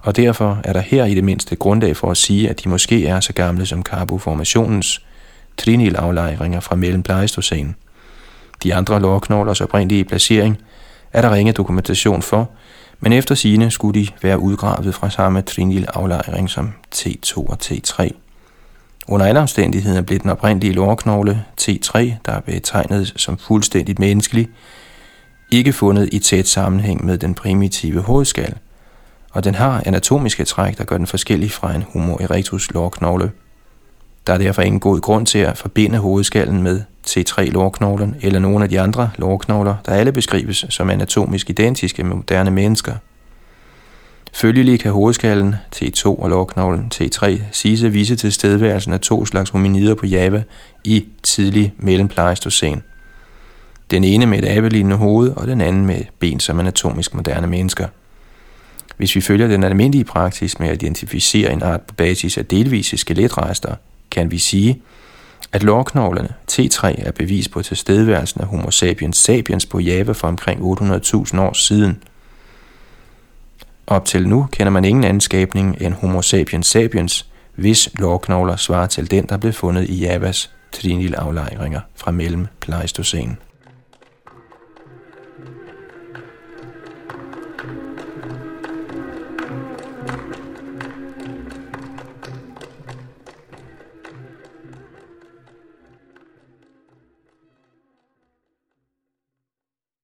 og 0.00 0.16
derfor 0.16 0.60
er 0.64 0.72
der 0.72 0.80
her 0.80 1.04
i 1.04 1.14
det 1.14 1.24
mindste 1.24 1.56
grundlag 1.56 1.96
for 1.96 2.10
at 2.10 2.16
sige, 2.16 2.50
at 2.50 2.64
de 2.64 2.68
måske 2.68 3.06
er 3.06 3.20
så 3.20 3.32
gamle 3.32 3.66
som 3.66 3.82
karboformationens 3.82 5.02
trinil-aflejringer 5.56 6.60
fra 6.60 6.76
mellem 6.76 7.02
Pleistocæn. 7.02 7.74
De 8.62 8.74
andre 8.74 9.00
lårknoglers 9.00 9.60
oprindelige 9.60 10.04
placering 10.04 10.58
er 11.12 11.22
der 11.22 11.34
ringe 11.34 11.52
dokumentation 11.52 12.22
for, 12.22 12.50
men 13.00 13.12
efter 13.12 13.34
sine 13.34 13.70
skulle 13.70 14.00
de 14.00 14.08
være 14.22 14.38
udgravet 14.38 14.94
fra 14.94 15.10
samme 15.10 15.42
trinil 15.42 15.86
aflejring 15.88 16.50
som 16.50 16.72
T2 16.94 17.36
og 17.36 17.58
T3. 17.64 18.10
Under 19.08 19.26
alle 19.26 19.40
omstændigheder 19.40 20.02
blev 20.02 20.18
den 20.18 20.30
oprindelige 20.30 20.72
lårknogle 20.72 21.44
T3, 21.60 21.98
der 21.98 22.32
er 22.32 22.40
betegnet 22.40 23.12
som 23.16 23.38
fuldstændigt 23.38 23.98
menneskelig, 23.98 24.48
ikke 25.52 25.72
fundet 25.72 26.08
i 26.12 26.18
tæt 26.18 26.48
sammenhæng 26.48 27.04
med 27.04 27.18
den 27.18 27.34
primitive 27.34 28.00
hovedskal, 28.00 28.54
og 29.30 29.44
den 29.44 29.54
har 29.54 29.82
anatomiske 29.86 30.44
træk, 30.44 30.78
der 30.78 30.84
gør 30.84 30.96
den 30.96 31.06
forskellig 31.06 31.50
fra 31.50 31.74
en 31.74 31.84
Homo 31.92 32.14
erectus 32.14 32.70
lårknogle. 32.70 33.32
Der 34.26 34.32
er 34.32 34.38
derfor 34.38 34.62
ingen 34.62 34.80
god 34.80 35.00
grund 35.00 35.26
til 35.26 35.38
at 35.38 35.58
forbinde 35.58 35.98
hovedskallen 35.98 36.62
med 36.62 36.82
T3-lårknoglen 37.06 38.16
eller 38.22 38.38
nogle 38.38 38.64
af 38.64 38.70
de 38.70 38.80
andre 38.80 39.10
lårknogler, 39.18 39.74
der 39.86 39.92
alle 39.92 40.12
beskrives 40.12 40.66
som 40.68 40.90
anatomisk 40.90 41.50
identiske 41.50 42.04
med 42.04 42.16
moderne 42.16 42.50
mennesker. 42.50 42.92
Følgelig 44.32 44.80
kan 44.80 44.92
hovedskallen 44.92 45.54
T2 45.76 46.06
og 46.06 46.30
lårknoglen 46.30 46.92
T3 46.94 47.40
siges 47.52 47.82
at 47.82 47.94
vise 47.94 48.16
tilstedeværelsen 48.16 48.92
af 48.92 49.00
to 49.00 49.26
slags 49.26 49.50
hominider 49.50 49.94
på 49.94 50.06
Java 50.06 50.42
i 50.84 51.04
tidlig 51.22 51.74
mellempleistocæn. 51.78 52.82
Den 53.90 54.04
ene 54.04 54.26
med 54.26 54.38
et 54.38 54.48
abelignende 54.48 54.96
hoved, 54.96 55.32
og 55.36 55.46
den 55.46 55.60
anden 55.60 55.86
med 55.86 56.00
ben 56.18 56.40
som 56.40 56.60
anatomisk 56.60 57.14
moderne 57.14 57.46
mennesker. 57.46 57.86
Hvis 58.96 59.16
vi 59.16 59.20
følger 59.20 59.48
den 59.48 59.64
almindelige 59.64 60.04
praksis 60.04 60.58
med 60.58 60.68
at 60.68 60.82
identificere 60.82 61.52
en 61.52 61.62
art 61.62 61.80
på 61.80 61.94
basis 61.94 62.38
af 62.38 62.46
delvise 62.46 62.96
skeletrester, 62.96 63.74
kan 64.16 64.30
vi 64.30 64.38
sige, 64.38 64.82
at 65.52 65.62
lårknoglerne 65.62 66.28
T3 66.52 67.06
er 67.06 67.12
bevis 67.12 67.48
på 67.48 67.62
tilstedeværelsen 67.62 68.40
af 68.40 68.46
Homo 68.46 68.70
sapiens 68.70 69.16
sapiens 69.16 69.66
på 69.66 69.78
Java 69.78 70.12
for 70.12 70.28
omkring 70.28 70.60
800.000 70.60 71.40
år 71.40 71.52
siden. 71.52 72.02
Op 73.86 74.04
til 74.04 74.28
nu 74.28 74.48
kender 74.52 74.70
man 74.70 74.84
ingen 74.84 75.04
anden 75.04 75.20
skabning 75.20 75.76
end 75.80 75.94
Homo 75.94 76.22
sapiens 76.22 76.66
sapiens, 76.66 77.26
hvis 77.54 77.88
lårknogler 77.98 78.56
svarer 78.56 78.86
til 78.86 79.10
den, 79.10 79.26
der 79.28 79.36
blev 79.36 79.52
fundet 79.52 79.90
i 79.90 79.98
Javas 79.98 80.50
trinil 80.72 81.14
aflejringer 81.14 81.80
fra 81.96 82.10
mellem 82.10 82.46
Pleistocene. 82.60 83.36